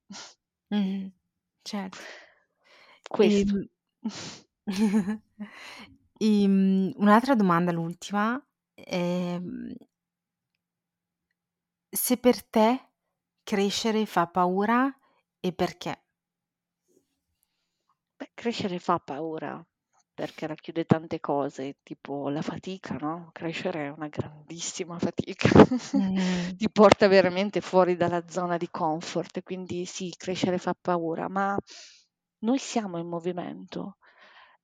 Mh-mh. 0.71 1.13
Certo. 1.63 1.99
Questo. 3.11 3.57
Ehm 3.57 3.69
ehm, 6.21 6.93
un'altra 6.97 7.35
domanda, 7.35 7.73
l'ultima, 7.73 8.41
ehm 8.75 9.73
se 11.93 12.17
per 12.17 12.43
te 12.43 12.88
crescere 13.49 14.05
fa 14.05 14.27
paura 14.27 14.95
e 15.41 15.55
perché? 15.55 16.03
Beh, 18.19 18.31
crescere 18.35 18.79
fa 18.79 18.99
paura, 18.99 19.65
perché 20.13 20.47
racchiude 20.47 20.85
tante 20.85 21.19
cose, 21.21 21.79
tipo 21.83 22.29
la 22.29 22.43
fatica, 22.43 22.97
no, 22.97 23.31
crescere 23.33 23.87
è 23.87 23.89
una 23.89 24.09
grandissima 24.09 24.99
fatica. 24.99 25.49
Mh-mh. 25.93 26.57
Ti 26.59 26.71
porta 26.71 27.09
veramente 27.09 27.61
fuori 27.63 27.97
dalla 27.97 28.29
zona 28.29 28.57
di 28.59 28.69
comfort 28.71 29.43
quindi 29.43 29.85
sì, 29.87 30.13
crescere 30.17 30.59
fa 30.59 30.75
paura, 30.79 31.29
ma 31.29 31.57
noi 32.41 32.59
siamo 32.59 32.99
in 32.99 33.07
movimento. 33.09 33.97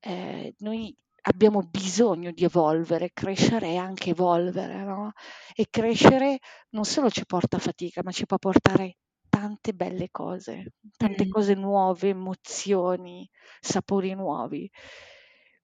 Ehm, 0.01 0.53
noi 0.59 0.95
abbiamo 1.27 1.61
bisogno 1.63 2.31
di 2.33 2.45
evolvere, 2.45 3.11
crescere 3.13 3.69
è 3.69 3.77
anche 3.77 4.11
evolvere, 4.11 4.83
no, 4.85 5.13
e 5.55 5.67
crescere 5.71 6.39
non 6.71 6.85
solo 6.85 7.11
ci 7.11 7.25
porta 7.27 7.59
fatica, 7.59 8.03
ma 8.05 8.11
ci 8.13 8.27
può 8.27 8.39
portare 8.39 8.97
tante 9.29 9.73
belle 9.75 10.09
cose, 10.11 10.73
tante 10.97 11.27
Mh. 11.27 11.29
cose 11.29 11.55
nuove, 11.55 12.09
emozioni, 12.11 13.29
sapori 13.61 14.15
nuovi. 14.15 14.71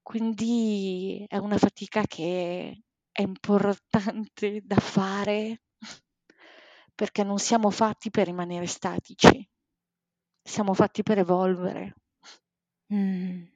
Quindi 0.03 1.25
è 1.29 1.37
una 1.37 1.59
fatica 1.59 2.03
che 2.07 2.83
è 3.13 3.23
importante 3.23 4.61
da 4.65 4.77
fare 4.77 5.63
perché 6.95 7.23
non 7.25 7.39
siamo 7.39 7.71
fatti 7.71 8.11
per 8.11 8.27
rimanere 8.27 8.67
statici. 8.67 9.49
Siamo 10.43 10.75
fatti 10.75 11.03
per 11.03 11.19
evolvere. 11.19 11.95
Mh. 12.91 13.47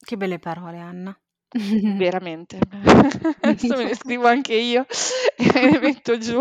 Che 0.00 0.16
belle 0.16 0.38
parole, 0.38 0.78
Anna. 0.78 1.18
Veramente. 1.96 2.58
Adesso 3.40 3.76
me 3.76 3.84
le 3.84 3.94
scrivo 3.94 4.26
anche 4.26 4.54
io 4.54 4.86
e 5.36 5.70
le 5.70 5.78
metto 5.80 6.18
giù. 6.18 6.40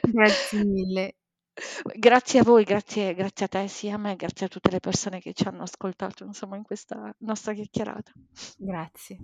Grazie 0.00 0.64
mille. 0.64 1.16
Grazie 1.94 2.40
a 2.40 2.42
voi, 2.42 2.64
grazie 2.64 3.14
grazie 3.14 3.46
a 3.46 3.48
te 3.48 3.68
sia 3.68 3.94
a 3.94 3.98
me, 3.98 4.16
grazie 4.16 4.46
a 4.46 4.48
tutte 4.48 4.70
le 4.70 4.80
persone 4.80 5.20
che 5.20 5.32
ci 5.32 5.46
hanno 5.46 5.62
ascoltato 5.62 6.24
insomma 6.24 6.56
in 6.56 6.64
questa 6.64 7.14
nostra 7.18 7.52
chiacchierata. 7.52 8.10
Grazie. 8.56 9.18